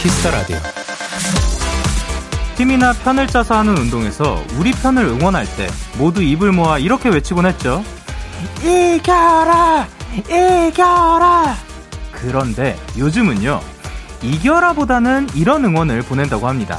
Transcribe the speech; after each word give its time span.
Kiss 0.00 0.17
the 0.17 0.30
Radio. 0.30 0.56
팀이나 2.56 2.94
편을 2.94 3.26
짜서 3.26 3.58
하는 3.58 3.76
운동에서 3.76 4.42
우리 4.56 4.72
편을 4.72 5.04
응원할 5.04 5.46
때 5.56 5.68
모두 5.98 6.22
입을 6.22 6.52
모아 6.52 6.78
이렇게 6.78 7.10
외치곤 7.10 7.44
했죠. 7.44 7.84
이겨라! 8.62 9.86
이겨라! 10.16 11.54
그런데 12.12 12.78
요즘은요, 12.96 13.60
이겨라 14.22 14.72
보다는 14.72 15.28
이런 15.34 15.66
응원을 15.66 16.00
보낸다고 16.02 16.48
합니다. 16.48 16.78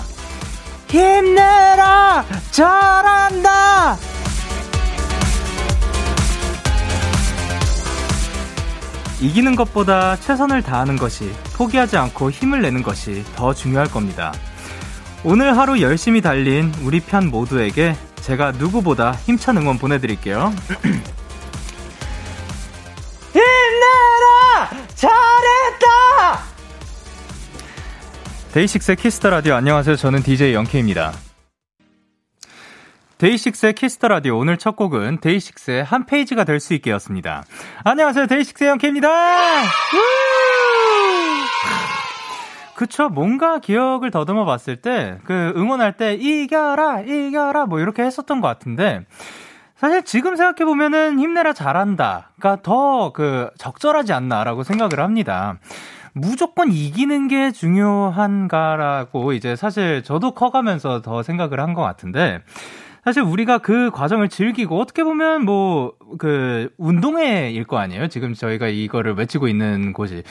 힘내라! 0.87 2.25
잘한다! 2.49 3.97
이기는 9.21 9.55
것보다 9.55 10.17
최선을 10.17 10.63
다하는 10.63 10.97
것이 10.97 11.31
포기하지 11.55 11.95
않고 11.95 12.31
힘을 12.31 12.61
내는 12.61 12.81
것이 12.81 13.23
더 13.35 13.53
중요할 13.53 13.87
겁니다. 13.87 14.33
오늘 15.23 15.55
하루 15.55 15.79
열심히 15.79 16.21
달린 16.21 16.73
우리 16.83 16.99
편 16.99 17.29
모두에게 17.29 17.95
제가 18.21 18.51
누구보다 18.53 19.11
힘찬 19.11 19.57
응원 19.57 19.77
보내드릴게요. 19.77 20.51
힘내라! 23.31 24.71
잘했다! 24.95 26.39
DAY6의 28.53 28.95
Kiss 28.97 29.15
the 29.15 29.29
Radio 29.29 29.53
안녕하세요. 29.53 29.95
저는 29.95 30.23
DJ 30.23 30.55
영케이입니다. 30.55 31.13
DAY6의 33.21 33.75
Kiss 33.75 33.93
the 33.93 34.07
Radio 34.07 34.35
오늘 34.39 34.57
첫 34.57 34.75
곡은 34.75 35.19
DAY6의 35.21 35.83
한 35.83 36.07
페이지가 36.07 36.43
될 36.43 36.59
수 36.59 36.73
있게였습니다. 36.73 37.43
안녕하세요. 37.83 38.25
데이식스의 38.25 38.71
영케입니다. 38.71 39.09
그쵸. 42.73 43.09
뭔가 43.09 43.59
기억을 43.59 44.09
더듬어 44.09 44.45
봤을 44.45 44.77
때, 44.77 45.19
그 45.25 45.53
응원할 45.55 45.97
때, 45.97 46.15
이겨라, 46.15 47.01
이겨라, 47.01 47.67
뭐 47.67 47.79
이렇게 47.79 48.01
했었던 48.01 48.41
것 48.41 48.47
같은데, 48.47 49.05
사실 49.75 50.01
지금 50.03 50.35
생각해 50.35 50.65
보면은 50.65 51.19
힘내라 51.19 51.53
잘한다가 51.53 52.63
더 52.63 53.11
그 53.13 53.51
적절하지 53.59 54.13
않나라고 54.13 54.63
생각을 54.63 54.99
합니다. 54.99 55.59
무조건 56.13 56.71
이기는 56.71 57.27
게 57.27 57.51
중요한가라고 57.51 59.33
이제 59.33 59.55
사실 59.55 60.01
저도 60.03 60.31
커가면서 60.33 61.03
더 61.03 61.21
생각을 61.21 61.59
한 61.59 61.75
것 61.75 61.83
같은데, 61.83 62.41
사실 63.03 63.23
우리가 63.23 63.57
그 63.59 63.89
과정을 63.91 64.29
즐기고 64.29 64.79
어떻게 64.79 65.03
보면 65.03 65.45
뭐 65.45 65.93
그 66.17 66.69
운동회일 66.77 67.63
거 67.63 67.77
아니에요. 67.77 68.07
지금 68.09 68.33
저희가 68.33 68.67
이거를 68.67 69.13
외치고 69.13 69.47
있는 69.47 69.93
곳이. 69.93 70.23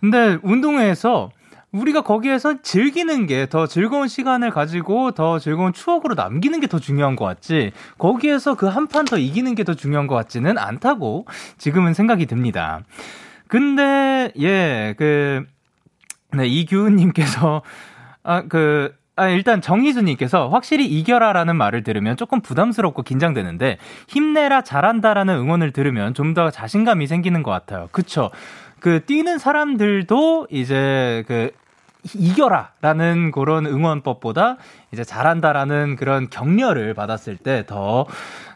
근데 0.00 0.38
운동회에서 0.42 1.30
우리가 1.72 2.02
거기에서 2.02 2.62
즐기는 2.62 3.26
게 3.26 3.46
더 3.46 3.66
즐거운 3.66 4.06
시간을 4.06 4.50
가지고 4.52 5.10
더 5.10 5.40
즐거운 5.40 5.72
추억으로 5.72 6.14
남기는 6.14 6.60
게 6.60 6.68
더 6.68 6.78
중요한 6.78 7.16
것 7.16 7.24
같지. 7.24 7.72
거기에서 7.98 8.54
그 8.54 8.68
한 8.68 8.86
판 8.86 9.04
더 9.06 9.18
이기는 9.18 9.54
게 9.56 9.64
더 9.64 9.74
중요한 9.74 10.06
것 10.06 10.14
같지는 10.14 10.56
않다고 10.56 11.26
지금은 11.58 11.94
생각이 11.94 12.26
듭니다. 12.26 12.82
근데 13.48 14.30
예, 14.40 14.94
그 14.96 15.44
네, 16.32 16.46
이규은님께서 16.46 17.62
아 18.22 18.42
그 18.48 18.94
아, 19.16 19.28
일단 19.28 19.60
정희수님께서 19.60 20.48
확실히 20.48 20.86
이겨라라는 20.86 21.54
말을 21.56 21.84
들으면 21.84 22.16
조금 22.16 22.40
부담스럽고 22.40 23.02
긴장되는데 23.02 23.78
힘내라 24.08 24.62
잘한다라는 24.62 25.34
응원을 25.36 25.72
들으면 25.72 26.14
좀 26.14 26.34
더 26.34 26.50
자신감이 26.50 27.06
생기는 27.06 27.44
것 27.44 27.52
같아요. 27.52 27.88
그쵸? 27.92 28.30
그 28.80 29.04
뛰는 29.04 29.38
사람들도 29.38 30.48
이제 30.50 31.22
그 31.28 31.52
이겨라라는 32.14 33.30
그런 33.30 33.66
응원법보다 33.66 34.56
이제 34.92 35.04
잘한다라는 35.04 35.96
그런 35.96 36.28
격려를 36.28 36.94
받았을 36.94 37.36
때 37.36 37.64
더 37.66 38.06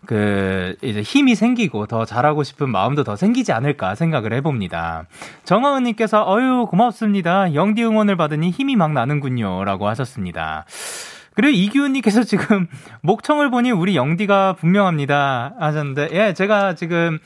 그 0.06 0.74
이제 0.82 1.02
힘이 1.02 1.34
생기고 1.34 1.86
더 1.86 2.06
잘하고 2.06 2.42
싶은 2.42 2.70
마음도 2.70 3.04
더 3.04 3.16
생기지 3.16 3.52
않을까 3.52 3.94
생각을 3.94 4.32
해봅니다. 4.32 5.04
정하은님께서 5.44 6.24
어유 6.26 6.66
고맙습니다. 6.70 7.52
영디 7.54 7.84
응원을 7.84 8.16
받으니 8.16 8.50
힘이 8.50 8.76
막 8.76 8.92
나는군요라고 8.92 9.86
하셨습니다. 9.88 10.64
그리고 11.34 11.52
이기훈님께서 11.54 12.22
지금 12.24 12.68
목청을 13.02 13.50
보니 13.50 13.70
우리 13.70 13.96
영디가 13.96 14.54
분명합니다 14.54 15.54
하셨는데 15.58 16.08
예 16.12 16.32
제가 16.32 16.74
지금 16.74 17.18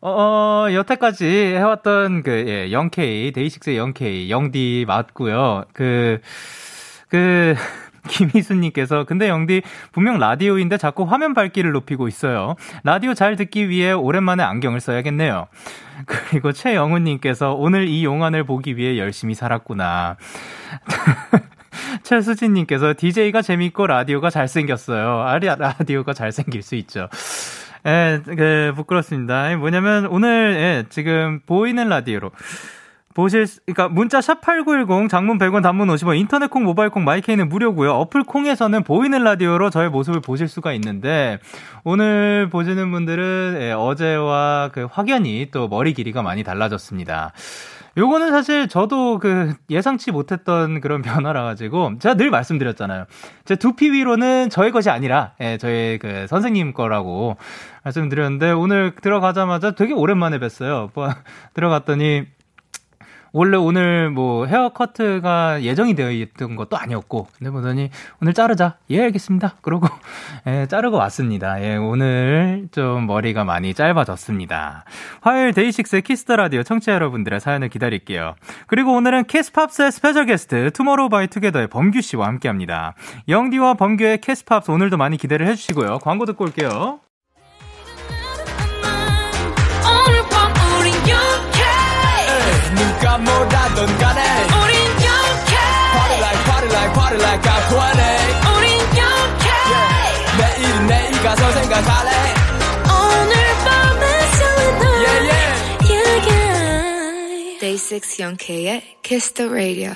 어, 0.00 0.10
어, 0.10 0.72
여태까지 0.72 1.26
해왔던 1.26 2.22
그, 2.22 2.44
예, 2.46 2.68
0K, 2.70 3.34
데이식스의 3.34 3.78
0K, 3.78 4.30
영디 4.30 4.84
맞고요. 4.86 5.64
그, 5.72 6.20
그, 7.08 7.54
김희수님께서 8.08 9.04
근데 9.04 9.28
영디 9.28 9.62
분명 9.92 10.18
라디오인데 10.18 10.78
자꾸 10.78 11.04
화면 11.04 11.34
밝기를 11.34 11.72
높이고 11.72 12.08
있어요. 12.08 12.54
라디오 12.84 13.14
잘 13.14 13.36
듣기 13.36 13.68
위해 13.68 13.92
오랜만에 13.92 14.42
안경을 14.42 14.80
써야겠네요. 14.80 15.46
그리고 16.06 16.52
최영훈님께서 16.52 17.54
오늘 17.54 17.88
이 17.88 18.04
용안을 18.04 18.44
보기 18.44 18.76
위해 18.76 18.98
열심히 18.98 19.34
살았구나. 19.34 20.16
최수진님께서 22.02 22.94
DJ가 22.96 23.42
재밌고 23.42 23.86
라디오가 23.86 24.30
잘생겼어요. 24.30 25.22
아리 25.22 25.46
라디오가 25.46 26.12
잘생길 26.12 26.62
수 26.62 26.74
있죠. 26.76 27.08
예, 27.86 28.20
그, 28.24 28.72
부끄럽습니다. 28.74 29.56
뭐냐면, 29.56 30.06
오늘, 30.06 30.56
예, 30.56 30.84
지금 30.88 31.40
보이는 31.46 31.88
라디오로. 31.88 32.32
보실, 33.16 33.46
그러니까 33.64 33.88
문자 33.88 34.20
샵 34.20 34.42
8910 34.42 35.08
장문 35.08 35.38
100원 35.38 35.62
단문 35.62 35.88
50원 35.88 36.18
인터넷 36.18 36.50
콩 36.50 36.64
모바일 36.64 36.90
콩 36.90 37.02
마이케이는 37.04 37.48
무료고요. 37.48 37.92
어플 37.92 38.24
콩에서는 38.24 38.82
보이는 38.82 39.24
라디오로 39.24 39.70
저의 39.70 39.88
모습을 39.88 40.20
보실 40.20 40.48
수가 40.48 40.74
있는데 40.74 41.38
오늘 41.82 42.50
보시는 42.50 42.90
분들은 42.90 43.56
예, 43.60 43.72
어제와 43.72 44.68
그 44.74 44.86
확연히 44.90 45.48
또 45.50 45.66
머리 45.66 45.94
길이가 45.94 46.20
많이 46.20 46.44
달라졌습니다. 46.44 47.32
요거는 47.96 48.30
사실 48.30 48.68
저도 48.68 49.18
그 49.18 49.54
예상치 49.70 50.10
못했던 50.10 50.80
그런 50.80 51.00
변화라 51.00 51.42
가지고 51.44 51.92
제가 51.98 52.14
늘 52.14 52.30
말씀드렸잖아요. 52.30 53.06
제 53.46 53.56
두피 53.56 53.90
위로는 53.90 54.50
저의 54.50 54.70
것이 54.70 54.90
아니라 54.90 55.32
예, 55.40 55.56
저의 55.56 55.98
그 55.98 56.26
선생님 56.28 56.74
거라고 56.74 57.36
말씀드렸는데 57.84 58.50
오늘 58.50 58.94
들어가자마자 59.00 59.70
되게 59.70 59.94
오랜만에 59.94 60.38
뵀어요. 60.38 60.90
뭐 60.94 61.08
들어갔더니 61.54 62.26
원래 63.36 63.58
오늘 63.58 64.08
뭐 64.08 64.46
헤어커트가 64.46 65.62
예정이 65.62 65.94
되어 65.94 66.10
있던 66.10 66.56
것도 66.56 66.78
아니었고, 66.78 67.26
근데 67.36 67.50
보더니 67.50 67.90
오늘 68.22 68.32
자르자. 68.32 68.78
예, 68.88 69.02
알겠습니다. 69.02 69.56
그러고, 69.60 69.88
예, 70.48 70.66
자르고 70.66 70.96
왔습니다. 70.96 71.62
예, 71.62 71.76
오늘 71.76 72.66
좀 72.72 73.06
머리가 73.06 73.44
많이 73.44 73.74
짧아졌습니다. 73.74 74.84
화요일 75.20 75.52
DAY6의 75.52 76.00
Kiss 76.00 76.21
the 76.21 76.36
Radio 76.36 76.62
청취자 76.62 76.94
여러분들의 76.94 77.38
사연을 77.38 77.68
기다릴게요. 77.68 78.36
그리고 78.68 78.94
오늘은 78.94 79.24
Kiss 79.24 79.51
Pops의 79.51 79.92
special 79.92 80.24
게스트 80.24 80.70
TOMORROW 80.70 81.10
X 81.10 81.26
TOGETHER의 81.26 81.66
범규 81.66 82.00
씨와 82.00 82.26
함께 82.26 82.48
합니다. 82.48 82.94
영디와 83.28 83.74
범규의 83.74 84.22
Kiss 84.22 84.46
Pops 84.46 84.70
오늘도 84.70 84.96
많이 84.96 85.18
기대를 85.18 85.46
해주시고요. 85.46 85.98
광고 85.98 86.24
듣고 86.24 86.44
올게요. 86.44 87.00
누가 93.06 93.18
뭐라던 93.18 93.98
간에 93.98 94.20
우린 94.46 94.76
영케 94.90 95.54
Party 95.94 96.18
like 96.18 96.44
party 96.44 96.68
like 96.74 96.92
party 96.92 97.18
like 97.22 97.42
I'm 97.48 97.62
20 97.70 98.02
우린 98.50 98.66
영케 98.98 99.46
yeah. 99.70 100.36
내일은 100.38 100.86
내일 100.88 101.22
가서 101.22 101.52
생각할래 101.52 102.10
오늘 102.90 103.34
밤에 103.64 104.04
설레 104.32 104.86
yeah, 105.04 105.20
yeah. 105.22 105.54
yeah, 105.88 106.18
yeah. 106.26 107.58
Day 107.60 107.76
6 107.78 108.18
영케의 108.18 108.82
Kiss 109.04 109.34
the 109.34 109.48
Radio 109.48 109.92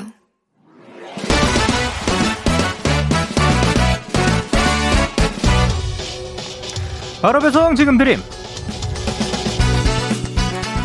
바로 7.20 7.40
배송 7.40 7.74
지금 7.74 7.98
드림 7.98 8.22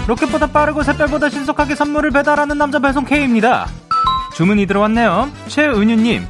로켓보다 0.08 0.48
빠르고 0.48 0.84
샛별보다 0.84 1.30
신속하게 1.30 1.76
선물을 1.76 2.12
배달하는 2.12 2.58
남자 2.58 2.80
배송 2.80 3.06
K입니다. 3.06 3.68
주문이 4.36 4.66
들어왔네요. 4.68 5.32
최은유님. 5.48 6.26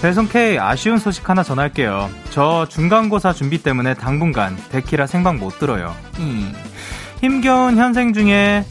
배송 0.00 0.28
K 0.28 0.58
아쉬운 0.58 0.98
소식 0.98 1.28
하나 1.28 1.42
전할게요. 1.42 2.08
저 2.30 2.66
중간고사 2.68 3.32
준비 3.32 3.62
때문에 3.62 3.94
당분간 3.94 4.56
데키라 4.70 5.06
생방 5.06 5.38
못 5.38 5.58
들어요. 5.58 5.94
음. 6.18 6.52
힘겨운 7.20 7.76
현생 7.76 8.12
중에 8.12 8.64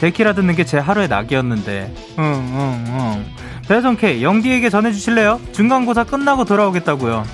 데키라 0.00 0.34
듣는 0.34 0.54
게 0.56 0.64
제 0.64 0.78
하루의 0.78 1.08
낙이었는데. 1.08 1.94
응, 2.18 2.24
응, 2.24 2.84
응. 2.88 3.26
배송 3.68 3.96
K 3.96 4.22
영디에게 4.22 4.68
전해주실래요? 4.68 5.40
중간고사 5.52 6.04
끝나고 6.04 6.44
돌아오겠다고요. 6.44 7.24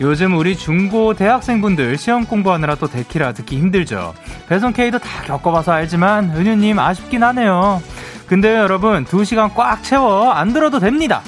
요즘 0.00 0.36
우리 0.36 0.56
중고 0.56 1.14
대학생분들 1.14 1.96
시험 1.98 2.26
공부하느라 2.26 2.74
또 2.76 2.88
데키라 2.88 3.32
듣기 3.32 3.58
힘들죠. 3.58 4.14
배송 4.48 4.72
K도 4.72 4.98
다 4.98 5.22
겪어봐서 5.24 5.72
알지만 5.72 6.30
은유님 6.36 6.78
아쉽긴 6.78 7.22
하네요. 7.22 7.80
근데 8.26 8.56
여러분, 8.56 9.04
2시간 9.04 9.54
꽉 9.54 9.82
채워 9.82 10.30
안 10.30 10.52
들어도 10.52 10.80
됩니다. 10.80 11.22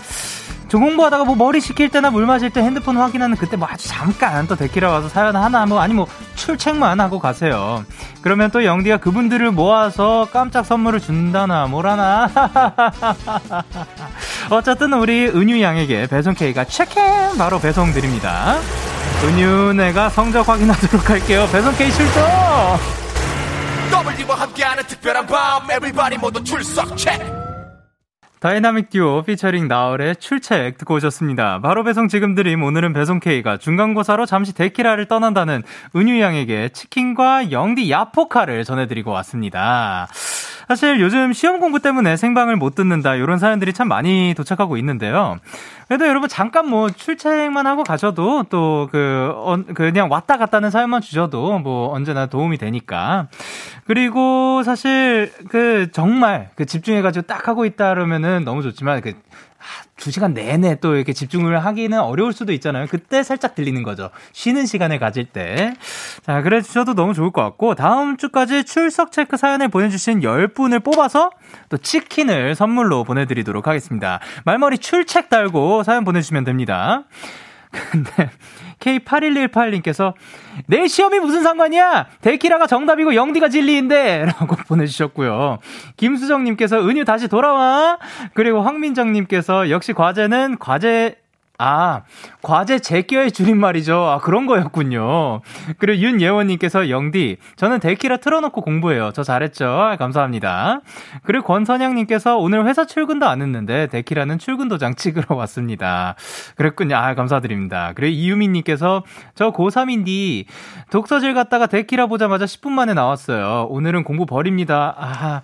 저 0.68 0.78
공부하다가 0.78 1.24
뭐 1.24 1.36
머리 1.36 1.60
식힐 1.60 1.90
때나 1.90 2.10
물 2.10 2.26
마실 2.26 2.50
때 2.50 2.60
핸드폰 2.60 2.96
확인하는 2.96 3.36
그때 3.36 3.56
뭐 3.56 3.68
아주 3.70 3.86
잠깐 3.86 4.48
또 4.48 4.56
데키라 4.56 4.90
와서 4.90 5.08
사연 5.08 5.36
하나 5.36 5.64
뭐 5.64 5.78
아니 5.80 5.94
뭐 5.94 6.08
출첵만 6.34 6.98
하고 6.98 7.20
가세요. 7.20 7.84
그러면 8.20 8.50
또 8.50 8.64
영디가 8.64 8.96
그분들을 8.96 9.52
모아서 9.52 10.26
깜짝 10.32 10.66
선물을 10.66 10.98
준다나 11.00 11.66
뭐라나. 11.68 12.28
어쨌든 14.50 14.92
우리 14.92 15.26
은유 15.26 15.60
양에게 15.60 16.06
배송 16.06 16.34
K가 16.34 16.64
체크인 16.64 17.36
바로 17.36 17.58
배송 17.58 17.92
드립니다. 17.92 18.58
은유네 19.24 19.75
가서 19.75 20.10
직접 20.10 20.48
확인하도록 20.48 21.10
할게요. 21.10 21.48
배송 21.52 21.74
K 21.76 21.90
출동! 21.90 22.22
W와 24.26 24.40
함께하는 24.40 24.84
특별한 24.84 25.26
밤, 25.26 25.70
everybody 25.70 26.18
모두 26.18 26.42
출석 26.42 26.96
체크! 26.96 27.35
Dynamic 28.40 28.90
Duo 28.90 29.22
featuring 29.22 29.66
나얼의 29.66 30.16
출첵 30.16 30.76
듣고 30.76 30.96
오셨습니다. 30.96 31.60
바로 31.62 31.84
배송 31.84 32.08
지금 32.08 32.34
드림 32.34 32.62
오늘은 32.62 32.92
배송 32.92 33.18
K가 33.18 33.56
중간고사로 33.56 34.26
잠시 34.26 34.54
데키라를 34.54 35.06
떠난다는 35.06 35.62
은유 35.96 36.20
양에게 36.20 36.68
치킨과 36.68 37.50
영디 37.50 37.90
얍 37.90 38.11
포카를 38.11 38.64
전해드리고 38.64 39.10
왔습니다. 39.10 40.08
사실 40.68 41.00
요즘 41.00 41.32
시험 41.32 41.60
공부 41.60 41.80
때문에 41.80 42.16
생방을 42.16 42.56
못 42.56 42.74
듣는다 42.74 43.14
이런 43.14 43.38
사연들이 43.38 43.72
참 43.72 43.88
많이 43.88 44.34
도착하고 44.36 44.76
있는데요. 44.76 45.38
그래도 45.88 46.08
여러분 46.08 46.28
잠깐 46.28 46.68
뭐 46.68 46.90
출첵만 46.90 47.66
하고 47.66 47.84
가셔도 47.84 48.42
또그 48.44 49.32
어, 49.34 49.56
그냥 49.74 50.10
왔다 50.10 50.36
갔다는 50.36 50.70
사연만 50.70 51.00
주셔도 51.00 51.58
뭐 51.60 51.92
언제나 51.92 52.26
도움이 52.26 52.58
되니까. 52.58 53.28
그리고 53.86 54.64
사실 54.64 55.32
그 55.48 55.90
정말 55.92 56.50
그 56.56 56.66
집중해가지고 56.66 57.26
딱 57.26 57.46
하고 57.46 57.64
있다 57.64 57.94
그러면은 57.94 58.44
너무 58.44 58.62
좋지만 58.62 59.00
그 59.00 59.12
두 59.96 60.10
시간 60.10 60.34
내내 60.34 60.76
또 60.80 60.94
이렇게 60.94 61.12
집중을 61.12 61.64
하기는 61.64 61.98
어려울 61.98 62.32
수도 62.32 62.52
있잖아요. 62.52 62.86
그때 62.88 63.22
살짝 63.22 63.54
들리는 63.54 63.82
거죠. 63.82 64.10
쉬는 64.32 64.66
시간을 64.66 64.98
가질 64.98 65.24
때. 65.24 65.74
자, 66.22 66.42
그래 66.42 66.60
주셔도 66.60 66.94
너무 66.94 67.14
좋을 67.14 67.30
것 67.30 67.42
같고, 67.42 67.74
다음 67.74 68.16
주까지 68.16 68.64
출석 68.64 69.10
체크 69.10 69.36
사연을 69.36 69.68
보내주신 69.68 70.20
10분을 70.20 70.84
뽑아서 70.84 71.30
또 71.70 71.78
치킨을 71.78 72.54
선물로 72.54 73.04
보내드리도록 73.04 73.66
하겠습니다. 73.66 74.20
말머리 74.44 74.78
출첵 74.78 75.30
달고 75.30 75.82
사연 75.82 76.04
보내주시면 76.04 76.44
됩니다. 76.44 77.04
근데, 77.90 78.30
K8118님께서 78.80 80.14
내 80.66 80.86
시험이 80.86 81.18
무슨 81.20 81.42
상관이야? 81.42 82.06
데키라가 82.20 82.66
정답이고 82.66 83.14
영디가 83.14 83.48
진리인데 83.48 84.26
라고 84.38 84.56
보내주셨고요. 84.56 85.58
김수정님께서 85.96 86.86
은유 86.88 87.04
다시 87.04 87.28
돌아와. 87.28 87.98
그리고 88.34 88.62
황민정님께서 88.62 89.70
역시 89.70 89.92
과제는 89.92 90.58
과제 90.58 91.16
아, 91.58 92.02
과제 92.42 92.78
제껴의 92.78 93.32
줄임말이죠. 93.32 93.96
아, 93.96 94.18
그런 94.18 94.46
거였군요. 94.46 95.40
그리고 95.78 96.02
윤예원님께서 96.02 96.90
영디, 96.90 97.38
저는 97.56 97.80
데키라 97.80 98.18
틀어놓고 98.18 98.60
공부해요. 98.60 99.12
저 99.14 99.22
잘했죠? 99.22 99.66
아, 99.66 99.96
감사합니다. 99.96 100.80
그리고 101.24 101.44
권선양님께서 101.46 102.36
오늘 102.36 102.66
회사 102.66 102.84
출근도 102.84 103.26
안 103.26 103.40
했는데 103.42 103.86
데키라는 103.86 104.38
출근 104.38 104.68
도장 104.68 104.94
찍으러 104.94 105.34
왔습니다. 105.36 106.14
그랬군요. 106.56 106.96
아, 106.96 107.14
감사드립니다. 107.14 107.92
그리고 107.94 108.12
이유민님께서 108.12 109.04
저 109.34 109.52
고3인디 109.52 110.46
독서실 110.90 111.34
갔다가 111.34 111.66
데키라 111.66 112.06
보자마자 112.06 112.44
10분 112.44 112.70
만에 112.70 112.94
나왔어요. 112.94 113.66
오늘은 113.70 114.04
공부 114.04 114.26
버립니다. 114.26 114.94
아, 114.98 115.42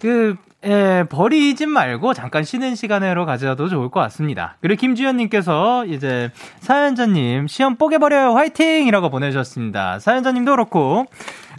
그, 0.00 0.36
예, 0.66 1.04
버리진 1.08 1.70
말고 1.70 2.12
잠깐 2.12 2.44
쉬는 2.44 2.74
시간으로 2.74 3.24
가져도 3.24 3.68
좋을 3.68 3.88
것 3.88 4.00
같습니다. 4.00 4.56
그리고 4.60 4.78
김주현님께서 4.78 5.86
이제 5.86 6.30
사연자님 6.60 7.46
시험 7.46 7.76
뽀개버려요 7.76 8.34
화이팅! 8.34 8.86
이라고 8.86 9.08
보내주셨습니다. 9.08 10.00
사연자님도 10.00 10.50
그렇고, 10.50 11.06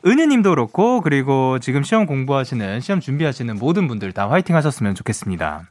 은유님도 0.06 0.52
그렇고, 0.52 1.02
그리고 1.02 1.58
지금 1.60 1.82
시험 1.82 2.06
공부하시는, 2.06 2.80
시험 2.82 3.00
준비하시는 3.00 3.58
모든 3.58 3.88
분들 3.88 4.12
다 4.12 4.30
화이팅 4.30 4.56
하셨으면 4.56 4.94
좋겠습니다. 4.94 5.64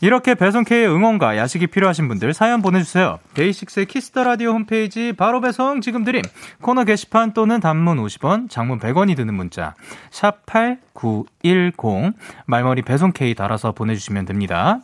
이렇게 0.00 0.34
배송K의 0.34 0.88
응원과 0.88 1.36
야식이 1.36 1.66
필요하신 1.66 2.08
분들 2.08 2.32
사연 2.32 2.62
보내주세요. 2.62 3.18
DAY6의 3.34 3.86
Kiss 3.86 4.08
the 4.08 4.24
Radio 4.24 4.52
홈페이지 4.52 5.12
바로 5.12 5.40
배송 5.40 5.80
지금 5.80 6.04
드림 6.04 6.22
코너 6.62 6.84
게시판 6.84 7.34
또는 7.34 7.60
단문 7.60 7.98
50원, 7.98 8.48
장문 8.48 8.78
100원이 8.78 9.14
드는 9.16 9.34
문자 9.34 9.74
샵 10.10 10.46
#8910 10.46 12.14
말머리 12.46 12.82
배송K 12.82 13.34
달아서 13.34 13.72
보내주시면 13.72 14.24
됩니다. 14.24 14.80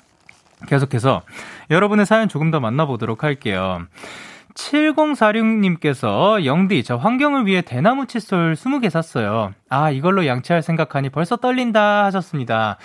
계속해서 0.67 1.23
여러분의 1.71 2.07
사연 2.07 2.29
조금 2.29 2.51
더 2.51 2.61
만나보도록 2.61 3.25
할게요. 3.25 3.87
7046님께서 4.55 6.45
영디 6.45 6.83
저 6.83 6.97
환경을 6.97 7.47
위해 7.47 7.61
대나무 7.61 8.07
칫솔 8.07 8.55
20개 8.55 8.89
샀어요. 8.89 9.53
아 9.69 9.91
이걸로 9.91 10.27
양치할 10.27 10.63
생각하니 10.63 11.11
벌써 11.11 11.37
떨린다 11.37 12.05
하셨습니다. 12.07 12.79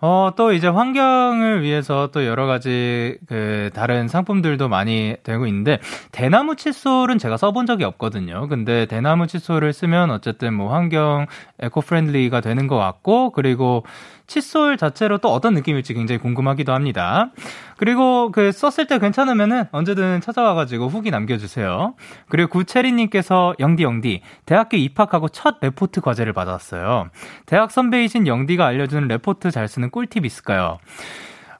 어, 0.00 0.30
또 0.36 0.52
이제 0.52 0.68
환경을 0.68 1.62
위해서 1.62 2.10
또 2.12 2.24
여러 2.24 2.46
가지 2.46 3.18
그 3.26 3.70
다른 3.74 4.06
상품들도 4.06 4.68
많이 4.68 5.16
되고 5.24 5.44
있는데 5.46 5.80
대나무 6.12 6.54
칫솔은 6.54 7.18
제가 7.18 7.36
써본 7.36 7.66
적이 7.66 7.82
없거든요. 7.84 8.46
근데 8.46 8.86
대나무 8.86 9.26
칫솔을 9.26 9.72
쓰면 9.72 10.12
어쨌든 10.12 10.54
뭐 10.54 10.72
환경 10.72 11.26
eco-friendly가 11.58 12.40
되는 12.40 12.68
것 12.68 12.76
같고 12.76 13.32
그리고 13.32 13.84
칫솔 14.28 14.76
자체로 14.76 15.18
또 15.18 15.32
어떤 15.32 15.54
느낌일지 15.54 15.94
굉장히 15.94 16.20
궁금하기도 16.20 16.72
합니다. 16.72 17.30
그리고 17.76 18.30
그 18.30 18.52
썼을 18.52 18.86
때 18.86 18.98
괜찮으면은 18.98 19.64
언제든 19.72 20.20
찾아와가지고 20.20 20.88
후기 20.88 21.10
남겨주세요. 21.10 21.94
그리고 22.28 22.50
구체리님께서 22.50 23.54
영디 23.58 23.82
영디 23.82 24.20
대학교 24.46 24.76
입학하고 24.76 25.28
첫 25.30 25.56
레포트 25.60 26.02
과제를 26.02 26.32
받았어요. 26.32 27.08
대학 27.46 27.72
선배이신 27.72 28.26
영디가 28.26 28.66
알려주는 28.66 29.08
레포트 29.08 29.50
잘 29.50 29.66
쓰는 29.66 29.90
꿀팁 29.90 30.24
있을까요? 30.24 30.78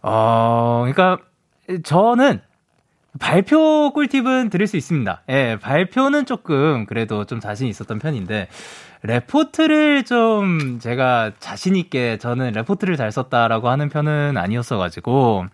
어, 0.02 0.84
그러니까 0.84 1.18
저는 1.82 2.40
발표 3.18 3.90
꿀팁은 3.94 4.50
드릴 4.50 4.66
수 4.66 4.76
있습니다. 4.76 5.22
예, 5.30 5.58
발표는 5.60 6.26
조금 6.26 6.87
그래도 6.87 7.25
좀 7.25 7.40
자신 7.40 7.66
있었던 7.66 7.98
편인데 7.98 8.48
레포트를 9.02 10.05
좀 10.05 10.78
제가 10.81 11.33
자신 11.38 11.76
있게 11.76 12.19
저는 12.19 12.52
레포트를 12.52 12.97
잘 12.97 13.12
썼다라고 13.12 13.69
하는 13.69 13.88
편은 13.88 14.37
아니었어가지고, 14.37 15.47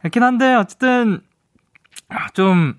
그렇긴 0.00 0.22
한데, 0.22 0.54
어쨌든, 0.54 1.20
좀, 2.34 2.74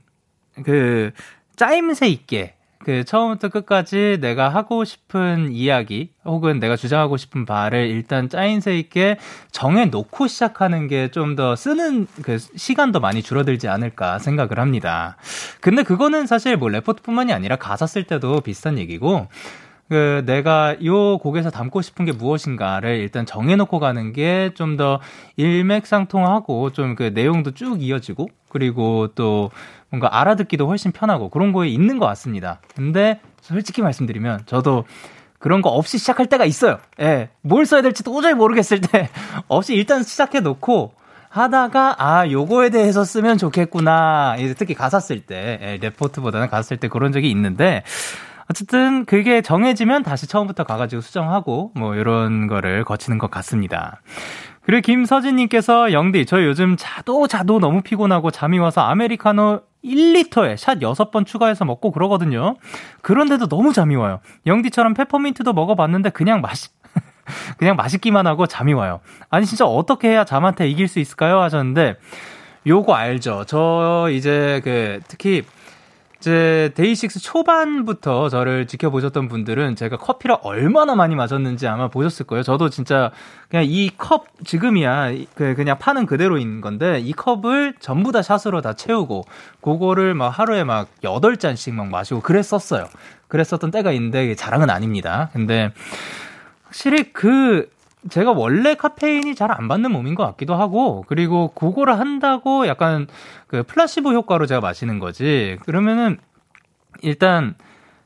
그, 0.64 1.12
짜임새 1.56 2.08
있게, 2.10 2.54
그, 2.84 3.04
처음부터 3.04 3.50
끝까지 3.50 4.20
내가 4.22 4.50
하고 4.50 4.84
싶은 4.86 5.52
이야기, 5.52 6.12
혹은 6.24 6.60
내가 6.60 6.76
주장하고 6.76 7.18
싶은 7.18 7.46
바를 7.46 7.88
일단 7.88 8.30
짜임새 8.30 8.78
있게 8.78 9.18
정해놓고 9.52 10.28
시작하는 10.28 10.88
게 10.88 11.10
좀 11.12 11.36
더 11.36 11.56
쓰는 11.56 12.06
그 12.22 12.38
시간도 12.38 13.00
많이 13.00 13.24
줄어들지 13.24 13.68
않을까 13.70 14.20
생각을 14.20 14.60
합니다. 14.60 15.18
근데 15.62 15.82
그거는 15.82 16.28
사실 16.28 16.58
뭐 16.58 16.70
레포트뿐만이 16.70 17.34
아니라 17.34 17.56
가사 17.56 17.88
쓸 17.88 18.04
때도 18.04 18.42
비슷한 18.42 18.78
얘기고, 18.78 19.28
그 19.88 20.24
내가 20.26 20.76
요 20.84 21.18
곡에서 21.20 21.52
담고 21.52 21.82
싶은 21.82 22.06
게 22.06 22.12
무엇인가를 22.12 22.98
일단 22.98 23.26
정해놓고 23.26 23.80
가는 23.80 24.14
게 24.14 24.50
좀 24.56 24.78
더 24.78 25.00
일맥상통하고 25.38 26.72
좀 26.72 26.96
그 26.96 27.12
내용도 27.14 27.52
쭉 27.52 27.82
이어지고 27.82 28.28
그리고 28.50 29.08
또 29.16 29.52
뭔가 29.90 30.20
알아듣기도 30.20 30.68
훨씬 30.68 30.92
편하고 30.92 31.30
그런 31.30 31.52
거에 31.52 31.68
있는 31.68 32.00
것 32.00 32.06
같습니다. 32.08 32.60
근데 32.76 33.20
솔직히 33.42 33.82
말씀드리면 33.82 34.42
저도 34.46 34.86
그런 35.40 35.62
거 35.62 35.70
없이 35.70 35.98
시작할 35.98 36.26
때가 36.28 36.46
있어요. 36.46 36.80
예. 37.02 37.30
뭘 37.42 37.66
써야 37.66 37.82
될지 37.82 38.04
도저히 38.04 38.34
모르겠을 38.34 38.82
때 38.82 39.10
없이 39.48 39.76
일단 39.76 40.02
시작해 40.04 40.40
놓고 40.40 40.94
하다가 41.30 41.96
아 42.00 42.30
요거에 42.30 42.70
대해서 42.70 43.04
쓰면 43.04 43.38
좋겠구나. 43.38 44.38
특히 44.58 44.74
가사 44.74 45.00
쓸 45.02 45.20
때, 45.20 45.60
예, 45.62 45.78
레포트보다는 45.82 46.48
가사 46.50 46.62
쓸 46.64 46.78
때 46.78 46.88
그런 46.88 47.12
적이 47.12 47.30
있는데 47.32 47.84
어쨌든 48.50 49.06
그게 49.06 49.42
정해지면 49.42 50.04
다시 50.04 50.28
처음부터 50.28 50.64
가가지고 50.64 51.02
수정하고 51.02 51.72
뭐 51.76 51.96
이런 51.96 52.48
거를 52.48 52.84
거치는 52.84 53.18
것 53.18 53.32
같습니다. 53.32 54.02
그리고 54.62 54.82
김서진님께서 54.82 55.92
영디 55.94 56.26
저 56.26 56.44
요즘 56.44 56.76
자도 56.78 57.28
자도 57.28 57.60
너무 57.60 57.82
피곤하고 57.82 58.32
잠이 58.32 58.58
와서 58.60 58.82
아메리카노 58.82 59.62
1리터에 59.84 60.58
샷 60.58 60.80
6번 60.80 61.26
추가해서 61.26 61.66
먹고 61.66 61.92
그러거든요. 61.92 62.56
그런데도 63.02 63.48
너무 63.48 63.74
잠이 63.74 63.96
와요. 63.96 64.20
영디처럼 64.48 64.96
페퍼민트도 64.96 65.54
먹어봤는데 65.54 66.10
그냥 66.10 66.42
맛이 66.42 66.70
그냥 67.58 67.76
맛있기만 67.76 68.26
하고 68.26 68.48
잠이 68.48 68.74
와요. 68.74 69.02
아니 69.30 69.46
진짜 69.46 69.66
어떻게 69.66 70.10
해야 70.10 70.24
잠한테 70.24 70.68
이길 70.68 70.88
수 70.88 71.00
있을까요? 71.00 71.40
하셨는데 71.42 71.98
요거 72.68 72.94
알죠? 72.96 73.44
저 73.46 74.08
이제 74.12 74.62
그 74.64 75.00
특히 75.08 75.44
이제 76.26 76.72
데이식스 76.74 77.20
초반부터 77.22 78.30
저를 78.30 78.66
지켜보셨던 78.66 79.28
분들은 79.28 79.76
제가 79.76 79.98
커피를 79.98 80.38
얼마나 80.42 80.96
많이 80.96 81.14
마셨는지 81.14 81.68
아마 81.68 81.88
보셨을 81.88 82.26
거예요. 82.26 82.42
저도 82.42 82.72
진짜 82.72 83.12
그냥 83.48 83.66
이 83.68 83.92
컵 83.96 84.26
지금이야 84.44 85.12
그 85.36 85.54
그냥 85.54 85.78
파는 85.78 86.08
그대로인 86.08 86.62
건데 86.62 87.00
이 87.00 87.14
컵을 87.14 87.76
전부 87.80 88.12
다 88.12 88.24
샷으로 88.24 88.62
다 88.62 88.74
채우고 88.74 89.26
그거를 89.62 90.16
막 90.16 90.30
하루에 90.30 90.64
막 90.64 90.88
8잔씩 91.04 91.74
막 91.74 91.90
마시고 91.90 92.22
그랬었어요. 92.22 92.88
그랬었던 93.28 93.70
때가 93.70 93.92
있는데 93.92 94.34
자랑은 94.34 94.72
아닙니다. 94.72 95.30
근데 95.32 95.72
확실히 96.64 97.14
그 97.14 97.70
제가 98.10 98.32
원래 98.32 98.76
카페인이 98.76 99.34
잘 99.36 99.52
안 99.52 99.68
받는 99.68 99.92
몸인 99.92 100.16
것 100.16 100.26
같기도 100.26 100.56
하고, 100.56 101.04
그리고 101.08 101.50
그거를 101.50 102.00
한다고 102.00 102.68
약간 102.68 103.08
그 103.48 103.64
플라시보 103.64 104.12
효과로 104.14 104.46
제가 104.46 104.62
마시는 104.62 105.00
거지. 105.00 105.58
그러면은 105.66 106.18
일단 107.02 107.56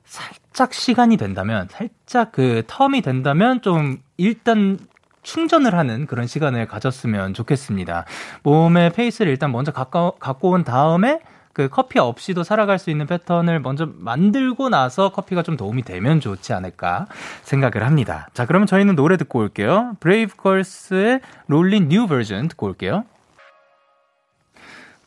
살짝 0.05 0.73
시간이 0.73 1.17
된다면, 1.17 1.67
살짝 1.69 2.31
그 2.31 2.63
텀이 2.67 3.03
된다면 3.03 3.61
좀 3.61 3.97
일단 4.17 4.79
충전을 5.21 5.75
하는 5.75 6.05
그런 6.07 6.27
시간을 6.27 6.65
가졌으면 6.67 7.33
좋겠습니다. 7.33 8.05
몸의 8.43 8.91
페이스를 8.91 9.31
일단 9.31 9.51
먼저 9.51 9.71
가까, 9.71 10.11
갖고 10.19 10.51
온 10.51 10.63
다음에 10.63 11.19
그 11.59 11.67
커피 11.67 11.99
없이도 11.99 12.43
살아갈 12.43 12.79
수 12.79 12.89
있는 12.89 13.05
패턴을 13.05 13.59
먼저 13.59 13.89
만들고 13.97 14.69
나서 14.69 15.11
커피가 15.11 15.43
좀 15.43 15.57
도움이 15.57 15.81
되면 15.81 16.21
좋지 16.21 16.53
않을까 16.53 17.07
생각을 17.41 17.85
합니다. 17.85 18.29
자, 18.33 18.45
그러면 18.45 18.65
저희는 18.65 18.95
노래 18.95 19.17
듣고 19.17 19.39
올게요. 19.39 19.97
Brave 19.99 20.49
Girls의 20.49 21.19
Rollin' 21.47 21.89
new 21.89 22.07
버전 22.07 22.47
듣고 22.47 22.67
올게요. 22.67 23.03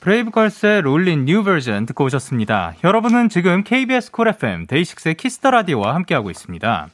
Brave 0.00 0.34
Girls의 0.34 0.82
Rollin' 0.82 1.24
new 1.24 1.42
버전 1.42 1.86
듣고 1.86 2.04
오셨습니다. 2.04 2.74
여러분은 2.84 3.30
지금 3.30 3.64
KBS 3.64 4.10
콜 4.10 4.28
FM 4.28 4.66
데이식스의 4.66 5.14
키스터 5.14 5.52
라디오와 5.52 5.94
함께하고 5.94 6.30
있습니다. 6.30 6.88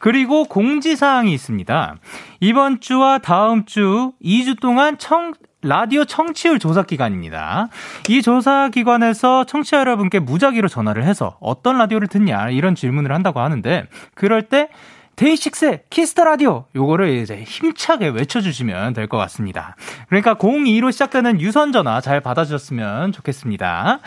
그리고 0.00 0.44
공지사항이 0.44 1.32
있습니다. 1.32 1.96
이번 2.40 2.80
주와 2.80 3.20
다음 3.20 3.64
주 3.64 4.12
2주 4.22 4.60
동안 4.60 4.98
청, 4.98 5.32
라디오 5.68 6.04
청취율 6.06 6.58
조사 6.58 6.82
기간입니다. 6.82 7.68
이 8.08 8.22
조사 8.22 8.70
기관에서 8.70 9.44
청취자 9.44 9.80
여러분께 9.80 10.18
무작위로 10.18 10.66
전화를 10.66 11.04
해서 11.04 11.36
어떤 11.40 11.76
라디오를 11.76 12.08
듣냐 12.08 12.48
이런 12.48 12.74
질문을 12.74 13.12
한다고 13.12 13.40
하는데 13.40 13.86
그럴 14.14 14.42
때 14.42 14.68
DAY6의 15.16 15.82
Kiss 15.90 16.09
the 16.09 16.24
Radio 16.24 16.66
요거를 16.76 17.08
이제 17.18 17.42
힘차게 17.44 18.08
외쳐주시면 18.08 18.92
될 18.94 19.08
것 19.08 19.18
같습니다. 19.18 19.74
그러니까 20.08 20.36
02로 20.36 20.92
시작되는 20.92 21.40
유선 21.40 21.72
전화 21.72 22.00
잘 22.00 22.20
받아주셨으면 22.20 23.12
좋겠습니다. 23.12 23.98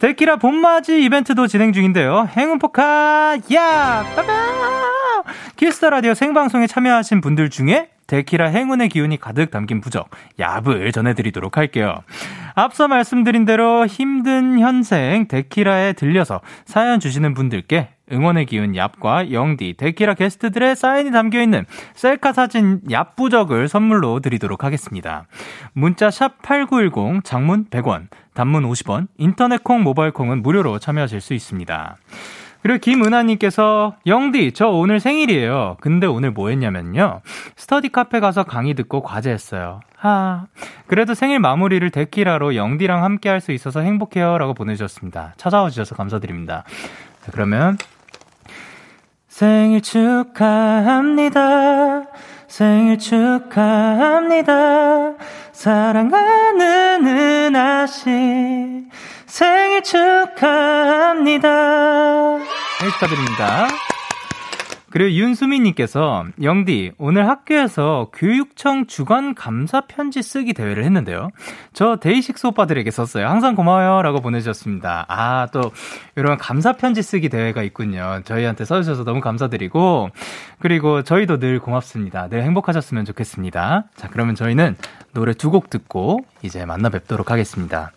데키라 0.00 0.36
봄맞이 0.36 1.02
이벤트도 1.04 1.46
진행 1.46 1.72
중인데요. 1.72 2.28
행운 2.36 2.58
포카 2.58 3.38
얍 3.54 4.04
얍얍 4.16 5.22
Kiss 5.56 5.74
the 5.74 5.88
Radio 5.90 6.14
생방송에 6.14 6.66
참여하신 6.66 7.20
분들 7.20 7.48
중에 7.48 7.90
데키라 8.06 8.48
행운의 8.48 8.88
기운이 8.88 9.18
가득 9.18 9.50
담긴 9.50 9.80
부적, 9.80 10.08
얍을 10.38 10.92
전해드리도록 10.92 11.56
할게요. 11.56 12.02
앞서 12.54 12.88
말씀드린 12.88 13.44
대로 13.44 13.86
힘든 13.86 14.58
현생 14.58 15.28
데키라에 15.28 15.92
들려서 15.92 16.40
사연 16.64 17.00
주시는 17.00 17.34
분들께 17.34 17.90
응원의 18.12 18.46
기운 18.46 18.72
얍과 18.72 19.32
영디, 19.32 19.74
데키라 19.76 20.14
게스트들의 20.14 20.76
사인이 20.76 21.10
담겨있는 21.10 21.66
셀카 21.94 22.32
사진 22.32 22.80
얍 22.88 23.16
부적을 23.16 23.68
선물로 23.68 24.20
드리도록 24.20 24.62
하겠습니다. 24.62 25.26
문자 25.72 26.10
샵 26.10 26.40
8910, 26.42 27.24
장문 27.24 27.66
100원, 27.66 28.06
단문 28.34 28.62
50원, 28.64 29.08
인터넷 29.18 29.64
콩, 29.64 29.82
모바일 29.82 30.12
콩은 30.12 30.42
무료로 30.42 30.78
참여하실 30.78 31.20
수 31.20 31.34
있습니다. 31.34 31.96
그리고 32.66 32.80
김은하님께서 32.80 33.94
영디 34.06 34.50
저 34.50 34.66
오늘 34.66 34.98
생일이에요. 34.98 35.76
근데 35.80 36.08
오늘 36.08 36.32
뭐 36.32 36.48
했냐면요. 36.48 37.20
스터디 37.54 37.90
카페 37.90 38.18
가서 38.18 38.42
강의 38.42 38.74
듣고 38.74 39.02
과제했어요. 39.02 39.82
하. 39.96 40.46
그래도 40.88 41.14
생일 41.14 41.38
마무리를 41.38 41.88
데키라로 41.92 42.56
영디랑 42.56 43.04
함께 43.04 43.28
할 43.28 43.40
수 43.40 43.52
있어서 43.52 43.82
행복해요. 43.82 44.36
라고 44.38 44.52
보내주셨습니다. 44.52 45.34
찾아와 45.36 45.70
주셔서 45.70 45.94
감사드립니다. 45.94 46.64
자, 47.24 47.30
그러면 47.30 47.78
생일 49.28 49.80
축하합니다. 49.80 51.40
생일 52.56 52.96
축하합니다. 52.96 54.54
사랑하는 55.52 57.06
은하씨. 57.06 58.08
생일 59.26 59.82
축하합니다. 59.82 61.48
생일 62.78 62.92
축하드립니다. 62.94 63.68
그리고 64.96 65.10
윤수민님께서 65.10 66.24
영디 66.42 66.92
오늘 66.96 67.28
학교에서 67.28 68.08
교육청 68.14 68.86
주간 68.86 69.34
감사 69.34 69.82
편지 69.82 70.22
쓰기 70.22 70.54
대회를 70.54 70.84
했는데요. 70.84 71.28
저 71.74 71.96
데이식스 71.96 72.46
오빠들에게 72.46 72.90
썼어요. 72.90 73.28
항상 73.28 73.56
고마워요라고 73.56 74.22
보내주셨습니다. 74.22 75.04
아 75.10 75.48
또 75.52 75.70
이런 76.16 76.38
감사 76.38 76.72
편지 76.72 77.02
쓰기 77.02 77.28
대회가 77.28 77.62
있군요. 77.62 78.22
저희한테 78.24 78.64
써주셔서 78.64 79.04
너무 79.04 79.20
감사드리고 79.20 80.08
그리고 80.60 81.02
저희도 81.02 81.40
늘 81.40 81.58
고맙습니다. 81.58 82.30
늘 82.30 82.42
행복하셨으면 82.44 83.04
좋겠습니다. 83.04 83.84
자 83.96 84.08
그러면 84.08 84.34
저희는 84.34 84.76
노래 85.12 85.34
두 85.34 85.50
곡 85.50 85.68
듣고 85.68 86.20
이제 86.42 86.64
만나 86.64 86.88
뵙도록 86.88 87.30
하겠습니다. 87.30 87.92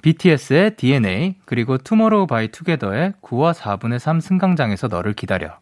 BTS의 0.00 0.76
DNA, 0.76 1.36
그리고 1.44 1.76
TOMORROW 1.76 2.26
X 2.26 2.48
TOGETHER의 2.48 3.12
9와 3.20 3.52
4분의 3.52 3.98
3 3.98 4.20
승강장에서 4.20 4.88
너를 4.88 5.12
기다려. 5.12 5.61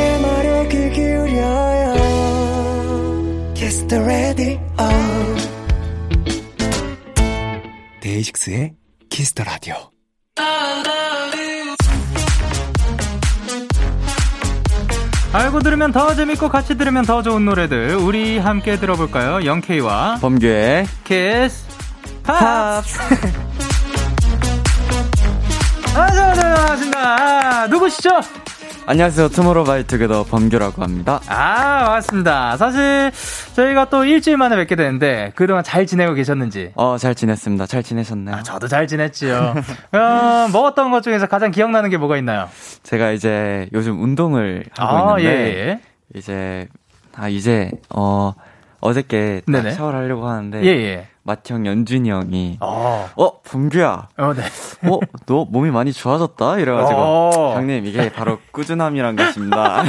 the 3.91 4.05
Radio 4.05 4.57
데이식스의 7.99 8.73
Kiss 9.09 9.33
the 9.33 9.45
Radio 9.45 9.75
알고 15.33 15.59
들으면 15.59 15.91
더 15.91 16.15
재밌고 16.15 16.47
같이 16.47 16.77
들으면 16.77 17.03
더 17.03 17.21
좋은 17.21 17.43
노래들 17.43 17.95
우리 17.95 18.39
함께 18.39 18.79
들어볼까요? 18.79 19.45
영케이와 19.45 20.19
범규의 20.21 20.85
Kiss 21.03 21.65
Pops. 22.23 22.97
안녕하세요, 25.93 26.55
반갑습니다. 26.55 27.67
누구시죠? 27.67 28.21
안녕하세요. 28.87 29.29
TOMORROW 29.29 29.73
X 29.73 29.79
TOGETHER 29.79 30.23
범규라고 30.25 30.81
합니다. 30.83 31.21
아, 31.27 31.83
반갑습니다. 31.85 32.57
사실 32.57 33.11
저희가 33.53 33.89
또 33.89 34.03
일주일 34.03 34.37
만에 34.37 34.55
뵙게 34.55 34.75
되는데 34.75 35.31
그동안 35.35 35.63
잘 35.63 35.85
지내고 35.85 36.13
계셨는지? 36.13 36.71
어, 36.75 36.97
잘 36.97 37.13
지냈습니다. 37.15 37.67
잘 37.67 37.83
지내셨나요? 37.83 38.37
아, 38.37 38.43
저도 38.43 38.67
잘 38.67 38.87
지냈지요. 38.87 39.55
어, 39.93 40.47
먹었던 40.51 40.91
것 40.91 41.03
중에서 41.03 41.27
가장 41.27 41.51
기억나는 41.51 41.89
게 41.89 41.97
뭐가 41.97 42.17
있나요? 42.17 42.49
제가 42.83 43.11
이제 43.11 43.69
요즘 43.71 44.01
운동을 44.01 44.65
하고 44.75 45.11
아, 45.13 45.19
있는데 45.19 45.55
예, 45.55 45.67
예. 45.69 45.79
이제 46.15 46.67
아 47.15 47.29
이제 47.29 47.71
어 47.93 48.33
어저께 48.81 49.41
샤워를 49.71 49.99
하려고 49.99 50.27
하는데 50.27 50.61
예, 50.63 50.67
예. 50.67 51.07
맏형 51.23 51.67
연준이 51.67 52.09
형이 52.09 52.57
어, 52.61 53.07
어 53.15 53.41
범규야. 53.43 54.07
어, 54.17 54.33
네. 54.33 54.41
어 54.89 54.99
너 55.27 55.45
몸이 55.45 55.69
많이 55.69 55.93
좋아졌다. 55.93 56.57
이래가지고 56.57 56.99
어. 56.99 57.53
형님 57.55 57.85
이게 57.85 58.11
바로 58.11 58.39
꾸준함이란 58.51 59.15
것입니다. 59.15 59.83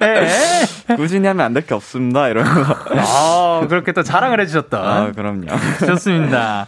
예. 0.00 0.28
꾸준히 0.96 1.26
하면 1.26 1.44
안 1.44 1.52
될 1.54 1.66
게 1.66 1.74
없습니다. 1.74 2.28
이러고 2.28 2.48
아 2.96 3.66
그렇게 3.68 3.90
또 3.92 4.04
자랑을 4.04 4.40
해주셨던. 4.40 4.86
아 4.86 5.10
그럼요. 5.12 5.46
좋습니다. 5.84 6.66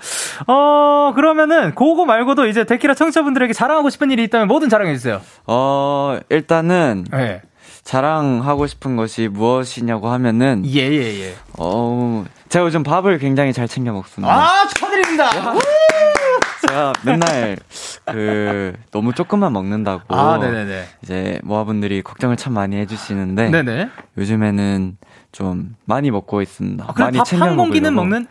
어 0.49 1.13
그러면은 1.15 1.75
그거 1.77 2.05
말고도 2.05 2.47
이제 2.49 2.65
데키라 2.65 2.95
청취자분들에게 2.95 3.53
자랑하고 3.53 3.89
싶은 3.89 4.11
일이 4.11 4.25
있다면 4.25 4.49
뭐든 4.49 4.69
자랑해주세요. 4.69 5.21
어 5.47 6.19
일단은 6.29 7.05
네. 7.13 7.41
자랑하고 7.89 8.67
싶은 8.67 8.97
것이 8.97 9.29
무엇이냐고 9.29 10.11
하면은 10.11 10.63
예, 10.67 10.81
예, 10.91 11.23
예. 11.23 11.35
어 11.59 12.23
제가 12.51 12.67
요즘 12.67 12.83
밥을 12.83 13.17
굉장히 13.17 13.55
잘 13.55 13.67
챙겨 13.67 13.95
먹습니다. 13.95 14.31
아, 14.31 14.69
축하드립니다. 14.69 15.31
제가 16.61 16.93
맨날 17.03 17.57
그 18.05 18.75
너무 18.91 19.15
조금만 19.15 19.55
먹는다고 19.55 20.15
아, 20.15 20.37
네네네. 20.37 20.85
이제 21.03 21.41
모아분들이 21.43 22.03
걱정을 22.03 22.37
참 22.37 22.53
많이 22.53 22.77
해주시는데 22.77 23.49
네네. 23.49 23.89
요즘에는 24.19 24.99
좀 25.33 25.75
많이 25.87 26.11
먹고 26.11 26.43
있습니다. 26.43 26.85
아, 26.87 26.93
많이 26.95 27.25
챙겨 27.25 27.55
먹는 27.55 28.27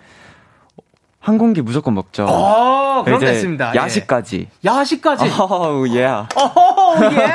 한 1.27 1.37
공기 1.37 1.61
무조건 1.61 1.93
먹죠. 1.93 2.25
어, 2.25 3.03
그럼 3.03 3.19
됐습니다. 3.19 3.75
야식까지. 3.75 4.47
예. 4.49 4.69
야식까지. 4.69 5.25
어, 5.41 5.83
예. 5.91 6.05
어, 6.05 6.23
예. 7.11 7.33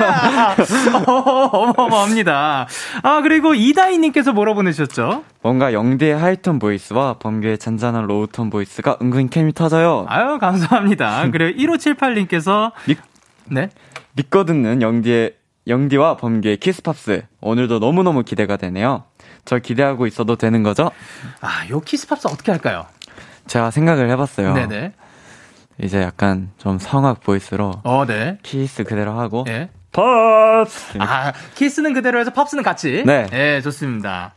어마어마합니다. 1.53 2.69
아, 3.03 3.21
그리고 3.21 3.53
이다희님께서 3.53 4.33
뭐라 4.33 4.55
보내셨죠? 4.55 5.25
뭔가 5.43 5.75
영디의 5.75 6.17
high 6.17 6.38
tone 6.38 6.59
voice와 6.59 7.17
범규의 7.19 7.59
잔잔한 7.59 8.07
low 8.07 8.25
tone 8.25 8.49
voice가 8.49 8.97
은근 9.03 9.29
케미 9.29 9.53
터져요. 9.53 10.07
아유, 10.09 10.39
감사합니다. 10.39 11.29
그리고 11.31 11.59
1578님께서. 11.77 12.73
믿, 12.87 12.97
네? 13.45 13.69
믿고 14.15 14.45
듣는 14.47 14.81
영디의, 14.81 15.35
영디와 15.67 16.17
범규의 16.17 16.57
키스팝스. 16.57 17.25
오늘도 17.43 17.79
너무너무 17.79 18.23
기대가 18.23 18.57
되네요. 18.57 19.05
저 19.45 19.59
기대하고 19.59 20.07
있어도 20.07 20.37
되는 20.37 20.63
거죠? 20.63 20.91
아, 21.43 21.69
요 21.69 21.81
키스팝스 21.81 22.29
어떻게 22.29 22.53
할까요? 22.53 22.87
제가 23.47 23.71
생각을 23.71 24.09
해봤어요. 24.11 24.55
네네. 24.55 24.93
이제 25.79 26.01
약간 26.03 26.51
좀 26.59 26.79
성악 26.79 27.21
voice로. 27.23 27.81
어, 27.85 28.05
네. 28.07 28.39
키스 28.43 28.85
그대로 28.85 29.19
하고. 29.19 29.45
네. 29.47 29.71
팝스! 29.93 30.97
아, 31.01 31.33
키스는 31.55 31.93
그대로 31.93 32.19
해서 32.19 32.33
팝스는 32.33 32.63
같이? 32.63 33.03
네. 33.05 33.27
네, 33.31 33.61
좋습니다. 33.61 34.35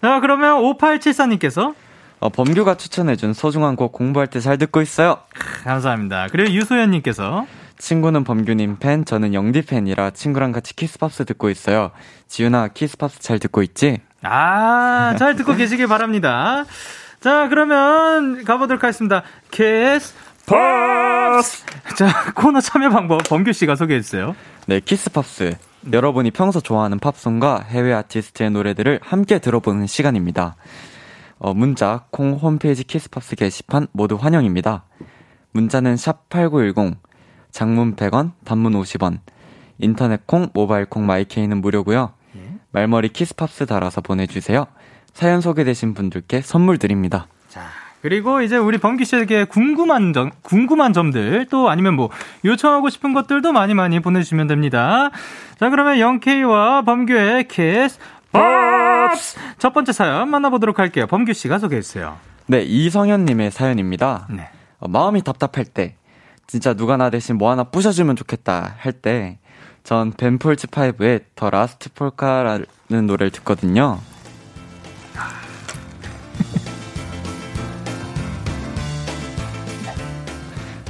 자, 0.00 0.20
그러면 0.20 0.56
5874님께서. 0.62 1.74
어, 2.20 2.28
범규가 2.30 2.76
추천해준 2.76 3.34
소중한 3.34 3.76
곡 3.76 3.92
공부할 3.92 4.26
때 4.28 4.40
잘 4.40 4.56
듣고 4.58 4.80
있어요. 4.80 5.18
감사합니다. 5.64 6.28
그리고 6.30 6.50
유소연님께서. 6.52 7.46
친구는 7.78 8.24
범규님 8.24 8.78
팬, 8.78 9.04
저는 9.04 9.34
영디 9.34 9.62
팬이라 9.66 10.10
친구랑 10.12 10.52
같이 10.52 10.74
키스팝스 10.74 11.26
듣고 11.26 11.50
있어요. 11.50 11.90
지윤아, 12.28 12.68
키스팝스 12.68 13.20
잘 13.20 13.38
듣고 13.38 13.62
있지? 13.62 13.98
아, 14.22 15.14
잘 15.18 15.36
듣고 15.36 15.54
계시길 15.54 15.86
바랍니다. 15.88 16.64
자, 17.26 17.48
그러면 17.48 18.44
가보도록 18.44 18.84
하겠습니다. 18.84 19.24
키스 19.50 20.14
팝스! 20.46 21.64
자, 21.98 22.32
코너 22.36 22.60
참여 22.60 22.90
방법 22.90 23.24
범규 23.28 23.52
씨가 23.52 23.74
소개해 23.74 24.00
주세요. 24.00 24.36
네, 24.66 24.78
키스 24.78 25.10
팝스. 25.10 25.56
여러분이 25.92 26.30
평소 26.30 26.60
좋아하는 26.60 27.00
팝송과 27.00 27.64
해외 27.66 27.92
아티스트의 27.94 28.52
노래들을 28.52 29.00
함께 29.02 29.40
들어보는 29.40 29.88
시간입니다. 29.88 30.54
어, 31.40 31.52
문자, 31.52 32.04
콩 32.12 32.34
홈페이지 32.34 32.84
키스팝스 32.84 33.34
게시판 33.34 33.88
모두 33.90 34.14
환영입니다. 34.14 34.84
문자는 35.50 35.96
샵8910, 35.96 36.94
장문 37.50 37.96
100원, 37.96 38.34
단문 38.44 38.74
50원, 38.74 39.18
인터넷 39.78 40.24
콩, 40.28 40.46
모바일 40.54 40.86
콩, 40.86 41.06
마이케이는 41.06 41.60
무료고요. 41.60 42.12
예. 42.36 42.40
말머리 42.70 43.08
키스팝스 43.08 43.66
달아서 43.66 44.00
보내주세요. 44.00 44.68
사연 45.16 45.40
소개되신 45.40 45.94
분들께 45.94 46.42
선물 46.42 46.76
드립니다. 46.76 47.26
자, 47.48 47.62
그리고 48.02 48.42
이제 48.42 48.58
우리 48.58 48.76
범규 48.76 49.06
씨에게 49.06 49.44
궁금한 49.44 50.12
점, 50.12 50.30
궁금한 50.42 50.92
점들 50.92 51.46
또 51.50 51.70
아니면 51.70 51.94
뭐 51.94 52.10
요청하고 52.44 52.90
싶은 52.90 53.14
것들도 53.14 53.50
많이 53.50 53.72
많이 53.72 53.98
보내주시면 53.98 54.46
됩니다. 54.46 55.10
자, 55.58 55.70
그러면 55.70 55.98
영케이와 55.98 56.82
범규의 56.82 57.48
키스 57.48 57.98
팝스 58.30 59.38
첫 59.56 59.72
번째 59.72 59.92
사연 59.92 60.28
만나보도록 60.28 60.78
할게요. 60.78 61.06
범규 61.06 61.32
씨가 61.32 61.60
소개해 61.60 61.80
주세요. 61.80 62.18
네, 62.44 62.60
이성현님의 62.60 63.52
사연입니다. 63.52 64.26
네. 64.28 64.50
어, 64.80 64.86
마음이 64.86 65.22
답답할 65.22 65.64
때, 65.64 65.96
진짜 66.46 66.74
누가 66.74 66.98
나 66.98 67.08
대신 67.08 67.38
뭐 67.38 67.50
하나 67.50 67.64
부셔주면 67.64 68.16
좋겠다 68.16 68.74
할 68.78 68.92
때, 68.92 69.38
전 69.82 70.12
벤 70.12 70.30
폴즈 70.30 70.66
5의 70.66 71.22
The 71.34 71.48
Last 71.48 71.90
Polka라는 71.94 72.66
노래를 73.06 73.30
듣거든요. 73.30 73.98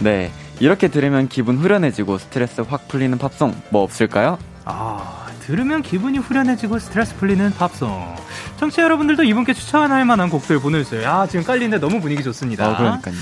네. 0.01 0.33
이렇게 0.61 0.89
들으면 0.89 1.29
기분 1.29 1.59
후련해지고 1.59 2.19
스트레스 2.19 2.61
확 2.63 2.89
풀리는 2.89 3.17
팝송 3.19 3.55
뭐 3.71 3.83
없을까요? 3.83 4.39
아, 4.65 5.27
들으면 5.41 5.83
기분이 5.83 6.19
후련해지고 6.19 6.79
스트레스 6.79 7.15
풀리는 7.17 7.53
팝송. 7.53 8.17
청취자 8.59 8.83
여러분들도 8.83 9.23
이분께 9.23 9.53
추천할 9.53 10.05
만한 10.05 10.31
곡들 10.31 10.61
보내주세요. 10.61 11.09
아, 11.09 11.27
지금 11.27 11.45
깔리는데 11.45 11.79
너무 11.79 12.01
분위기 12.01 12.23
좋습니다. 12.23 12.71
어, 12.71 12.77
그러니까요. 12.77 13.15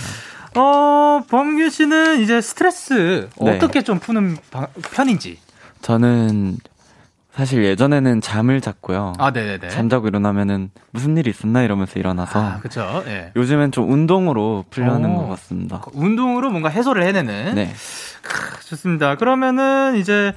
어, 0.56 1.22
범규 1.28 1.68
씨는 1.70 2.20
이제 2.20 2.40
스트레스 2.40 3.28
네. 3.40 3.56
어떻게 3.56 3.82
좀 3.82 3.98
푸는 3.98 4.36
편인지? 4.92 5.38
저는 5.82 6.58
사실 7.34 7.64
예전에는 7.64 8.20
잠을 8.20 8.60
잤고요. 8.60 9.14
아, 9.18 9.32
네네네. 9.32 9.68
잠자고 9.68 10.06
일어나면은 10.06 10.70
무슨 10.92 11.16
일이 11.16 11.30
있었나 11.30 11.62
이러면서 11.62 11.98
일어나서. 11.98 12.40
아, 12.40 12.58
그죠. 12.60 13.02
예. 13.06 13.32
요즘엔 13.34 13.72
좀 13.72 13.90
운동으로 13.92 14.64
풀려는 14.70 15.10
오, 15.10 15.16
것 15.18 15.28
같습니다. 15.30 15.82
운동으로 15.94 16.50
뭔가 16.50 16.68
해소를 16.68 17.02
해내는. 17.02 17.56
네. 17.56 17.72
크, 18.22 18.64
좋습니다. 18.66 19.16
그러면은 19.16 19.96
이제 19.96 20.32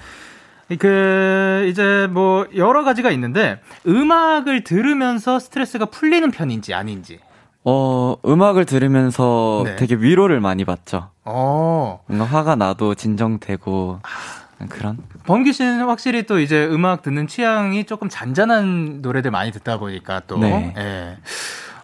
그 0.79 1.67
이제 1.69 2.07
뭐 2.09 2.47
여러 2.55 2.83
가지가 2.83 3.11
있는데 3.11 3.59
음악을 3.87 4.63
들으면서 4.63 5.37
스트레스가 5.37 5.85
풀리는 5.85 6.31
편인지 6.31 6.73
아닌지. 6.73 7.19
어, 7.63 8.15
음악을 8.25 8.65
들으면서 8.65 9.61
네. 9.65 9.75
되게 9.75 9.93
위로를 9.93 10.39
많이 10.39 10.65
받죠. 10.65 11.09
어. 11.25 11.99
뭔가 12.07 12.25
화가 12.25 12.55
나도 12.55 12.95
진정되고. 12.95 13.99
아. 14.01 14.36
그런? 14.69 14.97
범기 15.25 15.53
씨는 15.53 15.85
확실히 15.85 16.23
또 16.23 16.39
이제 16.39 16.65
음악 16.65 17.01
듣는 17.03 17.27
취향이 17.27 17.83
조금 17.85 18.09
잔잔한 18.09 19.01
노래들 19.01 19.29
많이 19.31 19.51
듣다 19.51 19.77
보니까 19.77 20.21
또. 20.27 20.37
네. 20.39 20.73
예. 20.77 21.17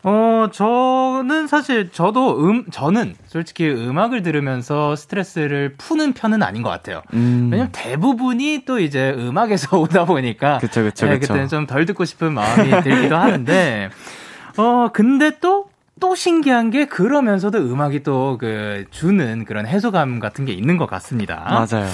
어, 0.05 0.49
저는 0.51 1.47
사실 1.47 1.89
저도 1.91 2.43
음, 2.43 2.65
저는 2.71 3.15
솔직히 3.27 3.69
음악을 3.69 4.21
들으면서 4.21 4.97
스트레스를 4.97 5.75
푸는 5.77 6.11
편은 6.11 6.43
아닌 6.43 6.61
것 6.61 6.69
같아요. 6.69 7.01
음. 7.13 7.47
왜냐면 7.51 7.71
대부분이 7.71 8.63
또 8.65 8.79
이제 8.79 9.13
음악에서 9.17 9.77
오다 9.79 10.03
보니까. 10.05 10.57
그쵸, 10.57 10.83
그쵸, 10.83 11.07
예, 11.07 11.19
그때는 11.19 11.47
좀 11.47 11.67
덜 11.67 11.85
듣고 11.85 12.03
싶은 12.03 12.33
마음이 12.33 12.81
들기도 12.83 13.15
하는데. 13.15 13.89
어, 14.57 14.89
근데 14.91 15.31
또, 15.39 15.69
또 16.01 16.15
신기한 16.15 16.69
게 16.69 16.85
그러면서도 16.85 17.59
음악이 17.59 18.03
또 18.03 18.35
그 18.37 18.83
주는 18.91 19.45
그런 19.45 19.65
해소감 19.65 20.19
같은 20.19 20.43
게 20.43 20.51
있는 20.51 20.75
것 20.75 20.85
같습니다. 20.85 21.45
맞아요. 21.69 21.87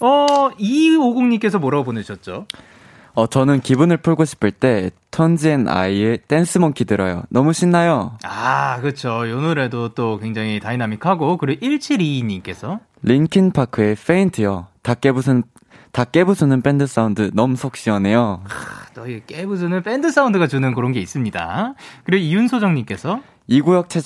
어, 0.00 0.50
2250님께서 0.58 1.58
뭐라고 1.58 1.84
보내셨죠? 1.84 2.46
어, 3.14 3.28
저는 3.28 3.60
기분을 3.60 3.98
풀고 3.98 4.24
싶을 4.24 4.50
때, 4.50 4.90
톤즈 5.12 5.46
앤 5.46 5.68
아이의 5.68 6.18
Dance 6.26 6.58
Monkey 6.58 6.84
들어요. 6.84 7.22
너무 7.28 7.52
신나요. 7.52 8.18
아, 8.24 8.80
그쵸. 8.80 9.30
요 9.30 9.40
노래도 9.40 9.90
또 9.90 10.18
굉장히 10.18 10.58
다이나믹하고, 10.58 11.36
그리고 11.36 11.64
1722님께서. 11.64 12.80
린킨 13.02 13.52
파크의 13.52 13.94
Faint요. 13.94 14.66
다 14.82 14.94
깨부순, 14.94 15.44
다 15.92 16.04
깨부수는 16.04 16.62
밴드 16.62 16.88
사운드 16.88 17.30
너무 17.34 17.54
속 17.54 17.76
시원해요. 17.76 18.42
또이 18.94 19.22
깨부수는 19.28 19.84
밴드 19.84 20.10
사운드가 20.10 20.48
주는 20.48 20.74
그런 20.74 20.90
게 20.90 20.98
있습니다. 21.00 21.74
그리고 22.02 22.24
이윤소정님께서. 22.24 23.20
이구역 23.46 23.90
최, 23.90 24.00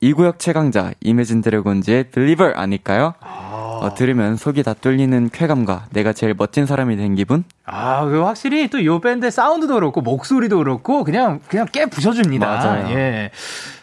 이구역 0.00 0.38
최강자, 0.38 0.92
이매진 1.00 1.42
드래곤즈의 1.42 2.10
빌리버 2.10 2.52
아닐까요? 2.54 3.12
아. 3.20 3.53
어, 3.82 3.94
들으면 3.94 4.36
속이 4.36 4.62
다 4.62 4.74
뚫리는 4.74 5.30
쾌감과 5.30 5.86
내가 5.90 6.12
제일 6.12 6.34
멋진 6.36 6.66
사람이 6.66 6.96
된 6.96 7.14
기분? 7.14 7.44
아, 7.66 8.04
그 8.04 8.22
확실히 8.22 8.68
또 8.68 8.78
요 8.84 9.00
밴드 9.00 9.30
사운드도 9.30 9.74
그렇고 9.74 10.00
목소리도 10.00 10.58
그렇고 10.58 11.04
그냥 11.04 11.40
그냥 11.48 11.66
깨 11.72 11.86
부셔줍니다. 11.86 12.46
맞아요. 12.46 12.88
예. 12.96 13.30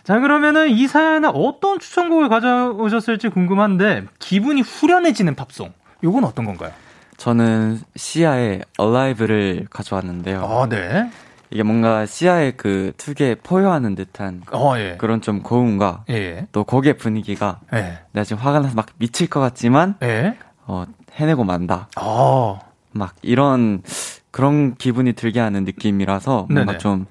자 0.04 0.20
그러면은 0.20 0.70
이 0.70 0.88
사연에 0.88 1.28
어떤 1.34 1.80
추천곡을 1.80 2.30
가져오셨을지 2.30 3.30
궁금한데 3.30 4.06
기분이 4.20 4.62
후련해지는 4.62 5.36
팝송. 5.36 5.72
요건 6.04 6.24
어떤 6.24 6.46
건가요? 6.46 6.72
저는 7.18 7.80
시아의 7.96 8.62
Alive를 8.80 9.68
가져왔는데요. 9.70 10.44
아, 10.44 10.68
네. 10.68 11.10
이게 11.52 11.64
뭔가 11.64 12.06
시야의 12.06 12.56
그 12.56 12.94
특유의 12.96 13.36
포효하는 13.44 13.94
듯한 13.96 14.42
어, 14.54 14.78
예. 14.78 14.96
그런 14.98 15.22
좀 15.22 15.44
고음과 15.44 16.06
예. 16.10 16.48
또 16.54 16.64
곡의 16.64 16.98
분위기가 16.98 17.60
예. 17.74 18.00
내가 18.14 18.24
지금 18.24 18.42
화가 18.42 18.60
나서 18.62 18.74
막 18.76 18.88
미칠 18.98 19.30
것 19.30 19.42
같지만 19.42 19.96
예. 20.02 20.38
어, 20.66 20.86
해내고 21.14 21.44
만다. 21.44 21.90
어. 22.00 22.60
막 22.94 23.16
이런 23.22 23.84
그런 24.32 24.76
기분이 24.76 25.12
들게 25.14 25.42
하는 25.42 25.66
느낌이라서 25.66 26.48
뭔가 26.50 26.66
네네. 26.66 26.78
좀 26.78 27.06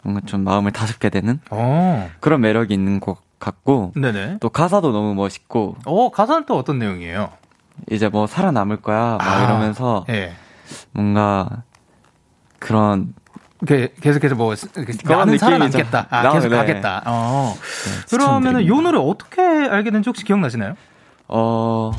뭔가 0.00 0.22
좀 0.24 0.42
마음을 0.42 0.72
다잡게 0.72 1.10
되는 1.10 1.38
어. 1.50 2.10
그런 2.20 2.40
매력이 2.40 2.72
있는 2.72 2.98
것 2.98 3.18
같고 3.38 3.92
네네. 3.94 4.38
또 4.40 4.48
가사도 4.48 4.92
너무 4.92 5.14
멋있고. 5.14 5.76
어 5.84 6.10
가사는 6.10 6.46
또 6.46 6.56
어떤 6.56 6.78
내용이에요? 6.78 7.30
이제 7.90 8.08
뭐 8.08 8.26
살아남을 8.26 8.78
거야 8.78 9.18
막 9.18 9.22
아. 9.22 9.44
이러면서 9.44 10.06
예. 10.08 10.32
뭔가 10.92 11.62
그런 12.58 13.12
계속해서 13.66 14.34
뭐 14.34 14.54
나는 15.04 15.38
살아남겠다. 15.38 16.06
아, 16.10 16.32
계속 16.32 16.48
네. 16.48 16.56
가겠다. 16.56 17.02
어. 17.06 17.54
네, 17.56 18.16
그러면은 18.16 18.66
요 18.66 18.80
노래 18.80 18.98
어떻게 18.98 19.40
알게 19.40 19.90
된지 19.90 20.08
혹시 20.08 20.24
기억나시나요? 20.24 20.74
어, 21.28 21.92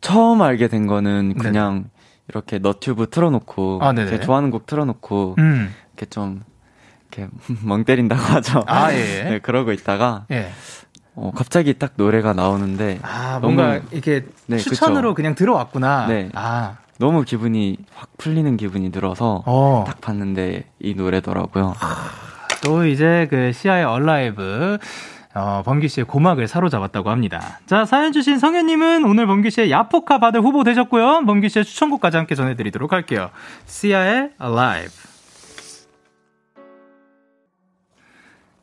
처음 0.00 0.42
알게 0.42 0.68
된 0.68 0.86
거는 0.86 1.34
그냥 1.34 1.74
네네. 1.74 1.84
이렇게 2.28 2.58
너튜브 2.58 3.08
틀어놓고 3.10 3.80
아, 3.82 3.94
제 3.94 4.20
좋아하는 4.20 4.50
곡 4.50 4.66
틀어놓고 4.66 5.36
음. 5.38 5.74
이렇게 5.92 6.06
좀 6.06 6.42
이렇게 7.10 7.32
멍 7.64 7.84
때린다고 7.84 8.20
하죠. 8.20 8.64
아 8.66 8.92
예. 8.92 9.24
네, 9.24 9.38
그러고 9.40 9.72
있다가 9.72 10.26
예. 10.30 10.50
어, 11.14 11.32
갑자기 11.34 11.78
딱 11.78 11.94
노래가 11.96 12.32
나오는데 12.32 13.00
아 13.02 13.38
뭔가 13.40 13.74
너무, 13.74 13.80
이렇게 13.90 14.26
네, 14.46 14.58
추천으로 14.58 15.10
그쵸. 15.10 15.14
그냥 15.14 15.34
들어왔구나. 15.34 16.06
네. 16.06 16.28
아 16.34 16.76
너무 17.00 17.24
기분이 17.24 17.78
확 17.94 18.10
풀리는 18.18 18.58
기분이 18.58 18.92
들어서 18.92 19.42
어. 19.46 19.84
딱 19.86 20.02
봤는데 20.02 20.64
이 20.80 20.94
노래더라고요. 20.94 21.74
아, 21.80 22.10
또 22.62 22.84
이제 22.84 23.26
그 23.30 23.52
시아의 23.52 23.84
얼라이브 23.84 24.76
어, 25.34 25.62
범규 25.64 25.88
씨의 25.88 26.04
고막을 26.04 26.46
사로잡았다고 26.46 27.08
합니다. 27.08 27.58
자, 27.64 27.86
사연 27.86 28.12
주신 28.12 28.38
성현님은 28.38 29.04
오늘 29.04 29.26
범규 29.26 29.48
씨의 29.48 29.70
야포카 29.70 30.18
받을 30.18 30.42
후보 30.42 30.62
되셨고요. 30.62 31.24
범규 31.24 31.48
씨의 31.48 31.64
추천곡까지 31.64 32.18
함께 32.18 32.34
전해드리도록 32.34 32.92
할게요. 32.92 33.30
시아의 33.64 34.32
Alive. 34.38 34.92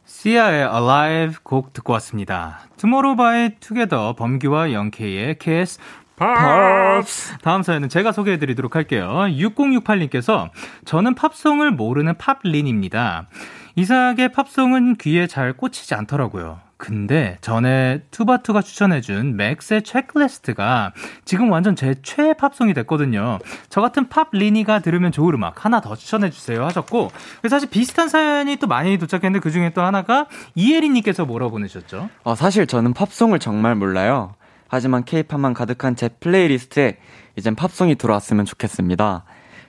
시아의 0.06 0.70
Alive 0.72 1.38
곡 1.42 1.74
듣고 1.74 1.94
왔습니다. 1.94 2.60
투모로우 2.78 3.16
바이 3.16 3.56
투게더 3.60 4.14
범규와 4.14 4.74
영케이의 4.74 5.40
키스 5.40 5.80
팝스. 6.18 7.38
다음 7.42 7.64
사연은 7.64 7.90
제가 7.90 8.12
소개해 8.12 8.38
드리도록 8.38 8.76
할게요. 8.76 9.08
6068님께서 9.30 10.50
저는 10.86 11.16
팝송을 11.16 11.72
모르는 11.72 12.18
팝린입니다. 12.18 13.28
이상하게 13.76 14.30
팝송은 14.30 14.96
귀에 14.96 15.28
잘 15.28 15.54
꽂히지 15.54 15.94
않더라고요. 15.94 16.60
근데 16.78 17.38
전에 17.42 18.04
투바투가 18.12 18.62
추천해준 18.62 19.36
맥스의 19.36 19.84
Checklist가 19.84 20.94
지금 21.26 21.52
완전 21.52 21.76
제 21.76 21.96
최애 22.02 22.34
팝송이 22.34 22.74
됐거든요. 22.74 23.40
저 23.70 23.82
같은 23.82 24.10
팝린이가 24.10 24.80
들으면 24.80 25.12
좋을 25.12 25.34
음악 25.36 25.66
하나 25.66 25.82
더 25.82 25.96
추천해주세요 25.96 26.64
하셨고 26.66 27.12
사실 27.50 27.70
비슷한 27.70 28.10
사연이 28.10 28.58
또 28.58 28.68
많이 28.68 28.98
도착했는데 28.98 29.42
그 29.42 29.52
중에 29.52 29.72
또 29.72 29.82
하나가 29.82 30.28
이혜리님께서 30.54 31.26
뭐라고 31.26 31.52
보내셨죠? 31.52 32.10
어, 32.24 32.36
사실 32.36 32.68
저는 32.68 32.94
팝송을 32.94 33.40
정말 33.40 33.76
몰라요. 33.76 34.36
하지만 34.70 35.04
케이팝만 35.06 35.54
가득한 35.54 35.96
제 35.96 36.10
플레이리스트에 36.10 36.98
이젠 37.36 37.56
팝송이 37.56 37.96
들어왔으면 37.96 38.46
좋겠습니다. 38.46 39.24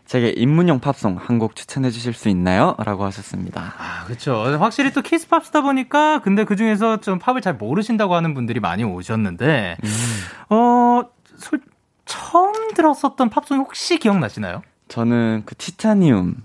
제게 0.06 0.30
입문용 0.30 0.80
팝송 0.80 1.18
한 1.20 1.38
곡 1.38 1.54
추천해 1.54 1.90
주실 1.90 2.14
수 2.14 2.28
있나요? 2.30 2.74
라고 2.78 3.04
하셨습니다. 3.04 3.74
아, 3.76 4.04
그렇죠. 4.06 4.34
확실히 4.58 4.92
또 4.92 5.02
키스팝스다 5.02 5.60
보니까 5.60 6.20
근데 6.20 6.44
그중에서 6.44 6.96
좀 7.02 7.18
팝을 7.18 7.42
잘 7.42 7.54
모르신다고 7.54 8.14
하는 8.14 8.32
분들이 8.34 8.58
많이 8.58 8.84
오셨는데 8.84 9.76
음. 9.84 10.54
어, 10.56 11.02
솔, 11.36 11.60
처음 12.06 12.72
들었었던 12.74 13.28
팝송이 13.28 13.60
혹시 13.60 13.98
기억나시나요? 13.98 14.62
저는 14.88 15.42
그 15.44 15.54
티타니움 15.54 16.36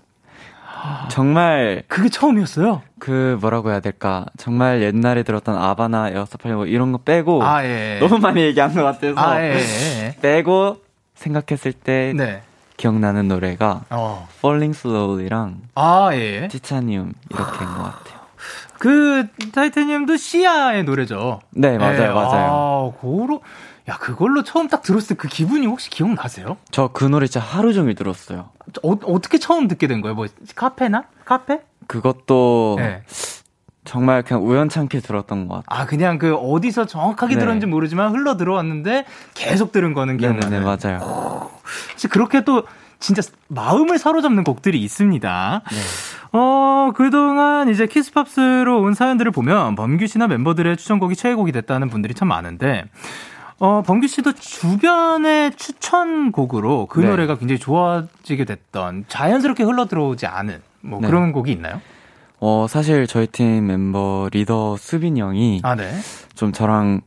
정말 1.09 1.83
그게 1.87 2.09
처음이었어요. 2.09 2.81
그 2.99 3.37
뭐라고 3.41 3.71
해야 3.71 3.79
될까? 3.79 4.25
정말 4.37 4.81
옛날에 4.81 5.23
들었던 5.23 5.55
아바나 5.55 6.09
에어서팔 6.09 6.53
뭐 6.53 6.65
이런 6.65 6.91
거 6.91 6.97
빼고 6.97 7.43
아, 7.43 7.63
예. 7.65 7.97
너무 7.99 8.17
많이 8.19 8.41
얘기한 8.41 8.73
것 8.73 8.83
같아서 8.83 9.13
아, 9.19 9.41
예, 9.41 9.55
예. 9.55 10.15
빼고 10.21 10.77
생각했을 11.15 11.73
때 11.73 12.13
네. 12.15 12.41
기억나는 12.77 13.27
노래가 13.27 13.81
어. 13.89 14.27
Falling 14.37 14.77
Slowly랑 14.77 15.61
아, 15.75 16.09
예. 16.13 16.47
티타니움 16.47 17.13
이렇게인 17.29 17.69
것 17.69 17.83
같아요. 17.83 18.23
그 18.79 19.27
타이타니움도 19.53 20.17
시아의 20.17 20.83
노래죠. 20.83 21.39
네, 21.51 21.77
맞아요, 21.77 21.97
네. 21.97 22.07
맞아요. 22.09 22.51
아, 22.51 22.91
고로 22.99 23.41
야, 23.89 23.97
그걸로 23.97 24.43
처음 24.43 24.67
딱 24.69 24.81
들었을 24.81 25.09
때 25.09 25.15
그 25.15 25.27
기분이 25.27 25.65
혹시 25.67 25.89
기억나세요? 25.89 26.57
저 26.71 26.87
그 26.93 27.05
노래 27.05 27.27
진짜 27.27 27.45
하루 27.45 27.73
종일 27.73 27.95
들었어요. 27.95 28.49
어, 28.83 28.91
어떻게 29.05 29.37
처음 29.39 29.67
듣게 29.67 29.87
된 29.87 30.01
거예요? 30.01 30.15
뭐 30.15 30.25
카페나? 30.55 31.03
카페? 31.25 31.61
그것도 31.87 32.75
네. 32.79 33.03
정말 33.83 34.23
그냥 34.23 34.45
우연찮게 34.47 35.01
들었던 35.01 35.47
것 35.49 35.55
같아요. 35.65 35.81
아, 35.81 35.85
그냥 35.85 36.17
그 36.17 36.33
어디서 36.35 36.85
정확하게 36.85 37.35
네. 37.35 37.39
들었는지 37.41 37.67
모르지만 37.67 38.13
흘러 38.13 38.37
들어왔는데 38.37 39.05
계속 39.33 39.73
들은 39.73 39.93
거는 39.93 40.15
기억나요. 40.17 40.49
네, 40.49 40.59
맞아요. 40.61 40.99
오, 41.03 41.51
그렇게 42.09 42.45
또 42.45 42.63
진짜 42.99 43.21
마음을 43.49 43.99
사로잡는 43.99 44.45
곡들이 44.45 44.81
있습니다. 44.81 45.61
네. 45.69 45.77
어, 46.31 46.91
그동안 46.95 47.67
이제 47.67 47.85
키스팝스로 47.85 48.79
온 48.81 48.93
사연들을 48.93 49.31
보면 49.33 49.75
범규 49.75 50.07
씨나 50.07 50.27
멤버들의 50.27 50.77
추천곡이 50.77 51.17
최애곡이 51.17 51.51
됐다는 51.51 51.89
분들이 51.89 52.13
참 52.13 52.29
많은데 52.29 52.85
어, 53.59 53.81
범규 53.85 54.07
씨도 54.07 54.33
주변의 54.33 55.55
추천곡으로 55.55 56.87
그 56.87 56.99
네. 56.99 57.09
노래가 57.09 57.37
굉장히 57.37 57.59
좋아지게 57.59 58.45
됐던 58.45 59.05
자연스럽게 59.07 59.63
흘러 59.63 59.85
들어오지 59.85 60.25
않은 60.25 60.61
뭐 60.81 60.99
네. 60.99 61.07
그런 61.07 61.31
곡이 61.31 61.51
있나요? 61.51 61.81
어, 62.39 62.65
사실 62.69 63.07
저희 63.07 63.27
팀 63.27 63.67
멤버 63.67 64.27
리더 64.31 64.75
수빈 64.77 65.17
형이 65.17 65.61
아, 65.63 65.75
네. 65.75 65.93
좀 66.35 66.51
저랑 66.51 67.01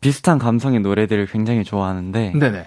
비슷한 0.00 0.38
감성의 0.38 0.80
노래들을 0.80 1.26
굉장히 1.26 1.62
좋아하는데 1.62 2.32
네네. 2.36 2.66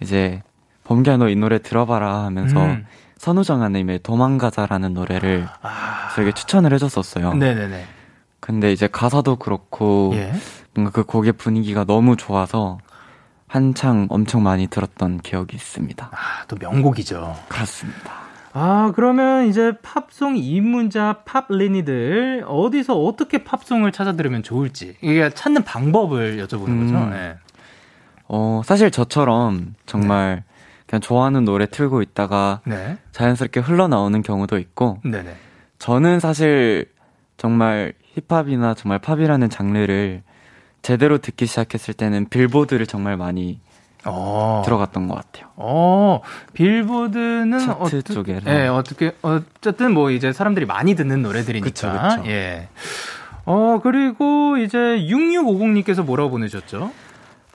이제 0.00 0.42
범규야 0.84 1.16
너 1.16 1.28
이 1.28 1.34
노래 1.34 1.58
들어봐라 1.60 2.22
하면서 2.24 2.64
음. 2.64 2.86
선우정아님의 3.18 4.00
도망가자라는 4.04 4.94
노래를 4.94 5.48
아. 5.62 6.10
저에게 6.14 6.30
추천을 6.32 6.72
해줬었어요. 6.74 7.34
네네네. 7.34 7.84
근데 8.38 8.70
이제 8.72 8.86
가사도 8.86 9.36
그렇고 9.36 10.12
예. 10.14 10.32
뭔가 10.76 10.90
그 10.92 11.04
곡의 11.04 11.32
분위기가 11.32 11.84
너무 11.84 12.16
좋아서 12.16 12.78
한창 13.48 14.06
엄청 14.10 14.42
많이 14.42 14.66
들었던 14.66 15.18
기억이 15.18 15.56
있습니다. 15.56 16.10
아, 16.12 16.44
또 16.48 16.56
명곡이죠. 16.60 17.36
그렇습니다. 17.48 18.12
아, 18.52 18.92
그러면 18.94 19.46
이제 19.46 19.72
팝송 19.82 20.36
입문자 20.36 21.22
팝 21.24 21.46
리니들 21.50 22.44
어디서 22.46 22.98
어떻게 22.98 23.44
팝송을 23.44 23.92
찾아 23.92 24.12
들으면 24.12 24.42
좋을지 24.42 24.96
이게 25.00 25.30
찾는 25.30 25.64
방법을 25.64 26.38
여쭤보는 26.38 26.68
음, 26.68 26.86
거죠. 26.86 27.10
네. 27.10 27.36
어, 28.28 28.62
사실 28.64 28.90
저처럼 28.90 29.74
정말 29.84 30.36
네. 30.36 30.44
그냥 30.86 31.00
좋아하는 31.00 31.44
노래 31.44 31.66
틀고 31.66 32.02
있다가 32.02 32.60
네. 32.64 32.98
자연스럽게 33.12 33.60
흘러나오는 33.60 34.22
경우도 34.22 34.58
있고 34.58 35.00
네네. 35.04 35.36
저는 35.78 36.20
사실 36.20 36.90
정말 37.36 37.92
힙합이나 38.14 38.74
정말 38.74 38.98
팝이라는 38.98 39.50
장르를 39.50 40.22
제대로 40.86 41.18
듣기 41.18 41.46
시작했을 41.46 41.94
때는 41.94 42.28
빌보드를 42.28 42.86
정말 42.86 43.16
많이 43.16 43.58
어. 44.04 44.62
들어갔던 44.64 45.08
것 45.08 45.16
같아요. 45.16 45.50
어, 45.56 46.20
빌보드는 46.52 47.58
차트 47.58 47.96
어떠, 47.96 48.14
쪽에 48.14 48.40
예, 48.46 48.68
어떻게 48.68 49.12
어쨌든 49.20 49.92
뭐 49.92 50.12
이제 50.12 50.32
사람들이 50.32 50.64
많이 50.64 50.94
듣는 50.94 51.22
노래들이니까. 51.22 51.64
그쵸, 51.64 51.90
그쵸. 51.90 52.30
예. 52.30 52.68
어, 53.46 53.80
그리고 53.82 54.58
이제 54.58 54.78
6650님께서 54.78 56.04
뭐라고 56.04 56.30
보내셨죠? 56.30 56.92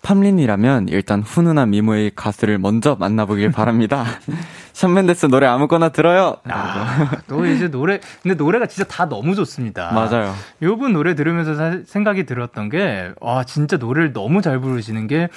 팜린이라면 0.01 0.89
일단 0.89 1.21
훈훈한 1.21 1.69
미모의 1.69 2.11
가수를 2.13 2.57
먼저 2.57 2.97
만나보길 2.99 3.51
바랍니다. 3.51 4.03
션 4.81 4.99
멘데스 4.99 5.27
노래 5.27 5.45
아무거나 5.45 5.89
들어요. 5.89 6.37
아, 6.49 7.11
또 7.27 7.45
이제 7.45 7.69
노래 7.69 7.99
근데 8.23 8.35
노래가 8.35 8.65
진짜 8.65 8.87
다 8.87 9.07
너무 9.07 9.35
좋습니다. 9.35 9.91
맞아요. 9.93 10.33
요분 10.63 10.93
노래 10.93 11.13
들으면서 11.13 11.83
생각이 11.85 12.25
들었던 12.25 12.69
게 12.69 13.11
와 13.21 13.43
진짜 13.43 13.77
노래를 13.77 14.13
너무 14.13 14.41
잘 14.41 14.59
부르시는 14.59 15.07
게 15.07 15.29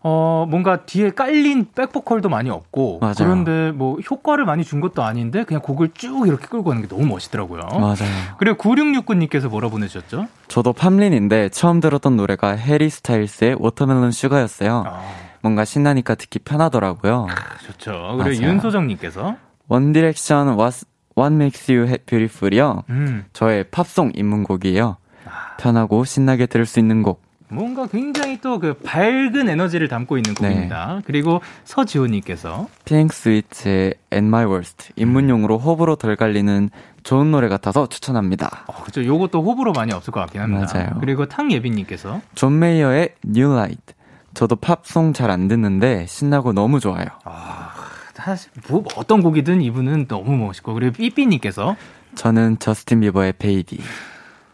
어, 0.00 0.46
뭔가 0.48 0.78
뒤에 0.86 1.10
깔린 1.10 1.66
백보컬도 1.74 2.28
많이 2.28 2.48
없고 2.50 2.98
맞아요. 3.00 3.14
그런데 3.18 3.72
뭐 3.72 3.98
효과를 3.98 4.44
많이 4.44 4.64
준 4.64 4.80
것도 4.80 5.02
아닌데 5.02 5.44
그냥 5.44 5.60
곡을 5.60 5.90
쭉 5.94 6.26
이렇게 6.26 6.46
끌고 6.46 6.64
가는 6.70 6.80
게 6.80 6.88
너무 6.88 7.04
멋있더라고요. 7.06 7.62
맞아요. 7.72 7.96
그리고 8.38 8.56
9669님께서 8.56 9.48
뭐라 9.48 9.68
보내셨죠? 9.68 10.26
저도 10.46 10.72
팝린인데 10.72 11.48
처음 11.50 11.80
들었던 11.80 12.16
노래가 12.16 12.52
해리 12.52 12.88
스타일스의 12.90 13.56
Watermelon 13.58 14.12
Sugar였어요. 14.12 14.84
아. 14.86 15.02
뭔가 15.48 15.64
신나니까 15.64 16.14
듣기 16.14 16.40
편하더라고요. 16.40 17.26
아, 17.30 17.58
좋죠. 17.64 18.18
그리고 18.22 18.42
윤소정님께서 18.44 19.36
원 19.68 19.92
디렉션 19.94 20.58
What, 20.58 20.84
What 21.16 21.34
Makes 21.34 21.72
You 21.72 21.96
Beautiful이요. 22.04 22.84
음. 22.90 23.24
저의 23.32 23.64
팝송 23.70 24.12
입문곡이에요. 24.14 24.98
아. 25.24 25.56
편하고 25.56 26.04
신나게 26.04 26.44
들을 26.46 26.66
수 26.66 26.78
있는 26.78 27.02
곡. 27.02 27.26
뭔가 27.50 27.86
굉장히 27.86 28.38
또 28.42 28.58
그 28.58 28.74
밝은 28.74 29.48
에너지를 29.48 29.88
담고 29.88 30.18
있는 30.18 30.34
네. 30.34 30.48
곡입니다. 30.48 30.96
네. 30.96 31.02
그리고 31.06 31.40
서지호님께서 31.64 32.68
핑크 32.84 33.14
스웨츠의 33.14 33.94
At 34.12 34.28
My 34.28 34.44
Worst 34.44 34.92
입문용으로 34.96 35.56
호불호 35.56 35.96
덜 35.96 36.14
갈리는 36.16 36.68
좋은 37.04 37.30
노래 37.30 37.48
같아서 37.48 37.86
추천합니다. 37.86 38.64
어, 38.66 38.82
그죠. 38.82 39.02
요것도 39.02 39.42
호불호 39.42 39.72
많이 39.72 39.94
없을 39.94 40.12
것 40.12 40.20
같긴 40.20 40.42
합니다. 40.42 40.70
맞아요. 40.74 40.90
그리고 41.00 41.24
탕예빈님께서 41.24 42.20
존 42.34 42.58
메이어의 42.58 43.14
New 43.26 43.54
Light. 43.54 43.94
저도 44.34 44.56
팝송 44.56 45.12
잘 45.12 45.30
안 45.30 45.48
듣는데 45.48 46.06
신나고 46.06 46.52
너무 46.52 46.80
좋아요. 46.80 47.06
아, 47.24 47.70
사실 48.14 48.50
뭐 48.68 48.84
어떤 48.96 49.22
곡이든 49.22 49.62
이분은 49.62 50.06
너무 50.08 50.36
멋있고 50.36 50.74
그리고 50.74 50.92
삐삐님께서 50.94 51.76
저는 52.14 52.58
저스틴 52.58 53.00
비버의 53.00 53.34
Baby. 53.38 53.78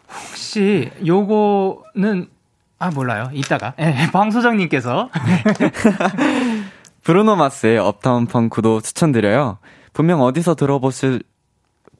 혹시 0.09 0.91
요거는 1.07 2.29
아, 2.79 2.91
몰라요. 2.91 3.31
이따가. 3.33 3.75
예, 3.79 3.95
방소장님께서. 4.13 5.11
브루노 7.03 7.37
마스의 7.37 7.79
Uptown 7.79 8.27
Funk도 8.27 8.81
추천드려요. 8.81 9.59
분명 9.93 10.21
어디서 10.23 10.55
들어보실, 10.55 11.23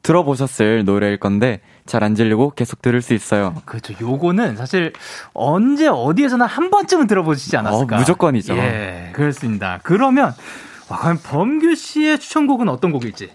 들어보셨을 0.01 0.83
노래일 0.83 1.17
건데, 1.19 1.61
잘 1.85 2.03
안 2.03 2.15
질리고 2.15 2.51
계속 2.55 2.81
들을 2.81 3.01
수 3.01 3.13
있어요. 3.13 3.55
그렇죠. 3.65 3.93
요거는 4.01 4.55
사실 4.57 4.93
언제 5.33 5.87
어디에서나 5.87 6.45
한 6.45 6.69
번쯤은 6.69 7.07
들어보시지 7.07 7.55
않았을까? 7.57 7.95
어, 7.95 7.99
무조건이죠. 7.99 8.57
예, 8.57 9.11
그렇습니다. 9.13 9.79
그러면, 9.83 10.33
와, 10.89 10.97
과연 10.97 11.19
범규 11.23 11.75
씨의 11.75 12.19
추천곡은 12.19 12.69
어떤 12.69 12.91
곡일지? 12.91 13.31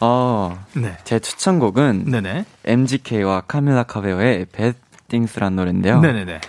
어, 0.00 0.58
네. 0.74 0.96
제 1.04 1.18
추천곡은 1.18 2.06
네네. 2.06 2.44
MGK와 2.64 3.42
카밀라 3.42 3.84
카베요의 3.84 4.46
Bad 4.46 4.78
Things란 5.08 5.56
노래인데요. 5.56 6.00
네네네. 6.00 6.40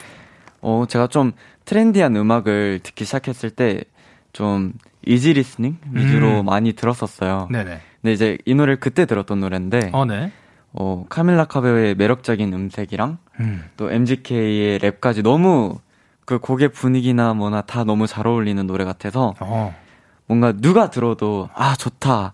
어, 0.62 0.86
제가 0.88 1.08
좀 1.08 1.34
트렌디한 1.66 2.16
음악을 2.16 2.80
듣기 2.84 3.06
시작했을 3.06 3.50
때 3.52 3.84
좀 4.34 4.74
easy 5.06 5.34
listening 5.34 5.78
위주로 5.92 6.42
음. 6.42 6.46
많이 6.46 6.74
들었었어요. 6.74 7.48
네네. 7.52 7.80
근데 8.02 8.14
이제 8.14 8.38
이 8.46 8.54
노래를 8.56 8.80
그때 8.80 9.06
들었던 9.06 9.40
노래인데 9.40 9.90
어, 9.94 10.06
네. 10.06 10.32
어, 10.74 11.06
카밀라 11.10 11.46
카베오의 11.46 11.96
매력적인 11.96 12.54
음색이랑 12.54 13.18
음. 13.40 13.66
또 13.78 13.92
MGK의 13.92 14.80
랩까지 14.80 15.24
너무 15.24 15.80
그 16.26 16.40
곡의 16.40 16.70
분위기나 16.70 17.34
뭐나 17.34 17.62
다 17.62 17.84
너무 17.84 18.08
잘 18.08 18.28
어울리는 18.28 18.66
노래 18.68 18.86
같아서 18.86 19.34
어. 19.40 19.76
뭔가 20.28 20.54
누가 20.54 20.90
들어도 20.90 21.50
아 21.54 21.76
좋다 21.76 22.34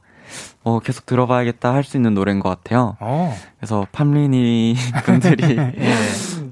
어, 0.63 0.79
계속 0.79 1.05
들어봐야겠다 1.05 1.73
할 1.73 1.83
수 1.83 1.95
있는 1.97 2.13
노래인 2.13 2.39
것 2.41 2.49
같아요. 2.49 2.97
어. 2.99 3.33
그래서 3.57 3.87
팜리니 3.93 4.75
분들이 5.05 5.57
예. 5.57 5.93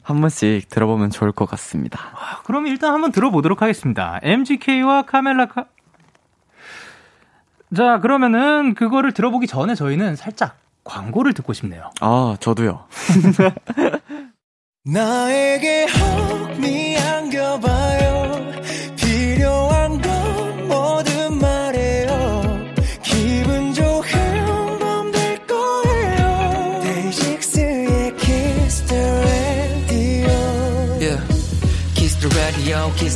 한 0.01 0.21
번씩 0.21 0.69
들어보면 0.69 1.09
좋을 1.09 1.33
것 1.33 1.47
같습니다. 1.49 1.99
아, 2.13 2.41
그럼 2.43 2.67
일단 2.67 2.93
한번 2.93 3.11
들어보도록 3.11 3.61
하겠습니다. 3.61 4.19
MGK와 4.23 5.03
카멜라 5.03 5.47
카. 5.47 5.65
자, 7.75 7.99
그러면은 7.99 8.73
그거를 8.75 9.11
들어보기 9.11 9.47
전에 9.47 9.75
저희는 9.75 10.15
살짝 10.15 10.57
광고를 10.85 11.33
듣고 11.33 11.51
싶네요. 11.53 11.91
아, 11.99 12.37
저도요. 12.39 12.85
나에게 14.85 15.87
혹미 15.87 16.97
안겨봐 16.97 17.84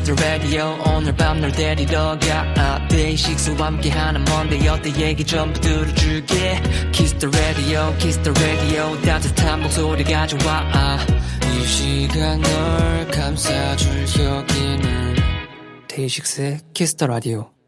the 0.10 0.24
radio 0.24 0.78
오늘 0.90 1.16
밤 1.16 1.40
널 1.40 1.52
데리러 1.52 2.18
가 2.20 2.88
데이식스와 2.88 3.68
함께하는 3.68 4.26
먼데 4.26 4.68
어때? 4.68 4.92
얘기 4.96 5.24
전부 5.24 5.60
들어줄게. 5.60 6.62
Kiss 6.92 7.18
the 7.20 7.30
radio 7.38 7.96
kiss 8.00 8.20
the 8.24 8.34
radio. 8.42 9.02
따뜻한 9.02 9.62
목소리 9.62 10.04
가져와 10.04 10.98
이 11.54 11.66
시간 11.66 12.42
널 12.42 13.08
감싸줄 13.12 14.06
여기는 14.20 15.16
데이식스의 15.88 16.60
kiss 16.74 16.96
the 16.96 17.08
radio 17.08 17.59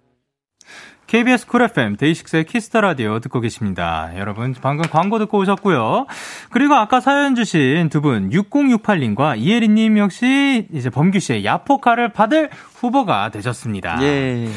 KBS 1.12 1.46
Cool 1.46 1.62
FM 1.64 1.98
데이식스의 1.98 2.46
Kiss 2.46 2.65
the 2.65 2.80
Radio 2.80 3.20
듣고 3.20 3.42
계십니다. 3.42 4.12
여러분 4.16 4.56
방금 4.62 4.90
광고 4.90 5.20
듣고 5.20 5.40
오셨고요. 5.40 6.06
그리고 6.52 6.76
아까 6.76 7.02
사연 7.02 7.36
주신 7.36 7.90
두 7.90 8.00
분 8.00 8.30
6068님과 8.30 9.38
이혜리 9.38 9.68
님 9.68 9.98
역시 9.98 10.70
이제 10.72 10.90
범규 10.90 11.20
씨의 11.20 11.44
야포카를 11.44 12.14
받을 12.14 12.50
후보가 12.76 13.28
되셨습니다. 13.30 14.02
예. 14.04 14.48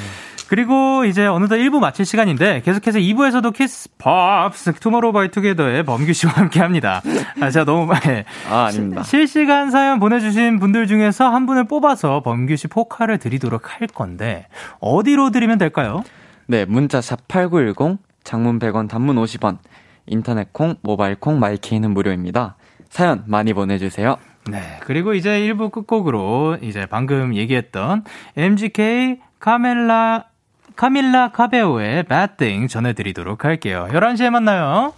그리고 0.48 1.04
이제 1.04 1.26
어느덧 1.26 1.56
1부 1.56 1.80
마칠 1.80 2.06
시간인데 2.06 2.62
계속해서 2.64 3.00
2부에서도 3.00 3.52
Kiss 3.52 3.88
Pops 3.98 4.74
투모로우 4.74 5.12
바이 5.12 5.32
투게더의 5.32 5.82
범규 5.82 6.12
씨와 6.12 6.34
함께 6.34 6.60
합니다. 6.60 7.02
아, 7.40 7.50
제가 7.50 7.64
너무 7.64 7.92
네. 8.04 8.24
아, 8.48 8.66
아닙니다. 8.66 9.02
실시간 9.02 9.72
사연 9.72 9.98
보내주신 9.98 10.60
분들 10.60 10.86
중에서 10.86 11.28
한 11.28 11.46
분을 11.46 11.64
뽑아서 11.64 12.22
범규 12.22 12.54
씨 12.54 12.68
포카를 12.68 13.18
드리도록 13.18 13.80
할 13.80 13.88
건데 13.88 14.46
어디로 14.78 15.30
드리면 15.30 15.58
될까요? 15.58 16.04
네, 16.46 16.64
문자 16.64 17.00
샵 17.00 17.26
8910, 17.28 17.98
장문 18.22 18.58
100원, 18.58 18.88
단문 18.88 19.16
50원, 19.16 19.58
인터넷 20.06 20.52
콩, 20.52 20.76
모바일 20.82 21.14
콩, 21.14 21.38
마이케이는 21.38 21.90
무료입니다. 21.92 22.56
사연 22.90 23.24
많이 23.26 23.54
보내주세요. 23.54 24.16
네, 24.50 24.60
그리고 24.80 25.14
이제 25.14 25.40
1부 25.40 25.72
끝곡으로 25.72 26.58
이제 26.60 26.86
방금 26.86 27.34
얘기했던 27.34 28.04
MGK 28.36 29.20
카멜라, 29.38 30.26
카밀라 30.76 31.32
카베오의 31.32 32.04
Bad 32.04 32.36
Thing 32.36 32.68
전해드리도록 32.68 33.44
할게요. 33.44 33.88
11시에 33.90 34.30
만나요. 34.30 34.92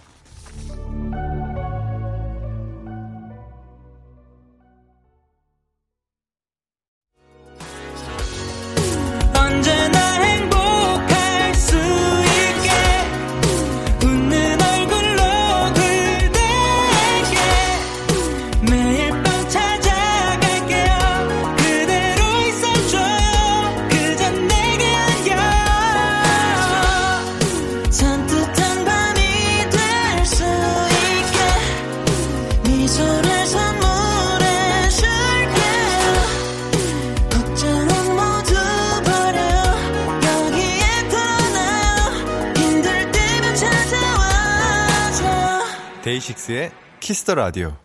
데이식스의 46.17 46.71
Kiss 46.99 47.20
the 47.20 47.35
Radio. 47.35 47.75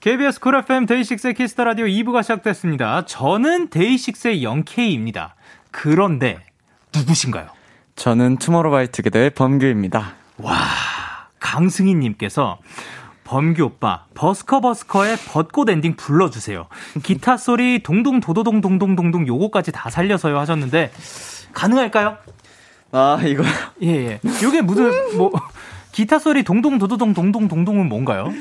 KBS 0.00 0.40
Cool 0.40 0.56
FM 0.56 0.86
데이식스의 0.86 1.34
Kiss 1.34 1.51
the 1.51 1.64
Radio 1.64 1.86
2부가 1.86 2.22
시작됐습니다. 2.22 3.04
저는 3.04 3.70
데이식스의 3.70 4.44
영케이입니다. 4.44 5.34
그런데 5.70 6.44
누구신가요? 6.94 7.48
저는 7.96 8.36
투모로우바이투게더의 8.36 9.30
범규입니다. 9.30 10.14
와, 10.38 10.56
강승희 11.40 11.94
님께서 11.94 12.58
범규 13.24 13.64
오빠, 13.64 14.04
버스커 14.14 14.60
버스커의 14.60 15.16
벚꽃 15.28 15.70
엔딩 15.70 15.96
불러주세요. 15.96 16.68
기타 17.02 17.36
소리 17.36 17.82
동동 17.82 18.20
도도동 18.20 18.60
동동 18.60 18.94
동동 18.94 19.26
요거까지 19.26 19.72
다 19.72 19.90
살려서요 19.90 20.38
하셨는데 20.38 20.92
가능할까요? 21.52 22.18
아 22.92 23.18
이거 23.24 23.42
예 23.82 23.88
예. 23.88 24.20
요게 24.42 24.62
무슨 24.62 25.16
뭐 25.16 25.32
기타 25.94 26.18
소리 26.18 26.42
동동 26.42 26.78
도도동 26.78 27.14
동동 27.14 27.46
동동은 27.46 27.88
뭔가요? 27.88 28.32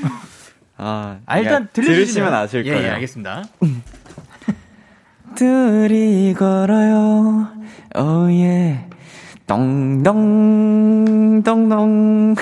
아, 0.75 1.19
아 1.27 1.37
일단 1.37 1.69
들으시면 1.71 2.33
아실 2.33 2.63
거예요. 2.63 2.79
예, 2.79 2.83
예 2.85 2.89
알겠습니다. 2.89 3.43
둘이 5.35 6.33
걸어요. 6.33 7.49
오예. 7.95 8.89
동동 9.45 11.43
동동 11.43 12.33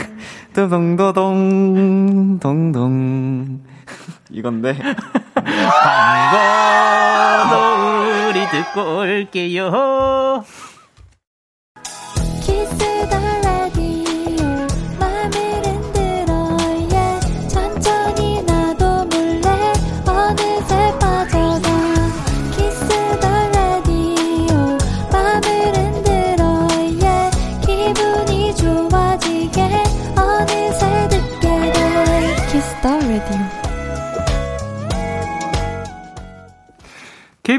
도동도동 0.53 2.39
동동 2.39 3.59
이건데 4.29 4.77
광고 7.43 7.57
우리 8.29 8.49
듣고 8.49 8.99
올게요. 8.99 10.45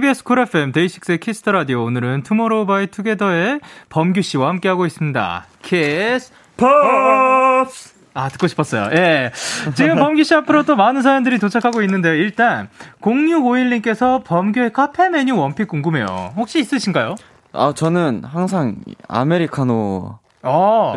KBS 0.02 0.24
Cool 0.24 0.40
FM 0.40 0.72
데이식스의 0.72 1.20
Kiss 1.20 1.39
the 1.39 1.52
Radio 1.52 1.84
오늘은 1.84 2.24
투모로우 2.24 2.66
바이 2.66 2.88
투게더의 2.88 3.60
범규 3.88 4.20
씨와 4.22 4.48
함께하고 4.48 4.84
있습니다. 4.84 5.46
Kiss 5.62 6.32
Pops 6.56 7.94
아, 8.12 8.28
듣고 8.30 8.48
싶었어요. 8.48 8.90
예. 8.96 9.30
지금 9.76 9.94
범규 9.94 10.24
씨 10.24 10.34
앞으로 10.34 10.64
또 10.64 10.74
많은 10.74 11.02
사연들이 11.02 11.38
도착하고 11.38 11.82
있는데요. 11.82 12.14
일단, 12.14 12.68
0651님께서 13.00 14.24
범규의 14.24 14.72
카페 14.72 15.08
메뉴 15.08 15.38
one 15.38 15.51
pick 15.51 15.68
궁금해요. 15.68 16.32
혹시 16.36 16.58
있으신가요? 16.58 17.14
아, 17.52 17.72
저는 17.72 18.22
항상 18.24 18.78
아메리카노를 19.06 20.10
어, 20.42 20.94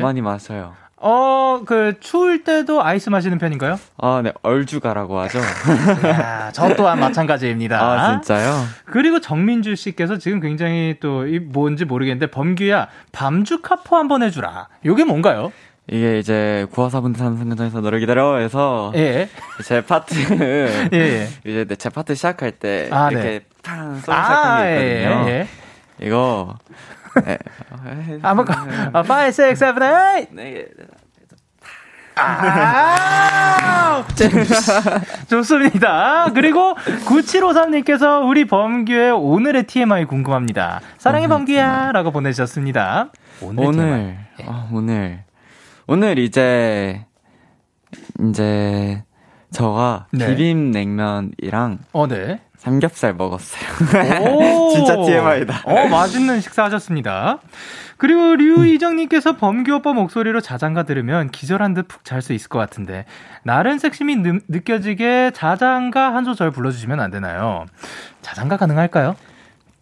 많이 0.00 0.22
마셔요. 0.22 0.72
어, 1.02 1.62
그, 1.64 1.94
추울 2.00 2.44
때도 2.44 2.84
아이스 2.84 3.08
마시는 3.08 3.38
편인가요? 3.38 3.80
아, 3.96 4.20
네, 4.22 4.32
얼주가라고 4.42 5.18
하죠. 5.20 5.38
야, 6.06 6.50
저 6.52 6.74
또한 6.74 7.00
마찬가지입니다. 7.00 7.80
아, 7.80 8.12
진짜요? 8.12 8.52
그리고 8.84 9.18
정민주 9.18 9.76
씨께서 9.76 10.18
지금 10.18 10.40
굉장히 10.40 10.96
또, 11.00 11.26
이 11.26 11.38
뭔지 11.38 11.86
모르겠는데, 11.86 12.30
범규야, 12.30 12.88
밤주 13.12 13.62
카포 13.62 13.96
한번 13.96 14.22
해주라. 14.22 14.68
요게 14.84 15.04
뭔가요? 15.04 15.52
이게 15.90 16.18
이제 16.18 16.66
구하사분들 16.72 17.18
삼성전에서 17.18 17.80
너를 17.80 17.98
기다려 17.98 18.36
해서 18.36 18.92
예. 18.94 19.28
제 19.64 19.80
파트 19.80 20.14
예, 20.92 20.96
예. 20.96 21.28
이제 21.44 21.74
제 21.76 21.88
파트 21.88 22.14
시작할 22.14 22.52
때 22.52 22.88
아, 22.92 23.10
이렇게 23.10 23.28
네. 23.28 23.40
팡 23.64 23.98
쏘는 23.98 24.18
아, 24.18 24.22
시작한 24.22 24.62
게 24.62 25.02
있거든요. 25.02 25.28
예, 25.28 25.32
예. 25.32 26.06
이거 26.06 26.54
네. 27.24 27.38
한번 28.22 28.46
아, 28.92 29.00
5, 29.00 29.26
6, 29.26 29.56
7, 29.56 29.74
8 29.74 30.26
네. 30.32 30.66
아~ 32.16 34.04
좋습니다. 35.28 36.30
그리고 36.34 36.74
9753님께서 36.74 38.26
우리 38.28 38.44
범규의 38.44 39.12
오늘의 39.12 39.64
TMI 39.64 40.04
궁금합니다. 40.04 40.80
사랑해 40.98 41.28
범규야 41.28 41.92
라고 41.92 42.10
보내주셨습니다. 42.10 43.10
오늘, 43.42 43.64
오늘, 43.64 44.18
아, 44.46 44.68
오늘. 44.72 45.24
오늘 45.86 46.18
이제, 46.18 47.06
이제, 48.28 49.02
저가 49.50 50.06
네. 50.12 50.28
비빔냉면이랑 50.28 51.78
어, 51.92 52.06
네. 52.06 52.40
삼겹살 52.60 53.14
먹었어요. 53.14 53.62
진짜 54.74 54.94
TMI다. 54.96 55.62
어, 55.64 55.88
맛있는 55.88 56.42
식사 56.42 56.64
하셨습니다. 56.64 57.38
그리고 57.96 58.34
류이정님께서 58.36 59.36
범규 59.36 59.72
오빠 59.76 59.92
목소리로 59.94 60.40
자장가 60.42 60.82
들으면 60.82 61.30
기절한 61.30 61.72
듯 61.74 61.88
푹 61.88 62.04
잘 62.04 62.20
수 62.20 62.34
있을 62.34 62.48
것 62.50 62.58
같은데, 62.58 63.06
나른 63.44 63.78
섹심이 63.78 64.16
느, 64.16 64.40
느껴지게 64.48 65.30
자장가 65.34 66.14
한 66.14 66.24
소절 66.26 66.50
불러주시면 66.50 67.00
안 67.00 67.10
되나요? 67.10 67.64
자장가 68.20 68.58
가능할까요? 68.58 69.16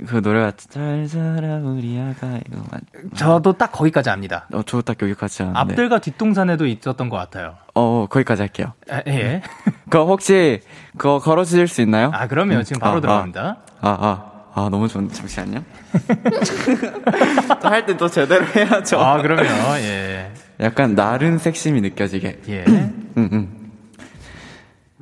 그 0.07 0.17
노래가 0.17 0.53
잘 0.57 1.09
자라 1.09 1.57
우리 1.57 1.99
아가 1.99 2.39
이거 2.47 2.63
맞 2.71 2.81
저도 3.17 3.55
딱 3.55 3.73
거기까지 3.73 4.11
압니다. 4.11 4.47
어, 4.53 4.63
저도 4.63 4.83
딱 4.83 5.03
여기까지 5.03 5.43
아는데. 5.43 5.59
앞들과 5.59 5.99
뒷동산에도 5.99 6.67
있었던 6.67 7.09
것 7.09 7.17
같아요. 7.17 7.57
어, 7.75 8.07
거기까지 8.09 8.43
할게요. 8.43 8.75
아, 8.89 9.03
예. 9.09 9.43
그 9.91 9.99
혹시 9.99 10.61
그거 10.97 11.19
걸어 11.19 11.45
주실 11.45 11.67
수 11.67 11.81
있나요? 11.83 12.11
아, 12.15 12.29
그럼요. 12.29 12.63
지금 12.63 12.79
바로 12.81 12.95
아, 12.95 12.99
아. 12.99 13.01
들어갑니다. 13.01 13.57
아, 13.81 13.89
아. 13.91 14.33
아, 14.55 14.69
너무 14.71 14.89
좋은데, 14.89 15.15
잠시만요. 15.15 15.63
할 17.63 17.87
땐 17.87 17.97
또 17.97 18.09
제대로 18.09 18.45
해야죠. 18.47 18.99
아, 18.99 19.21
그럼요, 19.23 19.45
예. 19.79 20.33
약간 20.61 20.95
나른 20.97 21.39
섹심이 21.39 21.81
느껴지게. 21.81 22.41
예. 22.49 22.65
응, 22.69 23.29
응. 23.33 23.49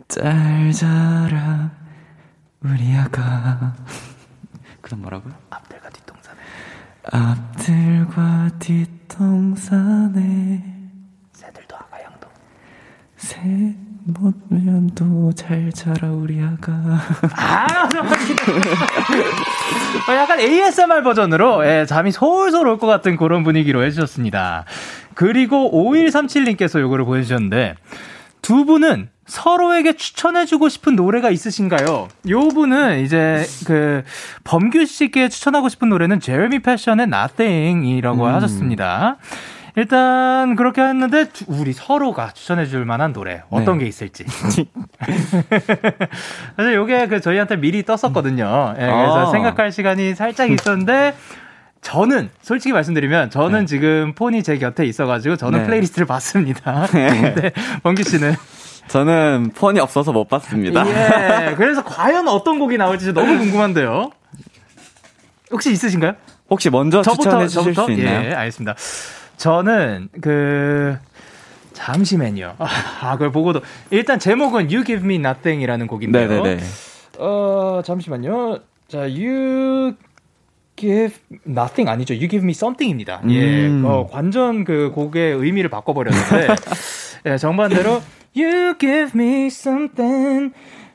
잘 0.08 0.72
자라, 0.72 1.70
우리 2.62 2.94
아가. 2.96 3.74
그 4.86 4.90
다음 4.90 5.02
뭐라고요? 5.02 5.34
앞들과 5.50 5.88
뒷동산에. 5.90 6.38
앞들과 7.10 8.50
뒷동산에. 8.60 10.62
새들도 11.32 11.74
아가 11.76 12.02
양도. 12.04 12.28
새 13.16 13.74
못면도 14.04 15.32
잘 15.34 15.72
자라 15.72 16.12
우리 16.12 16.40
아가. 16.40 16.72
아, 17.36 17.88
어, 20.08 20.14
약간 20.14 20.38
ASMR 20.38 21.02
버전으로 21.02 21.66
예, 21.66 21.84
잠이 21.84 22.12
솔솔 22.12 22.68
올 22.68 22.78
것 22.78 22.86
같은 22.86 23.16
그런 23.16 23.42
분위기로 23.42 23.82
해주셨습니다. 23.82 24.66
그리고 25.14 25.68
5137님께서 25.72 26.78
요거를 26.80 27.06
보여주셨는데 27.06 27.74
두 28.46 28.64
분은 28.64 29.08
서로에게 29.26 29.94
추천해주고 29.94 30.68
싶은 30.68 30.94
노래가 30.94 31.30
있으신가요? 31.30 32.06
요 32.28 32.48
분은 32.48 33.00
이제 33.00 33.44
그 33.66 34.04
범규 34.44 34.86
씨께 34.86 35.28
추천하고 35.30 35.68
싶은 35.68 35.88
노래는 35.88 36.20
제레미 36.20 36.60
패션의 36.60 37.08
Nothing이라고 37.08 38.24
음. 38.24 38.34
하셨습니다. 38.34 39.16
일단 39.74 40.54
그렇게 40.54 40.80
했는데 40.80 41.26
우리 41.48 41.72
서로가 41.72 42.30
추천해줄 42.34 42.84
만한 42.84 43.12
노래 43.12 43.42
어떤 43.50 43.78
네. 43.78 43.84
게 43.84 43.88
있을지. 43.88 44.24
사실 46.56 46.74
요게 46.74 47.08
그 47.08 47.20
저희한테 47.20 47.56
미리 47.56 47.82
떴었거든요. 47.82 48.74
네, 48.78 48.86
그래서 48.86 49.26
아. 49.26 49.30
생각할 49.32 49.72
시간이 49.72 50.14
살짝 50.14 50.52
있었는데 50.52 51.16
저는 51.82 52.30
솔직히 52.42 52.72
말씀드리면 52.72 53.30
저는 53.30 53.60
네. 53.60 53.66
지금 53.66 54.12
폰이 54.14 54.42
제 54.42 54.58
곁에 54.58 54.84
있어가지고 54.84 55.36
저는 55.36 55.60
네. 55.60 55.64
playlist를 55.66 56.06
봤습니다. 56.06 56.86
네. 56.92 57.08
근데 57.34 57.52
범규 57.82 58.02
씨는 58.04 58.34
저는 58.88 59.52
폰이 59.54 59.80
없어서 59.80 60.12
못 60.12 60.28
봤습니다. 60.28 60.84
예. 60.88 61.54
그래서 61.58 61.84
과연 61.84 62.28
어떤 62.28 62.58
곡이 62.58 62.76
나올지 62.76 63.12
너무 63.12 63.38
궁금한데요. 63.38 64.10
혹시 65.50 65.70
있으신가요? 65.72 66.14
혹시 66.50 66.70
먼저 66.70 67.02
저부터, 67.02 67.22
추천해 67.22 67.48
주실 67.48 67.74
저부터? 67.74 67.84
수 67.86 67.92
있나요? 67.92 68.30
예, 68.30 68.34
알겠습니다. 68.34 68.74
저는 69.36 70.08
그 70.20 70.96
잠시만요. 71.72 72.54
아, 72.58 73.12
그걸 73.12 73.30
보고도 73.32 73.60
일단 73.90 74.18
제목은 74.18 74.72
You 74.72 74.84
Give 74.84 75.04
Me 75.04 75.16
Nothing이라는 75.16 75.86
곡인데요. 75.86 76.28
네네네. 76.28 76.62
어, 77.18 77.82
잠시만요. 77.84 78.58
자, 78.88 79.00
You 79.00 79.94
give 80.76 81.16
nothing 81.46 81.90
아니죠. 81.90 82.14
You 82.14 82.28
give 82.28 82.44
me 82.44 82.52
something입니다. 82.52 83.22
예. 83.28 83.66
음. 83.68 83.82
예. 83.84 83.88
어, 83.88 84.08
완전 84.12 84.64
그 84.64 84.92
곡의 84.94 85.34
의미를 85.34 85.70
바꿔버렸는데, 85.70 86.48
예, 87.26 87.36
정반대로, 87.38 88.02
You 88.36 88.74
give 88.78 89.12
me 89.14 89.46
something. 89.46 90.52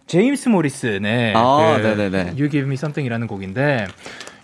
제임스 0.08 0.50
모리슨의 0.50 1.34
아, 1.36 1.78
그 1.78 1.88
네네네. 1.88 2.32
You 2.38 2.50
give 2.50 2.66
me 2.68 2.74
something이라는 2.74 3.28
곡인데, 3.28 3.88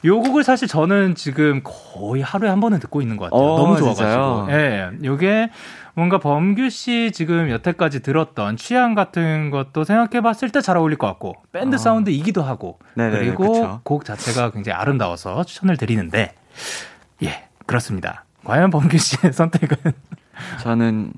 요 0.06 0.19
곡을 0.19 0.43
사실 0.43 0.67
저는 0.67 1.15
지금 1.15 1.62
거의 1.63 2.21
하루에 2.21 2.50
한 2.50 2.60
번은 2.60 2.80
듣고 2.80 3.02
있는 3.02 3.17
것 3.17 3.26
같아요. 3.26 3.41
어, 3.41 3.58
너무 3.58 3.78
좋아가지고. 3.78 4.52
예. 4.52 4.89
요게 5.04 5.50
뭔가 5.97 6.19
범규 6.19 6.69
씨 6.69 7.12
지금 7.12 7.49
여태까지 7.49 8.03
들었던 8.03 8.55
취향 8.55 8.93
같은 8.93 9.49
것도 9.49 9.83
생각해 9.83 10.21
봤을 10.21 10.51
때 10.51 10.62
잘 10.62 10.77
어울릴 10.77 10.95
것 10.99 11.07
같고, 11.07 11.33
밴드 11.51 11.73
어. 11.73 11.77
사운드이기도 11.79 12.43
하고, 12.43 12.77
네네네, 12.93 13.17
그리고 13.17 13.51
그쵸. 13.51 13.79
곡 13.83 14.05
자체가 14.05 14.51
굉장히 14.51 14.77
아름다워서 14.79 15.43
추천을 15.43 15.75
드리는데, 15.75 16.36
예, 17.23 17.47
그렇습니다. 17.65 18.25
과연 18.43 18.69
범규 18.69 18.95
씨의 18.99 19.33
선택은? 19.33 19.75
저는 20.62 21.13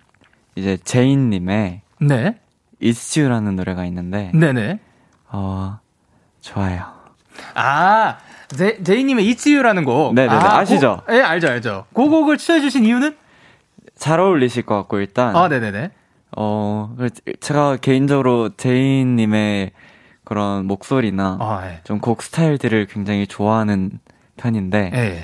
이제 0.56 0.78
제인님의 0.78 1.82
네. 2.00 2.40
It's 2.82 3.20
You라는 3.20 3.58
노래가 3.58 3.84
있는데, 3.84 4.32
네네. 4.34 4.80
어, 5.28 5.80
좋아요. 6.40 6.86
아, 7.54 8.18
제, 8.48 8.82
제이님의 8.82 9.26
It's 9.26 9.46
You라는 9.52 9.84
곡. 9.84 10.14
네네네. 10.14 10.34
아, 10.34 10.64
시죠 10.64 11.02
예, 11.10 11.16
네, 11.16 11.22
알죠, 11.22 11.50
알죠. 11.50 11.86
그 11.94 12.08
곡을 12.08 12.38
추천해주신 12.38 12.86
이유는? 12.86 13.18
잘 14.00 14.20
어울리실 14.20 14.64
것 14.64 14.76
같고 14.76 15.00
일단 15.00 15.36
아 15.36 15.48
네네네 15.48 15.92
어 16.38 16.96
제가 17.40 17.78
개인적으로 17.78 18.50
제인님의 18.56 19.72
그런 20.24 20.66
목소리나 20.66 21.38
아, 21.40 21.62
네. 21.66 21.82
좀곡 21.84 22.24
스타일들을 22.24 22.88
굉장히 22.88 23.28
좋아하는 23.28 23.92
편인데 24.38 24.90
네. 24.90 25.24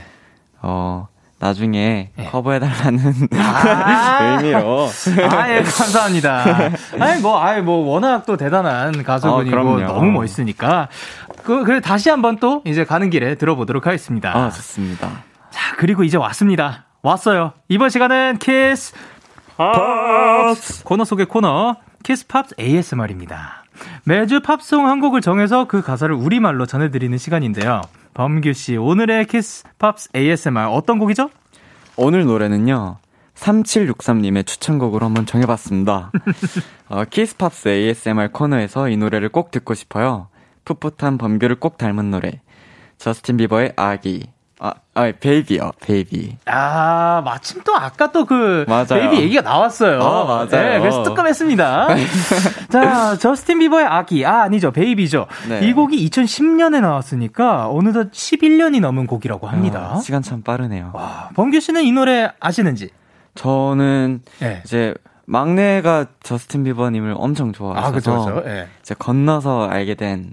어 0.62 1.08
나중에 1.40 2.12
네. 2.16 2.26
커버해달라는 2.26 3.14
아~ 3.38 4.40
의미로. 4.42 4.88
아, 5.30 5.50
예, 5.52 5.62
감사합니다. 5.62 6.44
아니, 7.00 7.22
뭐, 7.22 7.40
아이, 7.40 7.62
뭐, 7.62 7.86
워낙 7.86 8.26
또 8.26 8.38
대단한 8.38 9.04
가수분이고 9.04 9.58
어, 9.58 9.80
너무 9.82 10.12
멋있으니까. 10.12 10.88
그, 11.44 11.64
그래, 11.66 11.82
다시 11.82 12.10
한번 12.10 12.38
또 12.38 12.64
이제 12.66 12.86
가는 12.86 13.10
길에 13.10 13.36
들어보도록 13.36 13.86
하겠습니다. 13.86 14.36
아, 14.36 14.50
좋습니다. 14.50 15.24
자, 15.52 15.76
그리고 15.78 16.04
이제 16.04 16.18
왔습니다. 16.18 16.86
왔어요. 17.06 17.54
이번 17.70 17.90
시간은 17.92 18.40
Kiss 18.40 18.94
Pops 19.58 20.84
코너 20.84 21.06
속의 21.06 21.28
코너 21.28 21.78
Kiss 22.04 22.26
Pops 22.26 22.56
ASMR입니다. 22.60 23.64
매주 24.06 24.42
팝송 24.42 24.88
한 24.88 25.00
곡을 25.00 25.22
정해서 25.22 25.66
그 25.68 25.82
가사를 25.82 26.14
우리말로 26.16 26.66
전해드리는 26.66 27.16
시간인데요. 27.18 27.82
범규 28.16 28.54
씨, 28.54 28.76
오늘의 28.76 29.28
Kiss 29.28 29.64
Pops 29.78 30.10
ASMR 30.16 30.70
어떤 30.70 30.98
곡이죠? 30.98 31.30
오늘 31.96 32.26
노래는요. 32.26 32.98
3763님의 33.36 34.48
추천곡으로 34.48 35.06
한번 35.06 35.28
정해봤습니다. 35.28 36.12
어, 36.90 37.04
Kiss 37.06 37.37
Pops 37.37 37.68
ASMR 37.68 38.30
코너에서 38.32 38.90
이 38.90 38.98
노래를 38.98 39.30
꼭 39.30 39.52
듣고 39.52 39.74
싶어요. 39.74 40.30
풋풋한 40.64 41.18
범규를 41.20 41.60
꼭 41.60 41.78
닮은 41.78 42.10
노래. 42.10 42.42
저스틴 42.98 43.38
비버의 43.38 43.74
아기, 43.76 44.32
아, 44.58 44.72
아, 44.94 45.12
Baby요, 45.20 45.72
Baby. 45.82 46.38
아, 46.46 47.22
마침 47.26 47.62
또 47.66 47.76
아까 47.76 48.12
또 48.12 48.26
그 48.26 48.66
baby 48.88 49.20
얘기가 49.22 49.42
나왔어요. 49.42 50.02
아, 50.02 50.24
맞아요. 50.24 50.48
네, 50.50 50.80
그래서 50.80 51.04
뜨끔했습니다. 51.04 51.88
자, 52.72 53.18
저스틴 53.18 53.60
비버의 53.60 53.86
아기. 53.86 54.26
아, 54.26 54.44
아니죠. 54.44 54.72
Baby죠. 54.72 55.28
네. 55.50 55.68
이 55.68 55.74
곡이 55.74 56.10
2010년에 56.10 56.80
나왔으니까 56.80 57.70
어느덧 57.70 58.12
11년이 58.12 58.80
넘은 58.80 59.08
곡이라고 59.08 59.48
합니다. 59.48 59.92
아, 59.96 60.00
시간 60.00 60.22
참 60.22 60.42
빠르네요. 60.42 60.92
와, 60.94 61.30
범규 61.36 61.60
씨는 61.60 61.84
이 61.84 61.92
노래 61.92 62.32
아시는지? 62.40 62.90
저는 63.36 64.22
네. 64.40 64.62
이제 64.64 64.94
막내가 65.26 66.06
저스틴 66.24 66.64
비버님을 66.64 67.16
엄청 67.18 67.52
좋아해서 67.52 67.88
아, 67.88 67.92
그렇죠. 67.92 68.42
네. 68.46 68.68
이제 68.82 68.96
건너서 68.98 69.68
알게 69.68 69.96
된 69.96 70.32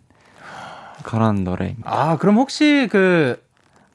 그런 1.03 1.43
노래입니다. 1.43 1.91
아, 1.93 2.17
그럼 2.19 2.37
혹시 2.37 2.89
그 2.91 3.43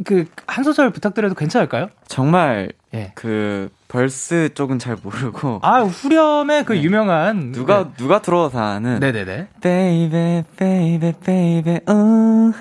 그 0.06 0.26
한 0.48 0.64
소절 0.64 0.90
부탁드려도 0.92 1.36
괜찮을까요? 1.36 1.90
정말 2.08 2.72
예. 2.94 3.12
그 3.16 3.70
verse 3.88 4.50
쪽은 4.54 4.80
잘 4.80 4.96
모르고 5.02 5.60
아 5.62 5.82
후렴의 5.84 6.66
그 6.66 6.74
네. 6.74 6.82
유명한 6.82 7.52
누가 7.52 7.84
네. 7.84 7.90
누가 7.98 8.22
들어도 8.22 8.60
아는 8.60 9.00
네네네. 9.00 9.48
baby 9.62 10.46
baby 10.56 11.14
baby 11.24 11.82
어 11.88 12.52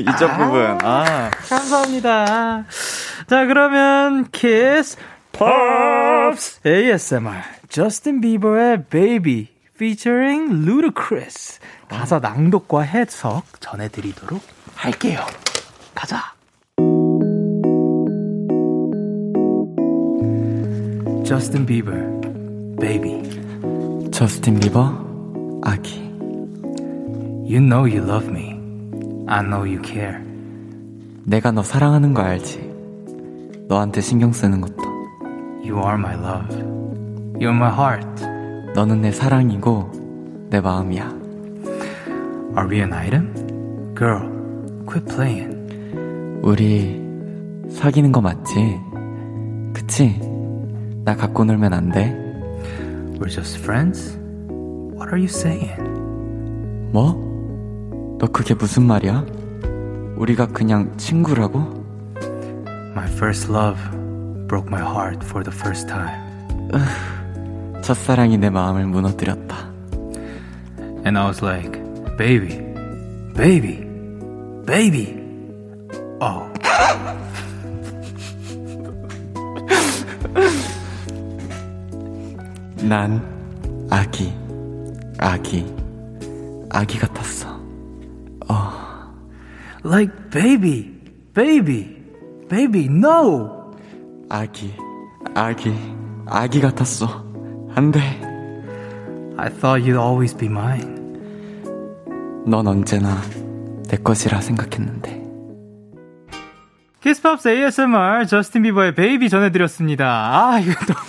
이쪽 0.00 0.30
아, 0.30 0.36
부분. 0.38 0.78
아. 0.82 1.30
감사합니다. 1.48 2.64
자 3.26 3.46
그러면 3.46 4.26
Kiss 4.32 4.96
Pops 5.32 6.60
ASMR 6.66 7.40
저스틴 7.68 8.20
비버의 8.20 8.84
Baby 8.90 9.48
featuring 9.76 10.66
Ludacris. 10.68 11.60
가사 11.88 12.18
낭독과 12.18 12.82
해석 12.82 13.44
전해드리도록 13.60 14.42
할게요. 14.74 15.20
가자 15.94 16.34
Justin 21.26 21.66
Bieber, 21.66 22.06
Baby. 22.78 23.20
Justin 24.12 24.60
Bieber, 24.60 24.94
아기. 25.60 25.98
You 27.44 27.58
know 27.58 27.84
you 27.84 28.00
love 28.00 28.30
me. 28.30 28.54
I 29.26 29.42
know 29.42 29.66
you 29.66 29.82
care. 29.82 30.22
내가 31.24 31.50
너 31.50 31.64
사랑하는 31.64 32.14
거 32.14 32.22
알지. 32.22 32.70
너한테 33.66 34.02
신경 34.02 34.30
쓰는 34.30 34.60
것도. 34.60 34.84
You 35.64 35.78
are 35.78 35.98
my 35.98 36.14
love. 36.14 36.56
You're 37.40 37.56
my 37.56 37.72
heart. 37.72 38.24
너는 38.76 39.02
내 39.02 39.10
사랑이고 39.10 40.46
내 40.50 40.60
마음이야. 40.60 41.12
Are 42.56 42.68
we 42.70 42.78
an 42.78 42.92
item? 42.92 43.34
Girl, 43.98 44.22
quit 44.86 45.04
playing. 45.06 46.40
우리 46.44 47.02
사귀는 47.68 48.12
거 48.12 48.20
맞지? 48.20 48.78
그치? 49.74 50.35
나 51.06 51.14
갖고 51.14 51.44
놀면 51.44 51.72
안 51.72 51.92
돼? 51.92 52.10
We're 53.20 53.30
just 53.30 53.58
friends? 53.60 54.18
What 54.92 55.06
are 55.12 55.20
you 55.20 55.28
saying? 55.28 55.70
뭐? 56.90 57.14
너 58.18 58.26
그게 58.26 58.54
무슨 58.54 58.82
말이야? 58.88 59.24
우리가 60.16 60.46
그냥 60.48 60.96
친구라고? 60.96 61.60
My 62.96 63.06
first 63.06 63.52
love 63.52 63.80
broke 64.48 64.66
my 64.66 64.82
heart 64.82 65.24
for 65.24 65.44
the 65.44 65.56
first 65.56 65.86
time. 65.86 66.10
첫사랑이 67.82 68.36
내 68.36 68.50
마음을 68.50 68.86
무너뜨렸다. 68.86 69.58
And 71.04 71.16
I 71.16 71.24
was 71.24 71.40
like, 71.40 71.78
baby, 72.18 72.58
baby, 73.36 73.86
baby. 74.66 75.22
Oh. 76.20 76.50
난 82.88 83.20
아기, 83.90 84.32
아기, 85.18 85.66
아기 86.70 86.98
같았어. 86.98 87.48
어. 88.48 88.72
Like 89.84 90.14
baby, 90.30 90.94
baby, 91.34 91.96
baby, 92.48 92.84
no. 92.84 93.72
아기, 94.30 94.72
아기, 95.34 95.74
아기 96.26 96.60
같았어. 96.60 97.24
안 97.74 97.90
돼. 97.90 98.00
I 99.36 99.50
thought 99.50 99.82
you'd 99.84 100.00
always 100.00 100.36
be 100.36 100.48
mine. 100.48 100.94
넌 102.46 102.68
언제나 102.68 103.20
내 103.88 103.96
것이라 103.96 104.40
생각했는데. 104.40 105.24
Kiss 107.00 107.24
Pops 107.24 107.48
ASMR 107.48 108.26
저스틴 108.26 108.62
비버의 108.62 108.94
Baby 108.94 109.28
전해드렸습니다. 109.28 110.06
아, 110.06 110.60
이거 110.60 110.72
너무. 110.86 111.00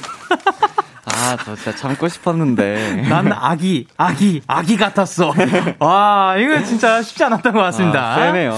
아, 1.28 1.38
저 1.44 1.56
진짜 1.56 1.76
참고 1.76 2.08
싶었는데. 2.08 3.06
난 3.10 3.32
아기, 3.34 3.88
아기, 3.98 4.42
아기 4.48 4.78
같았어. 4.78 5.34
와, 5.80 6.36
이거 6.38 6.64
진짜 6.64 7.02
쉽지 7.02 7.24
않았던 7.24 7.54
것 7.54 7.60
같습니다. 7.60 8.14
아, 8.14 8.16
세네요. 8.16 8.54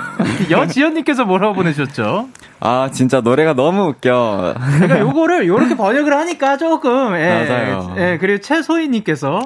여지연님께서 0.50 1.24
뭐라고 1.24 1.54
보내셨죠? 1.54 2.28
아, 2.60 2.88
진짜 2.92 3.20
노래가 3.20 3.52
너무 3.54 3.88
웃겨. 3.88 4.54
그러니까 4.78 5.00
요거를 5.00 5.46
요렇게 5.46 5.76
번역을 5.76 6.16
하니까 6.16 6.56
조금, 6.56 7.14
예. 7.16 7.46
맞아요. 7.46 7.94
예, 7.98 8.18
그리고 8.18 8.40
최소희님께서 8.40 9.42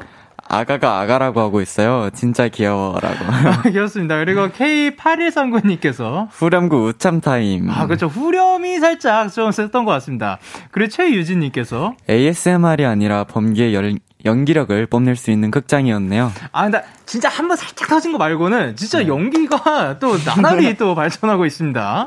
아가가 0.48 1.00
아가라고 1.00 1.40
하고 1.40 1.60
있어요. 1.60 2.10
진짜 2.14 2.48
귀여워라고. 2.48 3.16
아, 3.24 3.62
귀엽습니다. 3.70 4.16
그리고 4.18 4.48
K8139님께서 4.48 6.28
후렴구 6.30 6.88
우참 6.88 7.20
타임. 7.20 7.68
아, 7.70 7.86
그렇죠. 7.86 8.06
후렴이 8.06 8.78
살짝 8.78 9.32
좀 9.32 9.50
썼던 9.52 9.84
것 9.84 9.92
같습니다. 9.92 10.38
그리고 10.70 10.90
최유진님께서 10.90 11.94
ASMR이 12.08 12.84
아니라 12.86 13.24
범기의 13.24 13.74
열, 13.74 13.94
연기력을 14.24 14.86
뽐낼 14.86 15.16
수 15.16 15.30
있는 15.30 15.50
극장이었네요. 15.50 16.32
아, 16.52 16.62
근데 16.64 16.82
진짜 17.06 17.28
한 17.28 17.46
번 17.48 17.56
살짝 17.56 17.88
터진 17.88 18.12
거 18.12 18.18
말고는 18.18 18.76
진짜 18.76 18.98
네. 18.98 19.06
연기가 19.08 19.98
또 20.00 20.16
나날이 20.18 20.76
또 20.76 20.94
발전하고 20.94 21.46
있습니다. 21.46 22.06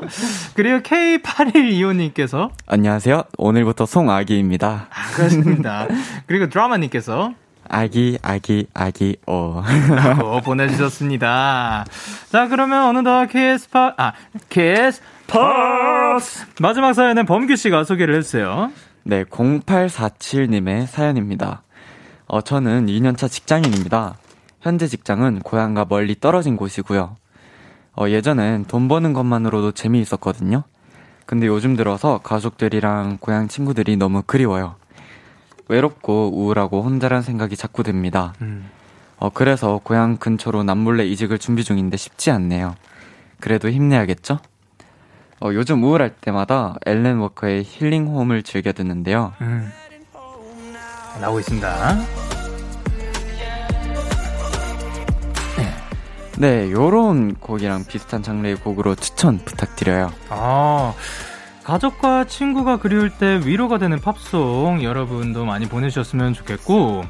그리고 0.54 0.78
K8125님께서 0.80 2.50
안녕하세요. 2.66 3.24
오늘부터 3.38 3.86
송아기입니다. 3.86 4.86
아, 4.90 5.10
그렇습니다. 5.14 5.86
그리고 6.26 6.48
드라마님께서 6.48 7.32
아기, 7.72 8.18
아기, 8.20 8.66
아기, 8.74 9.16
어. 9.26 9.62
라고 9.96 10.42
보내주셨습니다. 10.42 11.86
자, 12.30 12.48
그러면 12.48 12.84
어느덧 12.84 13.26
KS파, 13.28 13.94
아, 13.96 14.12
KS파스! 14.50 15.00
마지막 16.60 16.92
사연은 16.92 17.24
범규씨가 17.24 17.84
소개를 17.84 18.16
해주세요. 18.16 18.70
네, 19.04 19.24
0847님의 19.24 20.86
사연입니다. 20.86 21.62
어, 22.26 22.42
저는 22.42 22.86
2년차 22.86 23.30
직장인입니다. 23.30 24.16
현재 24.60 24.86
직장은 24.86 25.40
고향과 25.40 25.86
멀리 25.88 26.14
떨어진 26.20 26.56
곳이고요. 26.56 27.16
어, 27.96 28.08
예전엔 28.08 28.66
돈 28.66 28.86
버는 28.88 29.14
것만으로도 29.14 29.72
재미있었거든요. 29.72 30.64
근데 31.24 31.46
요즘 31.46 31.74
들어서 31.76 32.18
가족들이랑 32.18 33.16
고향 33.18 33.48
친구들이 33.48 33.96
너무 33.96 34.22
그리워요. 34.26 34.76
외롭고 35.72 36.30
우울하고 36.34 36.82
혼자란 36.82 37.22
생각이 37.22 37.56
자꾸 37.56 37.82
듭니다. 37.82 38.34
음. 38.42 38.70
어, 39.16 39.30
그래서 39.30 39.80
고향 39.82 40.16
근처로 40.18 40.62
남몰래 40.62 41.06
이직을 41.06 41.38
준비 41.38 41.64
중인데 41.64 41.96
쉽지 41.96 42.30
않네요. 42.30 42.74
그래도 43.40 43.70
힘내야겠죠? 43.70 44.38
어, 45.40 45.50
요즘 45.52 45.82
우울할 45.82 46.10
때마다 46.20 46.76
엘렌 46.86 47.16
워커의 47.18 47.64
힐링 47.64 48.06
홈을 48.06 48.42
즐겨 48.42 48.72
듣는데요. 48.72 49.32
음. 49.40 49.72
나오고 51.20 51.40
있습니다. 51.40 52.22
네, 56.38 56.70
요런 56.72 57.34
곡이랑 57.34 57.84
비슷한 57.84 58.22
장르의 58.22 58.56
곡으로 58.56 58.94
추천 58.94 59.38
부탁드려요. 59.38 60.10
아, 60.30 60.94
가족과 61.64 62.24
친구가 62.24 62.78
그리울 62.78 63.10
때 63.10 63.40
위로가 63.44 63.78
되는 63.78 64.00
팝송 64.00 64.82
여러분도 64.82 65.44
많이 65.44 65.66
보내주셨으면 65.68 66.34
좋겠고 66.34 67.04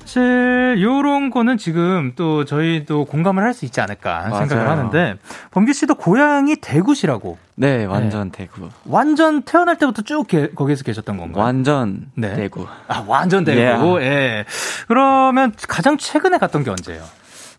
사실 0.00 0.76
요런 0.80 1.30
거는 1.30 1.58
지금 1.58 2.12
또 2.14 2.44
저희도 2.44 3.06
공감을 3.06 3.42
할 3.42 3.52
수 3.52 3.64
있지 3.64 3.80
않을까 3.80 4.28
맞아요. 4.28 4.46
생각을 4.46 4.68
하는데 4.70 5.16
범규 5.50 5.72
씨도 5.72 5.96
고향이 5.96 6.56
대구시라고. 6.56 7.38
네, 7.56 7.84
완전 7.86 8.30
네. 8.30 8.38
대구. 8.46 8.68
완전 8.84 9.42
태어날 9.42 9.78
때부터 9.78 10.02
쭉 10.02 10.28
게, 10.28 10.50
거기서 10.50 10.84
계셨던 10.84 11.16
건가요? 11.16 11.42
완전 11.42 12.06
네. 12.14 12.34
대구. 12.36 12.66
아, 12.86 13.02
완전 13.06 13.44
대구. 13.44 13.58
Yeah. 13.98 14.00
예. 14.04 14.44
그러면 14.86 15.52
가장 15.66 15.98
최근에 15.98 16.38
갔던 16.38 16.62
게 16.62 16.70
언제예요? 16.70 17.02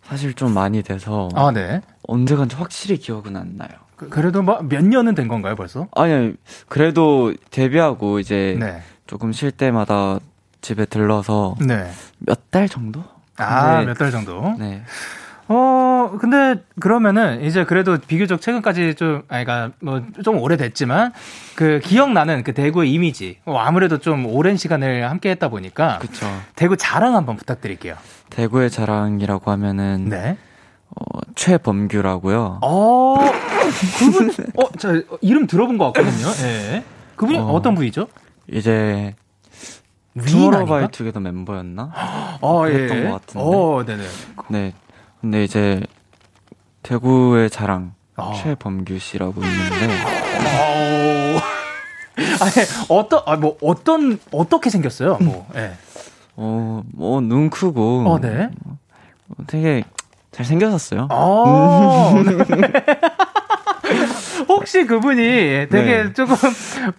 사실 0.04 0.34
좀 0.34 0.54
많이 0.54 0.82
돼서 0.84 1.28
아, 1.36 1.52
네. 1.52 1.82
언제 2.08 2.36
간지 2.38 2.56
확실히 2.56 2.98
기억은 2.98 3.36
안 3.36 3.58
나요. 3.58 3.72
그, 3.98 4.20
래도 4.20 4.42
뭐몇 4.44 4.86
년은 4.86 5.16
된 5.16 5.28
건가요, 5.28 5.56
벌써? 5.56 5.88
아니, 5.96 6.34
그래도 6.70 7.34
데뷔하고 7.52 8.20
이제 8.20 8.56
네. 8.60 8.82
조금 9.08 9.32
쉴 9.34 9.52
때마다 9.52 10.20
집에 10.62 10.86
들러서 10.86 11.56
네. 11.60 11.90
몇 12.20 12.40
달 12.52 12.70
정도? 12.70 13.04
아, 13.38 13.82
몇 13.82 13.96
달 13.98 14.12
정도? 14.12 14.56
네. 14.60 14.84
어, 15.50 16.18
근데 16.20 16.62
그러면은 16.80 17.42
이제 17.42 17.64
그래도 17.64 17.98
비교적 17.98 18.42
최근까지 18.42 18.96
좀, 18.96 19.24
아이가 19.30 19.72
뭐좀 19.80 20.40
오래됐지만 20.40 21.14
그 21.56 21.80
기억나는 21.82 22.44
그 22.44 22.54
대구의 22.54 22.92
이미지. 22.92 23.38
뭐 23.46 23.60
아무래도 23.60 23.98
좀 24.00 24.26
오랜 24.26 24.58
시간을 24.58 25.10
함께 25.10 25.30
했다 25.30 25.48
보니까. 25.48 26.00
그쵸. 26.00 26.26
대구 26.56 26.76
자랑 26.76 27.16
한번 27.16 27.38
부탁드릴게요. 27.38 27.96
대구의 28.30 28.70
자랑이라고 28.70 29.50
하면은. 29.52 30.10
네. 30.10 30.38
어, 30.90 31.20
최범규라고요. 31.36 32.60
어, 32.62 33.16
그분, 34.00 34.30
어, 34.56 34.70
저 34.80 35.02
이름 35.22 35.46
들어본 35.48 35.78
것 35.78 35.92
같거든요. 35.94 36.28
예. 36.28 36.72
네. 36.72 36.84
그분이 37.16 37.38
어, 37.40 37.62
떤 37.62 37.76
분이죠? 37.76 38.08
이제 38.52 39.16
투모로우바이 40.26 40.88
투게더 40.92 41.20
멤버였나? 41.20 41.92
어, 42.42 42.64
예. 42.68 42.72
그랬던 42.72 43.10
것 43.12 43.22
같은데. 43.22 43.40
어, 43.46 43.84
네네. 43.86 44.04
네. 44.50 44.74
근데 45.22 45.44
이제 45.44 45.82
대구의 46.84 47.50
자랑 47.50 47.94
어. 48.16 48.34
최범규 48.42 48.98
씨라고 49.00 49.42
있는데. 49.44 49.86
어. 49.88 51.40
아니 52.40 52.66
어떤 52.90 53.22
아 53.26 53.36
뭐 53.36 53.58
어떤 53.62 54.20
어떻게 54.32 54.70
생겼어요? 54.70 55.18
뭐. 55.22 55.48
예. 55.56 55.60
네. 55.60 55.74
어, 56.36 56.82
뭐 56.94 57.20
눈 57.22 57.50
크고. 57.50 58.06
어, 58.08 58.20
네. 58.20 58.50
어, 58.66 58.78
되게 59.48 59.84
잘 60.38 60.46
생겼었어요. 60.46 61.08
아~ 61.10 62.14
혹시 64.48 64.86
그분이 64.86 65.24
되게 65.72 66.04
네. 66.04 66.14
조금 66.14 66.36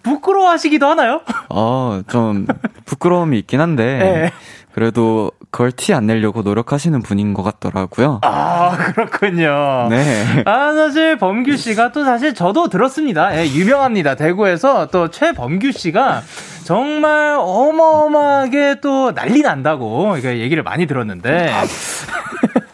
부끄러워하시기도 0.03 0.85
하나요? 0.85 1.21
어, 1.47 2.01
좀 2.09 2.45
부끄러움이 2.85 3.39
있긴 3.39 3.61
한데 3.61 3.85
네. 3.97 4.31
그래도 4.73 5.31
그걸 5.51 5.71
티 5.71 5.93
안 5.93 6.05
내려고 6.05 6.41
노력하시는 6.41 7.01
분인 7.01 7.33
것 7.33 7.43
같더라고요. 7.43 8.19
아, 8.23 8.75
그렇군요. 8.77 9.87
네. 9.89 10.43
아, 10.45 10.73
사실 10.73 11.17
범규 11.17 11.55
씨가 11.55 11.93
또 11.93 12.03
사실 12.03 12.33
저도 12.33 12.67
들었습니다. 12.67 13.37
예, 13.37 13.47
유명합니다. 13.47 14.15
대구에서 14.15 14.87
또 14.87 15.09
최범규 15.09 15.71
씨가 15.71 16.23
정말 16.65 17.37
어마어마하게 17.39 18.81
또 18.81 19.13
난리 19.13 19.41
난다고 19.41 20.17
얘기를 20.21 20.61
많이 20.61 20.87
들었는데. 20.87 21.53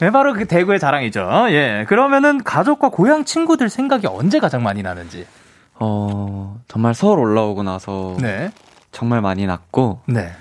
네, 0.00 0.10
바로 0.10 0.34
그 0.34 0.46
대구의 0.46 0.78
자랑이죠. 0.78 1.46
예. 1.50 1.84
그러면은 1.88 2.42
가족과 2.42 2.90
고향 2.90 3.24
친구들 3.24 3.68
생각이 3.68 4.06
언제 4.06 4.38
가장 4.38 4.62
많이 4.62 4.82
나는지. 4.82 5.26
어, 5.74 6.60
정말 6.68 6.94
서울 6.94 7.18
올라오고 7.18 7.62
나서 7.62 8.16
네. 8.20 8.50
정말 8.92 9.20
많이 9.20 9.46
났고. 9.46 10.00
네. 10.06 10.32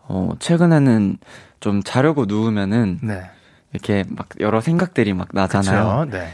어, 0.00 0.30
최근에는 0.38 1.18
좀 1.60 1.82
자려고 1.82 2.26
누우면은 2.26 2.98
네. 3.02 3.30
이렇게 3.72 4.04
막 4.08 4.28
여러 4.40 4.60
생각들이 4.60 5.14
막 5.14 5.28
나잖아요. 5.32 6.06
네. 6.10 6.28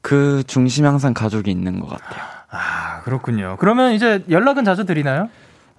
그 0.00 0.44
중심에 0.46 0.86
항상 0.86 1.14
가족이 1.14 1.50
있는 1.50 1.80
것 1.80 1.88
같아요. 1.88 2.22
아, 2.50 3.00
그렇군요. 3.02 3.56
그러면 3.58 3.92
이제 3.92 4.22
연락은 4.28 4.64
자주 4.64 4.84
드리나요? 4.84 5.28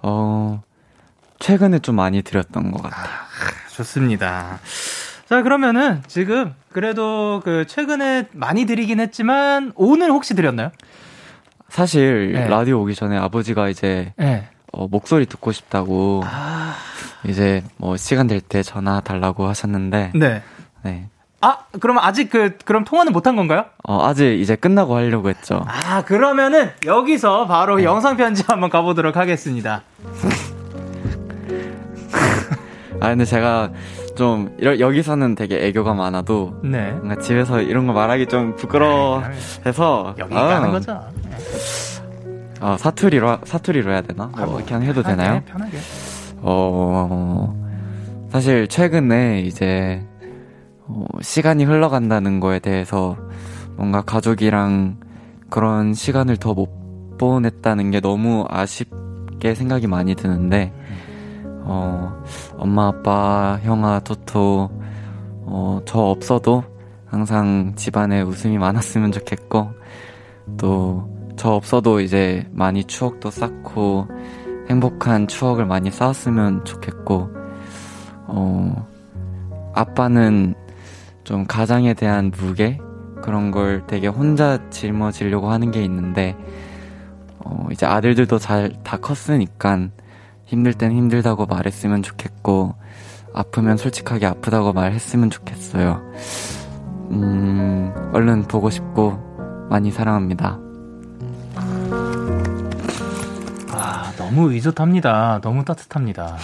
어, 0.02 0.62
최근에 1.38 1.78
좀 1.78 1.96
많이 1.96 2.22
드렸던 2.22 2.70
것 2.70 2.82
같아요. 2.82 3.06
아, 3.06 3.68
좋습니다. 3.72 4.58
자, 5.28 5.42
그러면은 5.42 6.02
지금 6.06 6.54
그래도 6.72 7.40
그 7.44 7.66
최근에 7.66 8.28
많이 8.32 8.64
드리긴 8.64 9.00
했지만 9.00 9.72
오늘 9.74 10.10
혹시 10.10 10.34
드렸나요? 10.34 10.70
사실 11.68 12.32
네. 12.32 12.46
라디오 12.48 12.80
오기 12.82 12.94
전에 12.94 13.18
아버지가 13.18 13.68
이제 13.68 14.12
네. 14.16 14.48
어, 14.72 14.86
목소리 14.86 15.26
듣고 15.26 15.50
싶다고 15.52 16.22
아... 16.24 16.74
이제 17.26 17.64
뭐 17.76 17.96
시간 17.96 18.28
될 18.28 18.40
때 18.40 18.62
전화 18.62 19.00
달라고 19.00 19.48
하셨는데 19.48 20.12
네. 20.14 20.42
네. 20.84 21.08
아, 21.40 21.58
그러면 21.80 22.04
아직 22.04 22.30
그 22.30 22.56
그럼 22.64 22.84
통화는 22.84 23.12
못한 23.12 23.34
건가요? 23.34 23.64
어, 23.82 24.06
아직 24.06 24.40
이제 24.40 24.54
끝나고 24.54 24.94
하려고 24.96 25.28
했죠. 25.28 25.64
아, 25.66 26.02
그러면은 26.04 26.70
여기서 26.84 27.46
바로 27.48 27.76
네. 27.76 27.84
영상 27.84 28.16
편지 28.16 28.44
한번 28.46 28.70
가보도록 28.70 29.16
하겠습니다. 29.16 29.82
아, 33.00 33.08
근데 33.08 33.24
제가 33.24 33.70
좀 34.16 34.54
이러, 34.58 34.78
여기서는 34.80 35.34
되게 35.34 35.66
애교가 35.66 35.94
많아도 35.94 36.54
네. 36.64 36.90
뭔가 36.92 37.16
집에서 37.16 37.60
이런 37.60 37.86
거 37.86 37.92
말하기 37.92 38.26
좀 38.26 38.56
부끄러워해서 38.56 40.14
여기 40.18 40.34
아, 40.34 40.56
하는 40.56 40.72
거죠. 40.72 41.00
아 42.60 42.76
사투리로 42.78 43.38
사투리로 43.44 43.90
해야 43.90 44.00
되나? 44.02 44.26
뭐, 44.34 44.46
뭐 44.46 44.62
그냥 44.64 44.82
해도 44.82 45.02
편하게, 45.02 45.22
되나요? 45.22 45.42
편하게. 45.46 45.78
어 46.38 47.54
사실 48.30 48.66
최근에 48.66 49.40
이제 49.42 50.02
어, 50.88 51.04
시간이 51.20 51.64
흘러간다는 51.64 52.40
거에 52.40 52.58
대해서 52.58 53.16
뭔가 53.76 54.02
가족이랑 54.02 54.96
그런 55.50 55.94
시간을 55.94 56.38
더 56.38 56.54
못 56.54 56.86
보냈다는 57.18 57.90
게 57.92 58.00
너무 58.00 58.44
아쉽게 58.48 59.54
생각이 59.54 59.86
많이 59.86 60.14
드는데 60.14 60.72
어, 61.68 62.22
엄마, 62.56 62.88
아빠, 62.88 63.58
형아, 63.62 64.00
토토, 64.00 64.70
어, 65.46 65.80
저 65.84 65.98
없어도 65.98 66.62
항상 67.06 67.72
집안에 67.74 68.22
웃음이 68.22 68.56
많았으면 68.58 69.10
좋겠고, 69.10 69.70
또, 70.58 71.10
저 71.36 71.50
없어도 71.50 72.00
이제 72.00 72.46
많이 72.52 72.84
추억도 72.84 73.30
쌓고, 73.30 74.06
행복한 74.70 75.26
추억을 75.26 75.66
많이 75.66 75.90
쌓았으면 75.90 76.64
좋겠고, 76.64 77.30
어, 78.28 78.86
아빠는 79.74 80.54
좀 81.24 81.46
가장에 81.46 81.94
대한 81.94 82.30
무게? 82.30 82.78
그런 83.22 83.50
걸 83.50 83.84
되게 83.88 84.06
혼자 84.06 84.58
짊어지려고 84.70 85.50
하는 85.50 85.72
게 85.72 85.82
있는데, 85.84 86.36
어, 87.40 87.66
이제 87.72 87.86
아들들도 87.86 88.38
잘 88.38 88.70
다 88.84 88.96
컸으니까, 88.98 89.88
힘들 90.46 90.72
땐 90.74 90.92
힘들다고 90.92 91.46
말했으면 91.46 92.02
좋겠고, 92.02 92.74
아프면 93.34 93.76
솔직하게 93.76 94.26
아프다고 94.26 94.72
말했으면 94.72 95.30
좋겠어요. 95.30 96.02
음, 97.10 97.92
얼른 98.12 98.44
보고 98.48 98.70
싶고, 98.70 99.66
많이 99.68 99.90
사랑합니다. 99.90 100.58
아, 103.72 104.12
너무 104.16 104.52
의젓합니다. 104.52 105.40
너무 105.42 105.64
따뜻합니다. 105.64 106.36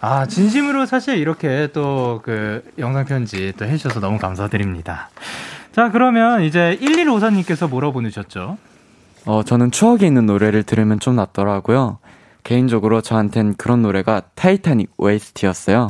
아, 0.00 0.26
진심으로 0.26 0.86
사실 0.86 1.16
이렇게 1.16 1.68
또 1.72 2.20
그 2.22 2.62
영상편지 2.78 3.54
또 3.56 3.64
해주셔서 3.64 4.00
너무 4.00 4.18
감사드립니다. 4.18 5.08
자, 5.72 5.90
그러면 5.90 6.42
이제 6.42 6.78
1154님께서 6.80 7.68
뭐라 7.68 7.90
보내셨죠? 7.90 8.58
어, 9.24 9.42
저는 9.42 9.70
추억이 9.70 10.04
있는 10.06 10.26
노래를 10.26 10.62
들으면 10.64 11.00
좀 11.00 11.16
낫더라고요. 11.16 11.98
개인적으로 12.42 13.00
저한텐 13.00 13.54
그런 13.56 13.82
노래가 13.82 14.22
타이타닉 14.34 14.90
OST였어요. 14.96 15.88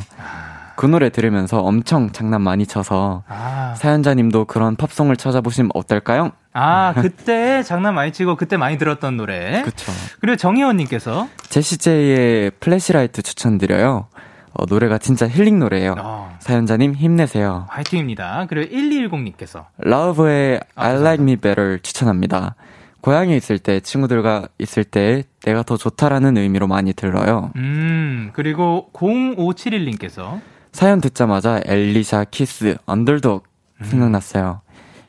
그 0.75 0.85
노래 0.85 1.09
들으면서 1.09 1.61
엄청 1.61 2.11
장난 2.11 2.41
많이 2.41 2.65
쳐서 2.65 3.23
아. 3.27 3.73
사연자님도 3.77 4.45
그런 4.45 4.75
팝송을 4.75 5.17
찾아보시면 5.17 5.71
어떨까요? 5.73 6.31
아 6.53 6.93
그때 6.95 7.63
장난 7.63 7.95
많이 7.95 8.11
치고 8.11 8.35
그때 8.35 8.57
많이 8.57 8.77
들었던 8.77 9.17
노래. 9.17 9.61
그렇죠. 9.61 9.91
그리고 10.19 10.35
정희원님께서 10.35 11.27
제시제이의 11.49 12.51
Flashlight 12.59 13.21
추천드려요. 13.21 14.07
어, 14.55 14.65
노래가 14.67 14.99
진짜 14.99 15.27
힐링 15.27 15.57
노래예요. 15.59 15.95
어. 15.97 16.37
사연자님 16.39 16.93
힘내세요. 16.93 17.65
화이팅입니다. 17.69 18.45
그리고 18.49 18.71
1210님께서 18.75 19.65
Lauv의 19.77 20.59
아, 20.75 20.85
I 20.85 20.95
Like 20.97 21.23
Me 21.23 21.35
Better 21.35 21.79
추천합니다. 21.81 22.55
고향에 23.03 23.35
있을 23.35 23.59
때 23.59 23.81
친구들과 23.81 24.47
있을 24.59 24.85
때 24.85 25.23
내가 25.43 25.61
더 25.63 25.75
좋다라는 25.75 26.37
의미로 26.37 26.67
많이 26.67 26.93
들어요. 26.93 27.51
음, 27.57 28.31
그리고 28.33 28.89
0571님께서 28.93 30.39
사연 30.71 31.01
듣자마자 31.01 31.59
앨리샤 31.65 32.25
키스 32.31 32.77
언더독 32.85 33.45
음. 33.81 33.85
생각났어요. 33.85 34.61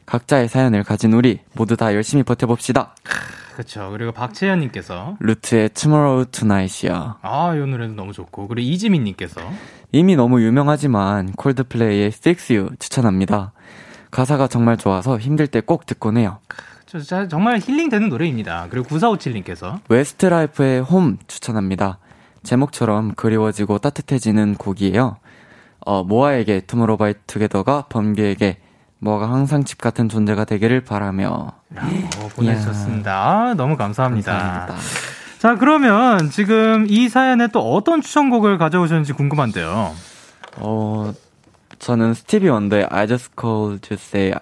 각자의 0.06 0.48
사연을 0.48 0.82
가진 0.82 1.12
우리 1.12 1.38
모두 1.54 1.76
다 1.76 1.94
열심히 1.94 2.24
버텨봅시다. 2.24 2.96
그렇죠. 3.52 3.88
그리고 3.92 4.10
박채연님께서 4.10 5.16
Loote의 5.20 5.68
Tomorrow 5.68 6.28
Tonight이요. 6.32 7.18
아, 7.22 7.54
이 7.54 7.58
노래도 7.60 7.94
너무 7.94 8.12
좋고 8.12 8.48
그리고 8.48 8.66
이지민님께서 8.68 9.40
이미 9.92 10.16
너무 10.16 10.42
유명하지만 10.42 11.30
콜드플레이의 11.34 12.08
Fix 12.08 12.52
You 12.52 12.70
추천합니다. 12.80 13.52
가사가 14.10 14.48
정말 14.48 14.76
좋아서 14.78 15.16
힘들 15.16 15.46
때 15.46 15.60
꼭 15.60 15.86
듣곤 15.86 16.16
해요. 16.16 16.40
저, 17.02 17.28
정말 17.28 17.58
힐링되는 17.58 18.08
노래입니다. 18.08 18.66
그리고 18.70 18.86
9457님께서 18.88 19.80
웨스트라이프의 19.88 20.82
홈 20.82 21.18
추천합니다. 21.26 21.98
제목처럼 22.42 23.14
그리워지고 23.14 23.78
따뜻해지는 23.78 24.54
곡이에요. 24.54 25.16
어, 25.86 26.04
모아에게 26.04 26.60
투모로우바이투게더가 26.60 27.86
범규에게 27.88 28.58
뭐가 28.98 29.30
항상 29.30 29.64
집 29.64 29.78
같은 29.78 30.08
존재가 30.08 30.44
되기를 30.44 30.82
바라며 30.82 31.52
어, 31.76 32.28
보내주셨습니다. 32.34 33.12
아, 33.12 33.54
너무 33.54 33.76
감사합니다. 33.76 34.32
감사합니다. 34.32 34.74
자, 35.38 35.56
그러면 35.56 36.30
지금 36.30 36.86
이 36.88 37.08
사연에 37.08 37.48
또 37.48 37.60
어떤 37.74 38.00
추천곡을 38.00 38.56
가져오셨는지 38.56 39.12
궁금한데요. 39.12 39.92
어, 40.56 41.12
저는 41.78 42.14
스티비 42.14 42.48
원더의 42.48 42.86
I 42.90 43.06
Just 43.06 43.32
Called 43.38 43.86
to 43.88 43.94
Say 43.94 44.32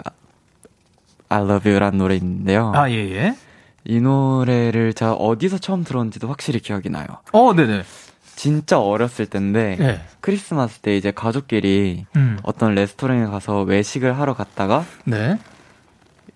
I 1.32 1.42
Love 1.42 1.70
You라는 1.70 1.98
노래인데요. 1.98 2.72
아, 2.74 2.90
예, 2.90 2.94
예. 2.94 3.36
이 3.84 4.00
노래를 4.00 4.92
제가 4.92 5.14
어디서 5.14 5.58
처음 5.58 5.82
들었는지도 5.82 6.28
확실히 6.28 6.60
기억이 6.60 6.90
나요. 6.90 7.06
어, 7.32 7.54
네네. 7.54 7.82
진짜 8.36 8.80
어렸을 8.80 9.26
때인데 9.26 9.76
네. 9.78 10.00
크리스마스 10.20 10.80
때 10.80 10.96
이제 10.96 11.10
가족끼리 11.10 12.06
음. 12.16 12.38
어떤 12.42 12.74
레스토랑에 12.74 13.26
가서 13.26 13.62
외식을 13.62 14.18
하러 14.18 14.34
갔다가 14.34 14.84
네. 15.04 15.38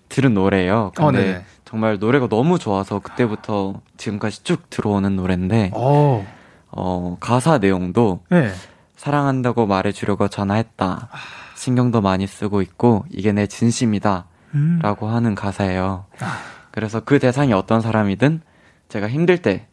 들은 0.09 0.33
노래예요. 0.33 0.91
어, 0.97 1.05
근데 1.05 1.23
네네. 1.23 1.45
정말 1.65 1.99
노래가 1.99 2.27
너무 2.27 2.59
좋아서 2.59 2.99
그때부터 2.99 3.81
지금까지 3.97 4.43
쭉 4.43 4.69
들어오는 4.69 5.15
노래인데 5.15 5.71
어. 5.73 6.25
어, 6.71 7.17
가사 7.19 7.57
내용도 7.57 8.21
네. 8.29 8.51
사랑한다고 8.95 9.67
말해주려고 9.67 10.27
전화했다. 10.27 11.09
신경도 11.55 12.01
많이 12.01 12.25
쓰고 12.27 12.61
있고 12.61 13.05
이게 13.09 13.31
내 13.31 13.47
진심이다. 13.47 14.25
음. 14.57 14.79
라고 14.81 15.07
하는 15.07 15.35
가사예요. 15.35 16.05
아. 16.19 16.39
그래서 16.71 16.99
그 16.99 17.19
대상이 17.19 17.53
어떤 17.53 17.81
사람이든 17.81 18.41
제가 18.89 19.07
힘들 19.09 19.37
때 19.37 19.67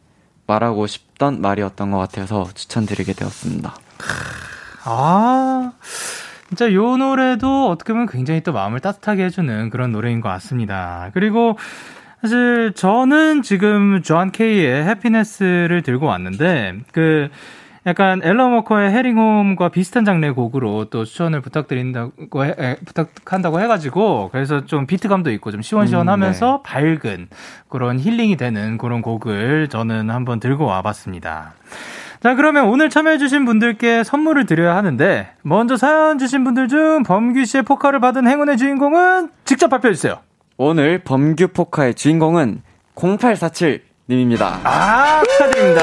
말하고 0.47 0.87
싶던 0.87 1.41
말이었던 1.41 1.91
것 1.91 1.97
같아서 1.97 2.47
추천드리게 2.53 3.13
되었습니다. 3.13 3.75
아, 4.85 5.71
진짜 6.47 6.71
요 6.73 6.97
노래도 6.97 7.69
어떻게 7.69 7.93
보면 7.93 8.07
굉장히 8.07 8.41
또 8.41 8.53
마음을 8.53 8.79
따뜻하게 8.79 9.25
해주는 9.25 9.69
그런 9.71 9.91
노래인 9.91 10.21
것 10.21 10.29
같습니다. 10.29 11.09
그리고 11.13 11.57
사실 12.21 12.73
저는 12.75 13.41
지금 13.41 14.01
존 14.03 14.31
케이의 14.31 14.85
Happiness를 14.85 15.81
들고 15.83 16.05
왔는데, 16.05 16.79
그, 16.91 17.29
약간 17.87 18.21
앨런 18.23 18.51
워커의 18.53 18.91
Heading 18.91 19.30
Home과 19.30 19.69
비슷한 19.69 20.05
장르의 20.05 20.33
곡으로 20.33 20.85
또 20.85 21.05
추천을 21.05 21.41
부탁드린다고 21.41 22.45
해, 22.45 22.55
에, 22.57 22.75
부탁한다고 22.83 23.61
해가지고 23.61 24.29
그래서 24.31 24.65
좀 24.65 24.87
비트감도 24.87 25.31
있고 25.33 25.51
좀 25.51 25.61
시원시원하면서 25.61 26.55
음, 26.55 26.63
밝은 26.63 27.27
그런 27.69 27.99
힐링이 27.99 28.37
되는 28.37 28.79
그런 28.79 29.03
곡을 29.03 29.67
저는 29.69 30.09
한번 30.09 30.39
들고 30.39 30.65
와봤습니다. 30.65 31.53
자, 32.21 32.33
그러면 32.33 32.69
오늘 32.69 32.89
참여해주신 32.89 33.45
분들께 33.45 34.03
선물을 34.03 34.47
드려야 34.47 34.75
하는데, 34.75 35.29
먼저 35.43 35.77
사연 35.77 36.17
주신 36.17 36.43
분들 36.43 36.69
중 36.69 37.03
범규 37.03 37.45
씨의 37.45 37.61
포카를 37.63 37.99
받은 37.99 38.27
행운의 38.27 38.57
주인공은 38.57 39.29
직접 39.43 39.67
발표해주세요. 39.67 40.17
오늘 40.57 41.03
범규 41.03 41.49
포카의 41.49 41.93
주인공은 41.93 42.63
0847님입니다. 42.95 44.59
아, 44.63 45.21
축하드립니다. 45.23 45.81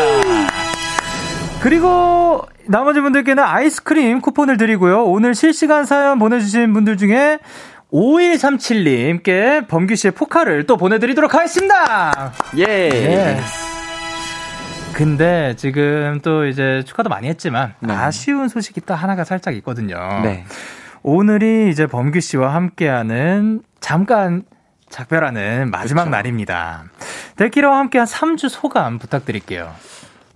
그리고 1.62 2.44
나머지 2.66 3.00
분들께는 3.00 3.42
아이스크림 3.42 4.20
쿠폰을 4.20 4.56
드리고요. 4.56 5.04
오늘 5.04 5.34
실시간 5.34 5.84
사연 5.84 6.18
보내주신 6.18 6.72
분들 6.72 6.96
중에 6.96 7.38
5137님께 7.92 9.68
범규 9.68 9.94
씨의 9.94 10.12
포카를 10.12 10.66
또 10.66 10.76
보내드리도록 10.76 11.34
하겠습니다. 11.34 12.32
예. 12.56 12.64
예. 12.64 13.40
근데 14.92 15.54
지금 15.56 16.20
또 16.22 16.46
이제 16.46 16.82
축하도 16.84 17.08
많이 17.08 17.28
했지만 17.28 17.74
네. 17.80 17.94
아쉬운 17.94 18.48
소식이 18.48 18.80
또 18.82 18.94
하나가 18.94 19.22
살짝 19.22 19.54
있거든요. 19.56 19.96
네. 20.24 20.44
오늘이 21.02 21.70
이제 21.70 21.86
범규 21.86 22.20
씨와 22.20 22.54
함께하는 22.54 23.62
잠깐 23.80 24.42
작별하는 24.90 25.70
마지막 25.70 26.04
그쵸. 26.04 26.10
날입니다. 26.10 26.84
데키라와 27.36 27.78
함께한 27.78 28.06
3주 28.06 28.48
소감 28.48 28.98
부탁드릴게요. 28.98 29.72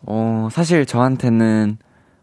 어, 0.07 0.49
사실 0.51 0.87
저한테는 0.87 1.79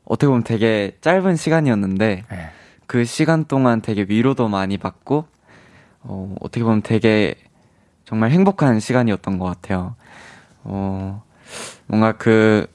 어떻게 0.05 0.27
보면 0.27 0.43
되게 0.43 0.97
짧은 1.01 1.35
시간이었는데 1.35 2.23
네. 2.29 2.49
그 2.87 3.05
시간 3.05 3.45
동안 3.45 3.81
되게 3.81 4.05
위로도 4.07 4.47
많이 4.49 4.77
받고 4.77 5.25
어, 6.01 6.35
어떻게 6.41 6.63
보면 6.63 6.81
되게 6.81 7.35
정말 8.05 8.31
행복한 8.31 8.79
시간이었던 8.79 9.37
것 9.39 9.45
같아요. 9.45 9.95
어, 10.63 11.23
뭔가 11.87 12.13
그 12.13 12.67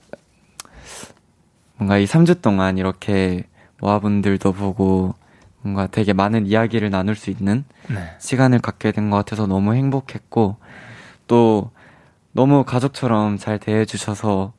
뭔가 1.76 1.98
이 1.98 2.04
3주 2.06 2.40
동안 2.42 2.76
이렇게 2.78 3.44
모아분들도 3.80 4.52
보고 4.52 5.14
뭔가 5.60 5.86
되게 5.86 6.12
많은 6.12 6.46
이야기를 6.46 6.90
나눌 6.90 7.14
수 7.14 7.30
있는 7.30 7.64
네. 7.88 8.14
시간을 8.18 8.58
갖게 8.60 8.92
된 8.92 9.10
것 9.10 9.16
같아서 9.16 9.46
너무 9.46 9.74
행복했고 9.74 10.56
또 11.26 11.70
너무 12.32 12.64
가족처럼 12.64 13.38
잘 13.38 13.58
대해주셔서 13.58 14.52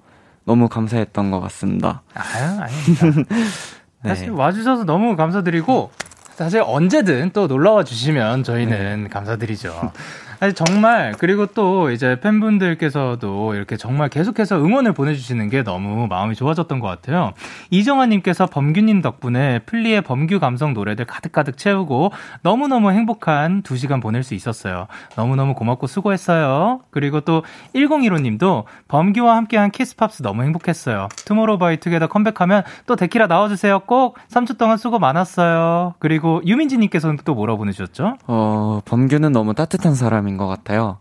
너무 0.50 0.68
감사했던 0.68 1.30
것 1.30 1.40
같습니다. 1.42 2.02
아유, 2.16 2.60
아닙니다. 2.60 3.06
네. 4.02 4.10
사실 4.10 4.32
와주셔서 4.32 4.84
너무 4.84 5.16
감사드리고, 5.16 5.92
사실 6.34 6.64
언제든 6.66 7.30
또 7.34 7.46
놀러와 7.46 7.84
주시면 7.84 8.44
저희는 8.44 9.04
네. 9.04 9.10
감사드리죠. 9.10 9.92
사실 10.40 10.56
정말, 10.56 11.14
그리고 11.18 11.48
또 11.48 11.92
이제 11.92 12.18
팬분들께서도 12.22 13.56
이렇게 13.56 13.76
정말 13.76 14.08
계속해서 14.08 14.56
응원을 14.64 14.94
보내주시는 14.94 15.50
게 15.50 15.64
너무 15.64 16.08
마음이 16.08 16.34
좋아졌던 16.34 16.80
것 16.80 16.88
같아요. 16.88 17.34
이정아님께서 17.72 18.46
범규님 18.46 19.02
덕분에 19.02 19.60
플리의 19.66 20.02
범규 20.02 20.40
감성 20.40 20.74
노래들 20.74 21.04
가득가득 21.04 21.58
채우고 21.58 22.14
너무너무 22.42 22.92
행복한 22.92 23.64
두 23.64 23.76
시간 23.76 24.00
보낼 24.00 24.24
수 24.24 24.34
있었어요. 24.34 24.88
너무너무 25.18 25.56
고맙고 25.56 25.88
수고했어요. 25.88 26.80
그리고 26.90 27.20
또 27.20 27.44
1015님도 27.76 28.64
범규와 28.88 29.36
함께한 29.36 29.72
키스팝스 29.72 30.24
너무 30.24 30.44
행복했어요. 30.44 31.10
투모로우바이투게더 31.26 32.08
컴백하면 32.08 32.64
또 32.86 32.96
데키라 32.96 33.28
나와주세요. 33.28 33.82
꼭 33.82 34.18
3주 34.30 34.58
동안 34.58 34.78
수고 34.78 35.00
많았어요. 35.00 35.96
그리고 36.00 36.42
유민지님께서는 36.46 37.18
또 37.26 37.36
뭐라고 37.36 37.58
보내주셨죠? 37.58 38.16
어, 38.28 38.80
범규는 38.86 39.34
너무 39.34 39.54
따뜻한 39.54 39.96
사람 39.96 40.29
인 40.30 40.38
것 40.38 40.48
같아요. 40.48 41.00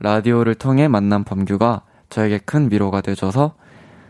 라디오를 0.00 0.54
통해 0.54 0.86
만난 0.88 1.24
범규가 1.24 1.80
저에게 2.10 2.38
큰 2.38 2.70
위로가 2.70 3.00
되줘서 3.00 3.54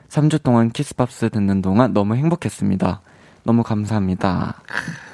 3주 0.09 0.43
동안 0.43 0.71
키스팝스 0.71 1.31
듣는 1.31 1.62
동안 1.62 1.93
너무 1.93 2.17
행복했습니다. 2.17 3.01
너무 3.45 3.62
감사합니다. 3.62 4.55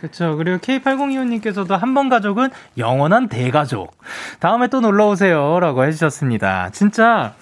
그렇죠. 0.00 0.36
그리고 0.36 0.58
K8025님께서도 0.58 1.76
한 1.78 1.94
번 1.94 2.08
가족은 2.08 2.50
영원한 2.78 3.28
대가족. 3.28 3.96
다음에 4.38 4.68
또 4.68 4.80
놀러 4.80 5.08
오세요라고 5.08 5.84
해주셨습니다. 5.84 6.70
진짜 6.70 7.34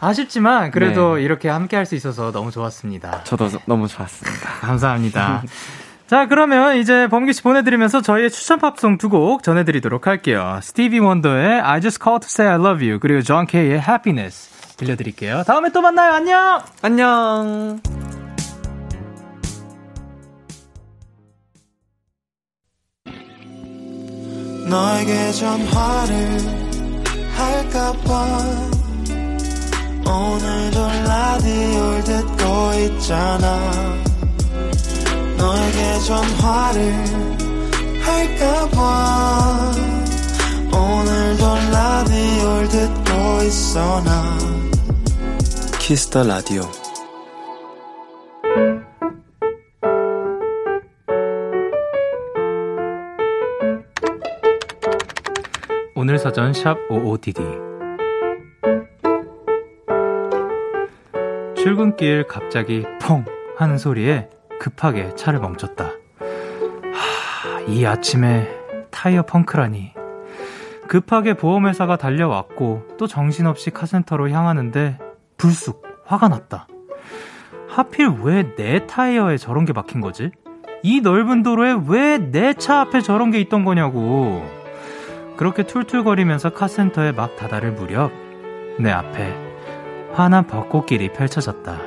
아쉽지만 0.00 0.70
그래도 0.70 1.16
네. 1.16 1.22
이렇게 1.22 1.48
함께 1.48 1.76
할 1.76 1.86
수 1.86 1.94
있어서 1.94 2.32
너무 2.32 2.50
좋았습니다. 2.50 3.24
저도 3.24 3.48
너무 3.66 3.88
좋았습니다. 3.88 4.48
감사합니다. 4.60 5.42
자, 6.06 6.26
그러면 6.28 6.76
이제 6.76 7.08
범규 7.08 7.32
씨 7.32 7.42
보내드리면서 7.42 8.00
저희의 8.00 8.30
추천 8.30 8.58
팝송 8.60 8.96
두 8.98 9.08
곡 9.08 9.42
전해드리도록 9.42 10.06
할게요. 10.06 10.58
스티비 10.62 10.98
원더의 11.00 11.60
I 11.60 11.80
Just 11.80 11.98
Called 12.02 12.26
to 12.26 12.28
Say 12.30 12.48
I 12.52 12.60
Love 12.60 12.86
You 12.86 13.00
그리고 13.00 13.22
존 13.22 13.46
케이의 13.46 13.78
Happiness 13.86 14.76
들려드릴게요. 14.76 15.42
다음에 15.46 15.70
또 15.70 15.80
만나요. 15.80 16.12
안녕. 16.12 16.60
안녕! 16.82 17.80
너에게 24.68 25.32
전화를 25.32 26.38
할까봐 27.36 28.38
오늘도 30.04 30.88
라디오를 31.06 32.04
듣고 32.04 32.72
있잖아 32.86 33.60
너에게 35.36 35.98
전화를 36.06 36.94
할까봐 38.02 39.72
오늘도 40.72 41.46
라디오를 41.72 42.68
듣고 42.68 43.42
있어 43.42 44.02
나. 44.02 44.38
키스 45.78 46.07
더 46.07 46.24
라디오 46.24 46.62
오늘 55.94 56.18
사전 56.18 56.52
샵 56.52 56.76
55DD 56.88 57.66
출근길 61.56 62.26
갑자기 62.26 62.84
펑 63.00 63.24
하는 63.56 63.78
소리에 63.78 64.28
급하게 64.60 65.14
차를 65.14 65.40
멈췄다. 65.40 65.90
하, 66.92 67.60
이 67.68 67.84
아침에 67.84 68.48
타이어 68.90 69.22
펑크라니. 69.22 69.92
급하게 70.88 71.34
보험회사가 71.34 71.96
달려왔고 71.96 72.86
또 72.96 73.06
정신없이 73.06 73.70
카센터로 73.70 74.30
향하는데 74.30 74.98
불쑥 75.36 75.82
화가 76.06 76.28
났다. 76.28 76.68
하필 77.68 78.08
왜 78.22 78.54
내 78.56 78.86
타이어에 78.86 79.36
저런 79.36 79.64
게 79.64 79.72
박힌 79.72 80.00
거지? 80.00 80.30
이 80.82 81.00
넓은 81.00 81.42
도로에 81.42 81.76
왜 81.88 82.18
내 82.18 82.54
차 82.54 82.80
앞에 82.80 83.00
저런 83.00 83.30
게 83.30 83.40
있던 83.40 83.64
거냐고. 83.64 84.44
그렇게 85.36 85.64
툴툴거리면서 85.64 86.50
카센터에 86.50 87.12
막 87.12 87.36
다다를 87.36 87.72
무렵 87.72 88.10
내 88.78 88.90
앞에 88.90 89.34
환한 90.14 90.46
벚꽃길이 90.46 91.12
펼쳐졌다. 91.12 91.78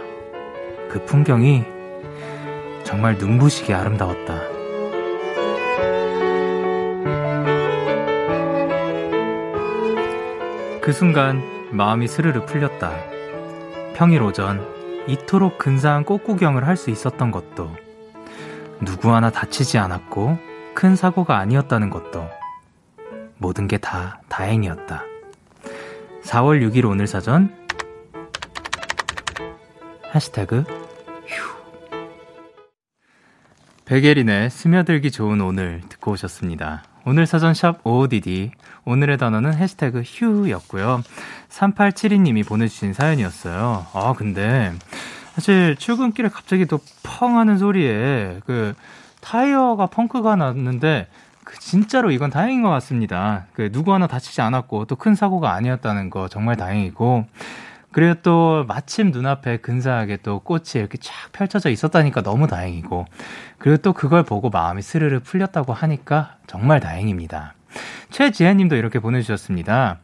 그 0.92 1.04
풍경이 1.06 1.64
정말 2.90 3.16
눈부시게 3.20 3.72
아름다웠다. 3.72 4.42
그 10.82 10.92
순간 10.92 11.42
마음이 11.72 12.08
스르르 12.08 12.46
풀렸다. 12.46 12.92
평일 13.94 14.24
오전 14.24 14.66
이토록 15.08 15.60
근사한 15.60 16.04
꽃구경을 16.04 16.66
할 16.66 16.76
수 16.78 16.90
있었던 16.90 17.30
것도 17.32 17.70
누구 18.82 19.14
하나 19.14 19.30
다치지 19.30 19.78
않았고 19.78 20.38
큰 20.74 20.96
사고가 20.96 21.38
아니었다는 21.38 21.90
것도 21.90 22.28
모든 23.38 23.68
게 23.68 23.78
다 23.78 24.22
다행이었다. 24.30 25.04
4월 26.24 26.62
6일 26.62 26.86
오늘 26.86 27.06
사전 27.08 27.54
하시태그 30.12 30.64
베게린의 33.90 34.52
스며들기 34.52 35.10
좋은 35.10 35.42
오늘 35.42 35.82
듣고 35.90 36.12
오셨습니다. 36.12 36.84
오늘 37.08 37.26
사전 37.26 37.56
샵 37.56 37.80
OODD 37.84 38.52
오늘의 38.86 39.18
단어는 39.18 39.56
해시태그 39.56 40.04
휴였고요. 40.06 41.02
3872님이 41.50 42.48
보내주신 42.48 42.94
사연이었어요. 42.94 43.88
아 43.92 44.14
근데 44.16 44.72
사실 45.34 45.76
출근길에 45.76 46.30
갑자기 46.30 46.68
또 46.68 46.80
펑 47.02 47.40
하는 47.40 47.58
소리에 47.58 48.42
그 48.46 48.76
타이어가 49.22 49.88
펑크가 49.88 50.36
났는데 50.36 51.08
그 51.44 51.58
진짜로 51.60 52.12
이건 52.12 52.30
다행인 52.30 52.62
것 52.62 52.70
같습니다. 52.70 53.48
그 53.54 53.72
누구 53.72 53.92
하나 53.92 54.06
다치지 54.06 54.40
않았고 54.42 54.86
또 54.86 54.98
큰 54.98 55.16
사고가 55.16 55.54
아니었다는 55.54 56.12
거 56.12 56.28
정말 56.28 56.58
다행이고 56.58 57.26
그리고 57.92 58.16
또 58.22 58.66
마침 58.68 59.12
눈앞에 59.12 59.58
근사하게 59.58 60.18
또 60.24 60.40
꽃이 60.40 60.64
이렇게 60.76 60.98
쫙 61.00 61.14
펼쳐져 61.32 61.70
있었다니까 61.70 62.22
너무 62.22 62.48
다행이고 62.48 63.06
그리고 63.58 63.78
또 63.78 63.94
그걸 63.94 64.24
보고 64.24 64.50
마음이 64.50 64.82
스르르 64.82 65.20
풀렸다고 65.22 65.74
하니까 65.74 66.36
정말 66.48 66.80
다행입니다. 66.80 67.54
최지혜 68.12 68.54
님도 68.56 68.76
이렇게 68.76 69.00
보내주셨습니다. 69.00 70.00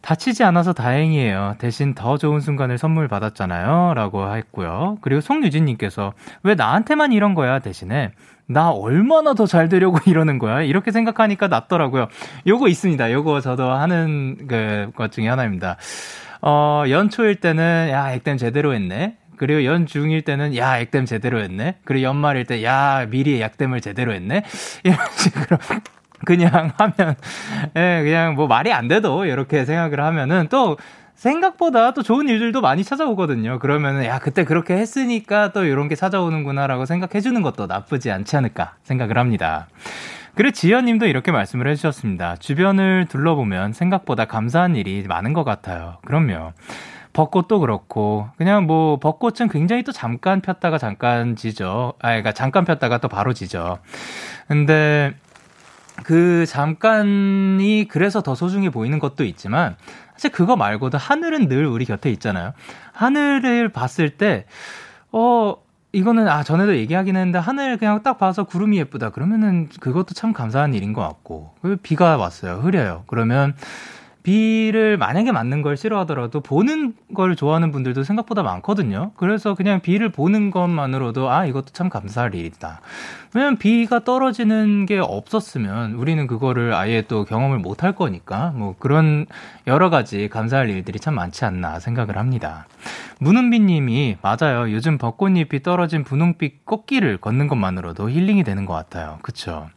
다치지 0.00 0.42
않아서 0.42 0.72
다행이에요. 0.72 1.54
대신 1.58 1.94
더 1.94 2.18
좋은 2.18 2.40
순간을 2.40 2.76
선물 2.76 3.06
받았잖아요. 3.06 3.94
라고 3.94 4.34
했고요. 4.34 4.98
그리고 5.00 5.20
송유진 5.20 5.64
님께서 5.64 6.12
왜 6.42 6.56
나한테만 6.56 7.12
이런 7.12 7.34
거야? 7.34 7.60
대신에 7.60 8.10
나 8.46 8.70
얼마나 8.70 9.34
더 9.34 9.46
잘 9.46 9.68
되려고 9.68 9.98
이러는 10.10 10.40
거야? 10.40 10.62
이렇게 10.62 10.90
생각하니까 10.90 11.46
낫더라고요. 11.46 12.08
요거 12.48 12.66
있습니다. 12.66 13.12
요거 13.12 13.40
저도 13.42 13.70
하는 13.70 14.48
그 14.48 14.90
것 14.96 15.12
중에 15.12 15.28
하나입니다. 15.28 15.76
어, 16.42 16.84
연초일 16.88 17.36
때는, 17.36 17.88
야, 17.90 18.12
액땜 18.12 18.36
제대로 18.36 18.74
했네. 18.74 19.16
그리고 19.36 19.64
연중일 19.64 20.22
때는, 20.22 20.56
야, 20.56 20.78
액땜 20.78 21.06
제대로 21.06 21.40
했네. 21.40 21.76
그리고 21.84 22.02
연말일 22.02 22.46
때, 22.46 22.64
야, 22.64 23.06
미리 23.08 23.40
약땜을 23.40 23.80
제대로 23.80 24.12
했네. 24.12 24.42
이런 24.82 24.98
식으로. 25.16 25.58
그냥 26.24 26.72
하면, 26.76 27.16
예, 27.76 28.02
그냥 28.04 28.34
뭐 28.34 28.46
말이 28.46 28.72
안 28.72 28.86
돼도 28.86 29.24
이렇게 29.24 29.64
생각을 29.64 30.00
하면은 30.00 30.48
또 30.50 30.76
생각보다 31.14 31.94
또 31.94 32.02
좋은 32.02 32.28
일들도 32.28 32.60
많이 32.60 32.84
찾아오거든요. 32.84 33.58
그러면은, 33.60 34.04
야, 34.04 34.18
그때 34.18 34.44
그렇게 34.44 34.74
했으니까 34.74 35.52
또 35.52 35.64
이런 35.64 35.88
게 35.88 35.94
찾아오는구나라고 35.94 36.86
생각해 36.86 37.20
주는 37.20 37.42
것도 37.42 37.66
나쁘지 37.66 38.10
않지 38.10 38.36
않을까 38.36 38.74
생각을 38.82 39.18
합니다. 39.18 39.68
그리고 40.34 40.52
지연님도 40.52 41.06
이렇게 41.06 41.30
말씀을 41.30 41.68
해주셨습니다. 41.68 42.36
주변을 42.36 43.06
둘러보면 43.08 43.72
생각보다 43.72 44.24
감사한 44.24 44.76
일이 44.76 45.04
많은 45.06 45.32
것 45.32 45.44
같아요. 45.44 45.98
그럼요. 46.04 46.52
벚꽃도 47.12 47.60
그렇고 47.60 48.28
그냥 48.38 48.66
뭐 48.66 48.98
벚꽃은 48.98 49.48
굉장히 49.50 49.82
또 49.82 49.92
잠깐 49.92 50.40
폈다가 50.40 50.78
잠깐 50.78 51.36
지죠. 51.36 51.92
아, 51.98 52.08
그러니까 52.08 52.32
잠깐 52.32 52.64
폈다가 52.64 52.98
또 52.98 53.08
바로 53.08 53.34
지죠. 53.34 53.78
근데 54.48 55.14
그 56.04 56.46
잠깐이 56.46 57.86
그래서 57.88 58.22
더 58.22 58.34
소중해 58.34 58.70
보이는 58.70 58.98
것도 58.98 59.24
있지만 59.24 59.76
사실 60.14 60.30
그거 60.30 60.56
말고도 60.56 60.96
하늘은 60.96 61.48
늘 61.48 61.66
우리 61.66 61.84
곁에 61.84 62.10
있잖아요. 62.10 62.54
하늘을 62.92 63.68
봤을 63.68 64.10
때 64.10 64.46
어, 65.10 65.56
이거는 65.92 66.26
아 66.26 66.42
전에도 66.42 66.74
얘기하긴 66.76 67.16
했는데 67.16 67.38
하늘 67.38 67.76
그냥 67.76 68.02
딱 68.02 68.18
봐서 68.18 68.44
구름이 68.44 68.78
예쁘다. 68.78 69.10
그러면은 69.10 69.68
그것도 69.80 70.14
참 70.14 70.32
감사한 70.32 70.74
일인 70.74 70.92
것 70.92 71.02
같고. 71.02 71.54
비가 71.82 72.16
왔어요. 72.16 72.60
흐려요. 72.62 73.04
그러면 73.06 73.54
비를 74.22 74.96
만약에 74.96 75.32
맞는 75.32 75.62
걸 75.62 75.76
싫어하더라도 75.76 76.40
보는 76.40 76.94
걸 77.14 77.36
좋아하는 77.36 77.72
분들도 77.72 78.04
생각보다 78.04 78.42
많거든요. 78.42 79.12
그래서 79.16 79.54
그냥 79.54 79.80
비를 79.80 80.10
보는 80.10 80.50
것만으로도 80.50 81.30
아 81.30 81.44
이것도 81.46 81.66
참 81.72 81.88
감사할 81.88 82.34
일이다. 82.34 82.80
왜냐면 83.34 83.56
비가 83.56 84.04
떨어지는 84.04 84.86
게 84.86 84.98
없었으면 84.98 85.94
우리는 85.94 86.26
그거를 86.26 86.74
아예 86.74 87.02
또 87.02 87.24
경험을 87.24 87.58
못 87.58 87.82
할 87.82 87.96
거니까 87.96 88.52
뭐 88.54 88.76
그런 88.78 89.26
여러 89.66 89.90
가지 89.90 90.28
감사할 90.28 90.70
일들이 90.70 91.00
참 91.00 91.14
많지 91.14 91.44
않나 91.44 91.80
생각을 91.80 92.16
합니다. 92.16 92.66
문은비 93.18 93.58
님이 93.60 94.16
맞아요. 94.22 94.70
요즘 94.72 94.98
벚꽃잎이 94.98 95.62
떨어진 95.64 96.04
분홍빛 96.04 96.64
꽃길을 96.64 97.18
걷는 97.18 97.48
것만으로도 97.48 98.10
힐링이 98.10 98.44
되는 98.44 98.66
것 98.66 98.74
같아요. 98.74 99.18
그쵸? 99.22 99.68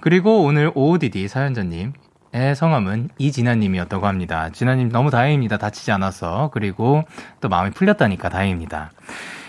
그리고 0.00 0.42
오늘 0.42 0.70
OODD 0.74 1.28
사연자님 1.28 1.92
의 2.34 2.56
성함은 2.56 3.10
이진아님이었다고 3.16 4.08
합니다. 4.08 4.50
진아님 4.50 4.88
너무 4.88 5.12
다행입니다. 5.12 5.56
다치지 5.56 5.92
않아서. 5.92 6.50
그리고 6.52 7.04
또 7.40 7.48
마음이 7.48 7.70
풀렸다니까 7.70 8.28
다행입니다. 8.28 8.90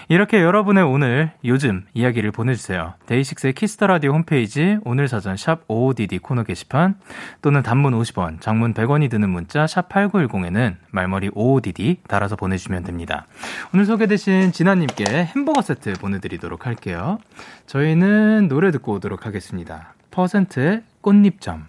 이렇게 0.08 0.40
여러분의 0.40 0.84
오늘 0.84 1.32
요즘 1.44 1.84
이야기를 1.96 2.32
보내주세요. 2.32 2.94
데이식스의 3.08 3.54
키스 3.54 3.75
더 3.75 3.88
라디오 3.88 4.12
홈페이지 4.12 4.78
오늘 4.86 5.08
사전 5.08 5.36
샵 5.36 5.68
55DD 5.68 6.22
코너 6.22 6.44
게시판 6.44 7.00
또는 7.42 7.64
단문 7.64 8.00
50원, 8.00 8.40
장문 8.40 8.76
100원이 8.76 9.10
드는 9.10 9.32
문자 9.32 9.66
샵 9.66 9.90
8910에는 9.90 10.76
말머리 10.92 11.32
55DD 11.32 12.08
달아서 12.08 12.36
보내주시면 12.36 12.84
됩니다. 12.84 13.26
오늘 13.74 13.86
소개되신 13.86 14.52
진아님께 14.52 15.06
햄버거 15.36 15.64
세트 15.64 15.94
보내드리도록 15.94 16.68
할게요. 16.68 17.18
저희는 17.66 18.48
노래 18.48 18.70
듣고 18.70 18.94
오도록 18.94 19.26
하겠습니다. 19.26 19.96
퍼센트의 20.12 20.84
꽃잎점. 21.02 21.66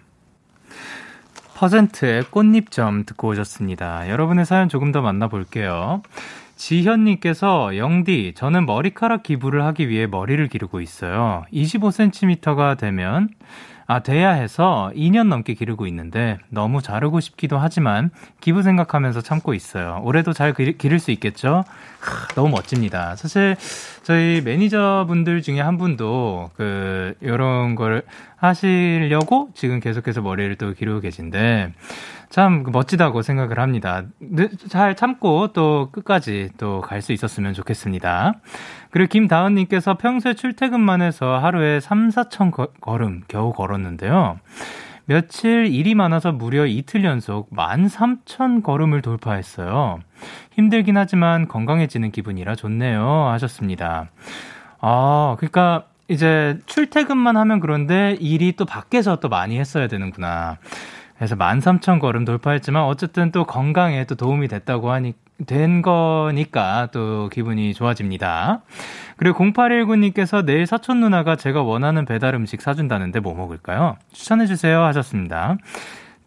퍼센트의 1.57 2.21
꽃잎점 2.29 3.05
듣고 3.05 3.29
오셨습니다. 3.29 4.09
여러분의 4.09 4.45
사연 4.45 4.69
조금 4.69 4.91
더 4.91 5.01
만나볼게요. 5.01 6.03
지현님께서 6.55 7.77
영디, 7.77 8.33
저는 8.35 8.67
머리카락 8.67 9.23
기부를 9.23 9.63
하기 9.65 9.89
위해 9.89 10.05
머리를 10.05 10.47
기르고 10.49 10.81
있어요. 10.81 11.45
25cm가 11.51 12.77
되면 12.77 13.29
아, 13.89 13.99
돼야 13.99 14.31
해서 14.31 14.91
2년 14.95 15.29
넘게 15.29 15.53
기르고 15.53 15.87
있는데 15.87 16.37
너무 16.49 16.81
자르고 16.81 17.21
싶기도 17.21 17.57
하지만 17.57 18.11
기부 18.41 18.61
생각하면서 18.61 19.21
참고 19.21 19.53
있어요. 19.53 20.01
올해도 20.03 20.33
잘 20.33 20.53
기를 20.53 20.99
수 20.99 21.09
있겠죠? 21.11 21.63
하, 22.01 22.27
너무 22.35 22.49
멋집니다. 22.49 23.15
사실 23.15 23.55
저희 24.03 24.41
매니저분들 24.43 25.41
중에 25.41 25.61
한 25.61 25.77
분도 25.77 26.51
그 26.57 27.15
요런 27.23 27.75
걸 27.75 28.03
하시려고 28.37 29.49
지금 29.53 29.79
계속해서 29.79 30.21
머리를 30.21 30.55
또 30.55 30.73
기르고 30.73 30.99
계신데 31.01 31.73
참 32.29 32.63
멋지다고 32.71 33.21
생각을 33.21 33.59
합니다. 33.59 34.03
잘 34.69 34.95
참고 34.95 35.53
또 35.53 35.89
끝까지 35.91 36.49
또 36.57 36.81
갈 36.81 37.01
수 37.01 37.13
있었으면 37.13 37.53
좋겠습니다. 37.53 38.33
그리고 38.91 39.09
김다은님께서 39.09 39.95
평소에 39.97 40.33
출퇴근만 40.33 41.01
해서 41.01 41.37
하루에 41.37 41.79
3, 41.79 42.09
4천 42.09 42.51
거, 42.51 42.67
걸음 42.81 43.23
겨우 43.27 43.53
걸었는데요. 43.53 44.39
며칠 45.05 45.67
일이 45.67 45.95
많아서 45.95 46.33
무려 46.33 46.65
이틀 46.65 47.05
연속 47.05 47.49
13,000 47.55 48.61
걸음을 48.61 49.01
돌파했어요. 49.01 49.99
힘들긴 50.51 50.97
하지만 50.97 51.47
건강해지는 51.47 52.11
기분이라 52.11 52.55
좋네요. 52.55 53.27
하셨습니다. 53.29 54.09
아, 54.81 55.35
그러니까 55.39 55.85
이제 56.07 56.57
출퇴근만 56.65 57.35
하면 57.37 57.59
그런데 57.59 58.15
일이 58.19 58.55
또 58.55 58.65
밖에서 58.65 59.17
또 59.17 59.29
많이 59.29 59.59
했어야 59.59 59.87
되는구나. 59.87 60.57
그래서 61.17 61.35
13,000 61.35 61.99
걸음 61.99 62.25
돌파했지만 62.25 62.83
어쨌든 62.83 63.31
또 63.31 63.45
건강에 63.45 64.05
또 64.05 64.15
도움이 64.15 64.47
됐다고 64.47 64.91
하니 64.91 65.13
된 65.45 65.81
거니까 65.81 66.89
또 66.91 67.29
기분이 67.29 67.73
좋아집니다. 67.73 68.61
그리고 69.17 69.43
0819님께서 69.43 70.45
내일 70.45 70.65
사촌 70.65 70.99
누나가 70.99 71.35
제가 71.35 71.63
원하는 71.63 72.05
배달 72.05 72.35
음식 72.35 72.61
사준다는데 72.61 73.19
뭐 73.19 73.33
먹을까요? 73.35 73.97
추천해주세요 74.13 74.81
하셨습니다. 74.83 75.57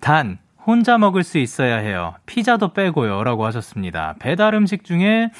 단, 0.01 0.39
혼자 0.67 0.99
먹을 0.99 1.23
수 1.23 1.39
있어야 1.39 1.77
해요. 1.77 2.15
피자도 2.27 2.73
빼고요. 2.73 3.25
라고 3.25 3.47
하셨습니다. 3.47 4.15
배달 4.19 4.55
음식 4.55 4.85
중에 4.85 5.31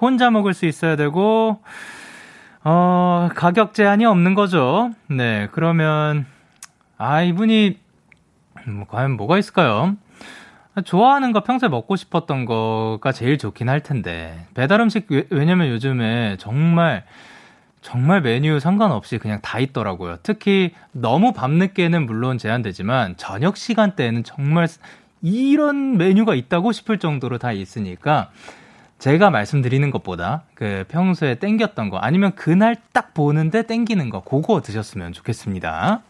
혼자 0.00 0.30
먹을 0.30 0.54
수 0.54 0.66
있어야 0.66 0.96
되고, 0.96 1.60
어, 2.64 3.28
가격 3.34 3.74
제한이 3.74 4.04
없는 4.04 4.34
거죠. 4.34 4.90
네, 5.08 5.48
그러면, 5.52 6.26
아, 6.96 7.22
이분이, 7.22 7.78
뭐, 8.66 8.86
과연 8.86 9.12
뭐가 9.12 9.38
있을까요? 9.38 9.96
좋아하는 10.84 11.32
거 11.32 11.42
평소에 11.42 11.68
먹고 11.68 11.96
싶었던 11.96 12.44
거가 12.44 13.12
제일 13.12 13.38
좋긴 13.38 13.68
할 13.68 13.82
텐데 13.82 14.46
배달 14.54 14.80
음식 14.80 15.08
왜냐면 15.30 15.68
요즘에 15.70 16.36
정말 16.38 17.04
정말 17.80 18.20
메뉴 18.20 18.60
상관없이 18.60 19.18
그냥 19.18 19.40
다 19.40 19.58
있더라고요. 19.58 20.18
특히 20.22 20.72
너무 20.92 21.32
밤늦게는 21.32 22.06
물론 22.06 22.38
제한되지만 22.38 23.16
저녁 23.16 23.56
시간대에는 23.56 24.24
정말 24.24 24.68
이런 25.22 25.96
메뉴가 25.96 26.34
있다고 26.34 26.72
싶을 26.72 26.98
정도로 26.98 27.38
다 27.38 27.52
있으니까 27.52 28.30
제가 28.98 29.30
말씀드리는 29.30 29.90
것보다 29.90 30.42
그 30.54 30.84
평소에 30.88 31.36
땡겼던 31.36 31.90
거 31.90 31.98
아니면 31.98 32.32
그날 32.34 32.76
딱 32.92 33.14
보는데 33.14 33.62
땡기는 33.62 34.10
거 34.10 34.20
그거 34.22 34.60
드셨으면 34.60 35.12
좋겠습니다. 35.12 36.00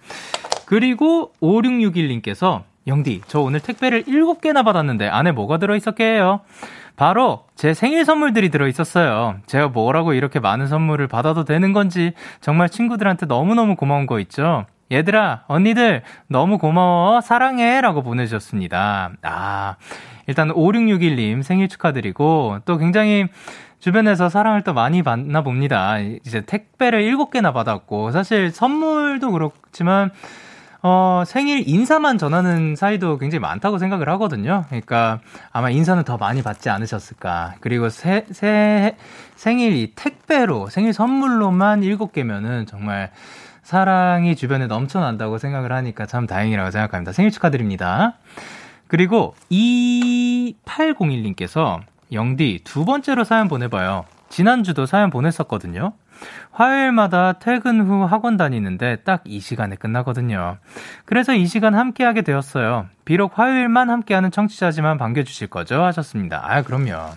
그리고 0.64 1.32
5661님께서 1.42 2.62
영디 2.86 3.22
저 3.26 3.40
오늘 3.40 3.60
택배를 3.60 4.04
7개나 4.04 4.64
받았는데 4.64 5.08
안에 5.08 5.32
뭐가 5.32 5.58
들어있었게요? 5.58 6.40
바로 6.96 7.44
제 7.54 7.74
생일 7.74 8.04
선물들이 8.04 8.50
들어있었어요. 8.50 9.36
제가 9.46 9.68
뭐라고 9.68 10.14
이렇게 10.14 10.40
많은 10.40 10.66
선물을 10.66 11.06
받아도 11.06 11.44
되는 11.44 11.72
건지 11.72 12.12
정말 12.40 12.68
친구들한테 12.68 13.26
너무너무 13.26 13.76
고마운 13.76 14.06
거 14.06 14.18
있죠? 14.20 14.66
얘들아, 14.90 15.44
언니들, 15.46 16.02
너무 16.28 16.58
고마워. 16.58 17.20
사랑해. 17.20 17.80
라고 17.80 18.02
보내주셨습니다. 18.02 19.12
아, 19.22 19.76
일단 20.26 20.48
5661님 20.50 21.42
생일 21.42 21.68
축하드리고 21.68 22.60
또 22.64 22.78
굉장히 22.78 23.28
주변에서 23.80 24.28
사랑을 24.28 24.62
또 24.62 24.74
많이 24.74 25.02
받나 25.02 25.42
봅니다. 25.42 25.98
이제 25.98 26.40
택배를 26.40 27.02
7개나 27.02 27.52
받았고 27.54 28.10
사실 28.10 28.50
선물도 28.50 29.30
그렇지만 29.30 30.10
어, 30.80 31.24
생일 31.26 31.64
인사만 31.66 32.18
전하는 32.18 32.76
사이도 32.76 33.18
굉장히 33.18 33.40
많다고 33.40 33.78
생각을 33.78 34.08
하거든요. 34.10 34.64
그러니까 34.68 35.20
아마 35.50 35.70
인사는 35.70 36.02
더 36.04 36.16
많이 36.16 36.42
받지 36.42 36.70
않으셨을까. 36.70 37.56
그리고 37.60 37.88
새, 37.88 38.26
새, 38.30 38.96
생일 39.34 39.72
이 39.74 39.92
택배로, 39.94 40.68
생일 40.68 40.92
선물로만 40.92 41.80
7개면은 41.80 42.66
정말 42.66 43.10
사랑이 43.68 44.34
주변에 44.34 44.66
넘쳐난다고 44.66 45.36
생각을 45.36 45.72
하니까 45.72 46.06
참 46.06 46.26
다행이라고 46.26 46.70
생각합니다. 46.70 47.12
생일 47.12 47.30
축하드립니다. 47.30 48.14
그리고 48.86 49.34
2801님께서 49.52 51.80
영디 52.10 52.62
두 52.64 52.86
번째로 52.86 53.24
사연 53.24 53.46
보내봐요. 53.46 54.06
지난주도 54.30 54.86
사연 54.86 55.10
보냈었거든요. 55.10 55.92
화요일마다 56.50 57.34
퇴근 57.34 57.82
후 57.82 58.04
학원 58.04 58.38
다니는데 58.38 59.02
딱 59.04 59.20
이 59.26 59.38
시간에 59.38 59.76
끝나거든요. 59.76 60.56
그래서 61.04 61.34
이 61.34 61.44
시간 61.44 61.74
함께하게 61.74 62.22
되었어요. 62.22 62.86
비록 63.04 63.38
화요일만 63.38 63.90
함께하는 63.90 64.30
청취자지만 64.30 64.96
반겨주실 64.96 65.48
거죠? 65.48 65.84
하셨습니다. 65.84 66.40
아, 66.42 66.62
그럼요. 66.62 67.10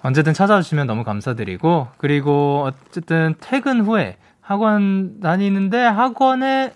언제든 0.00 0.32
찾아주시면 0.32 0.86
너무 0.86 1.04
감사드리고, 1.04 1.88
그리고 1.98 2.66
어쨌든 2.66 3.34
퇴근 3.40 3.82
후에 3.82 4.16
학원 4.46 5.18
다니는데 5.20 5.82
학원에 5.82 6.72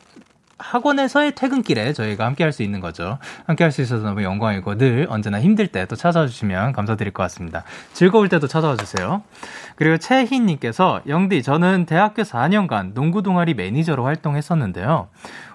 학원에서의 0.59 1.35
퇴근길에 1.37 1.93
저희가 1.95 2.27
함께 2.27 2.43
할 2.45 2.53
수 2.53 2.63
있는 2.63 2.81
거죠. 2.81 3.17
함께 3.47 3.65
할 3.65 3.71
수 3.71 3.81
있어서 3.81 4.03
너무 4.05 4.23
영광이고 4.25 4.77
늘 4.77 5.07
언제나 5.09 5.41
힘들 5.41 5.69
때 5.69 5.87
또 5.87 5.95
찾아와 5.97 6.27
주시면 6.27 6.73
감사드릴 6.73 7.13
것 7.13 7.23
같습니다. 7.23 7.63
즐거울 7.95 8.29
때도 8.29 8.47
찾아와 8.49 8.77
주세요. 8.77 9.23
그리고 9.77 9.97
최희님께서 9.97 11.01
영디 11.07 11.43
저는 11.43 11.87
대학교 11.87 12.23
4년간 12.23 12.93
농구 12.93 13.23
동아리 13.23 13.55
매니저로 13.55 14.05
활동했었는데요. 14.05 15.09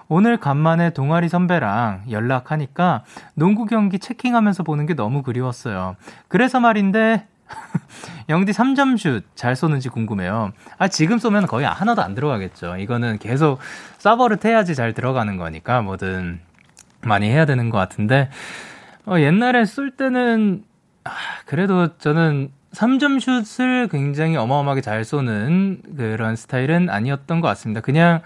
오늘 0.08 0.38
간만에 0.38 0.90
동아리 0.90 1.28
선배랑 1.28 2.04
연락하니까 2.10 3.04
농구 3.34 3.66
경기 3.66 3.98
체킹하면서 3.98 4.62
보는 4.62 4.86
게 4.86 4.94
너무 4.94 5.22
그리웠어요. 5.22 5.96
그래서 6.28 6.60
말인데 6.60 7.26
영디 8.28 8.52
3점 8.52 8.98
슛 8.98 9.24
잘 9.34 9.56
쏘는지 9.56 9.88
궁금해요. 9.88 10.52
아, 10.78 10.88
지금 10.88 11.18
쏘면 11.18 11.46
거의 11.46 11.66
하나도 11.66 12.02
안 12.02 12.14
들어가겠죠. 12.14 12.76
이거는 12.76 13.18
계속 13.18 13.58
서버를 13.98 14.38
해야지 14.44 14.74
잘 14.74 14.92
들어가는 14.92 15.36
거니까 15.36 15.82
뭐든 15.82 16.40
많이 17.02 17.28
해야 17.28 17.44
되는 17.46 17.70
것 17.70 17.78
같은데, 17.78 18.30
어, 19.06 19.18
옛날에 19.20 19.64
쏠 19.64 19.92
때는, 19.92 20.64
아, 21.04 21.10
그래도 21.44 21.96
저는 21.98 22.50
3점 22.72 23.20
슛을 23.20 23.88
굉장히 23.88 24.36
어마어마하게 24.36 24.80
잘 24.80 25.04
쏘는 25.04 25.82
그런 25.96 26.36
스타일은 26.36 26.90
아니었던 26.90 27.40
것 27.40 27.48
같습니다. 27.48 27.80
그냥, 27.80 28.20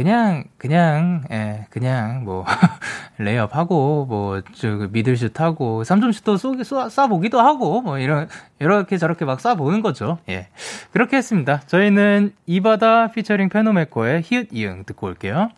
그냥 0.00 0.44
그냥 0.56 1.24
예 1.30 1.66
그냥 1.68 2.24
뭐 2.24 2.46
레이업 3.18 3.54
하고 3.54 4.06
뭐저 4.06 4.88
미들슛 4.90 5.38
하고 5.38 5.82
3점슛도 5.82 6.38
쏘기 6.38 6.62
쏴 6.62 7.06
보기도 7.10 7.38
하고 7.38 7.82
뭐 7.82 7.98
이런 7.98 8.26
이렇게 8.60 8.96
저렇게 8.96 9.26
막 9.26 9.40
쏴 9.40 9.58
보는 9.58 9.82
거죠. 9.82 10.16
예. 10.30 10.48
그렇게 10.92 11.18
했습니다. 11.18 11.60
저희는 11.66 12.32
이바다 12.46 13.08
피처링 13.08 13.50
페노메코의 13.50 14.22
히읗 14.24 14.48
이응 14.52 14.84
듣고 14.86 15.08
올게요. 15.08 15.50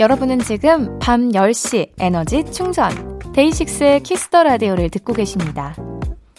여러분은 0.00 0.40
지금 0.40 0.98
밤 0.98 1.28
10시 1.28 1.90
에너지 2.00 2.44
충전 2.50 3.20
데이식스의 3.32 4.00
키스 4.00 4.26
더 4.26 4.42
라디오를 4.42 4.90
듣고 4.90 5.12
계십니다. 5.12 5.76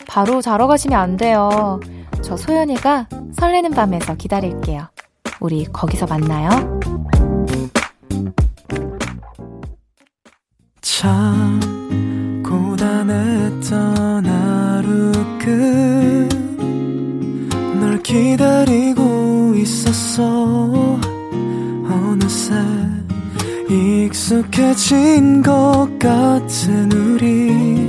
바로 0.10 0.42
자러 0.42 0.68
가시면 0.68 1.00
안 1.00 1.16
돼요. 1.16 1.80
저 2.22 2.38
소연이가 2.38 3.08
설레는 3.34 3.72
밤에서 3.72 4.16
기다릴게요. 4.16 4.88
우리 5.40 5.66
거기서 5.66 6.06
만나요. 6.08 6.50
참 10.82 11.60
고단했던 12.44 14.26
하루 14.26 15.12
끝널 17.70 18.02
기다리고 18.04 19.54
있었어 19.56 21.00
어느새 21.90 22.54
익숙해진 23.70 25.42
것 25.42 25.88
같은 26.00 26.92
우리 26.92 27.89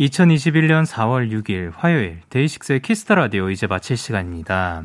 2021년 0.00 0.84
4월 0.84 1.30
6일 1.30 1.72
화요일 1.74 2.20
데이식스의 2.28 2.80
키스 2.80 3.01
더 3.01 3.14
라디오 3.14 3.50
이제 3.50 3.66
마칠 3.66 3.96
시간입니다. 3.96 4.84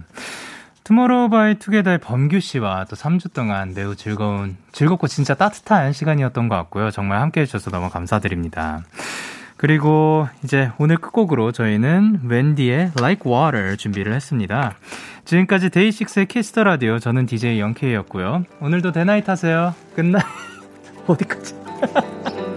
투모로우 0.84 1.30
바이 1.30 1.56
투게더의 1.56 2.00
범규 2.00 2.40
씨와 2.40 2.86
또 2.90 2.96
3주 2.96 3.34
동안 3.34 3.74
매우 3.76 3.96
즐거운 3.96 4.58
즐겁고 4.72 5.08
진짜 5.08 5.36
따뜻한 5.36 5.94
시간이었던 5.94 6.48
것 6.48 6.56
같고요. 6.56 6.92
정말 6.92 7.22
함께 7.22 7.42
해 7.42 7.46
주셔서 7.46 7.72
너무 7.72 7.90
감사드립니다. 7.90 8.84
그리고 9.58 10.28
이제 10.44 10.72
오늘 10.80 10.98
끝곡으로 10.98 11.52
저희는 11.52 12.22
웬디의 12.24 12.94
Like 12.98 13.32
Water 13.32 13.78
준비를 13.78 14.14
했습니다. 14.14 14.76
지금까지 15.26 15.70
데이식스의 15.70 16.26
키스터 16.26 16.64
라디오 16.64 16.98
저는 16.98 17.28
DJ 17.28 17.60
영케이였고요. 17.60 18.46
오늘도 18.60 18.92
대나잇 18.92 19.30
하세요. 19.30 19.76
끝나 19.96 20.20
어디까지? 21.06 21.56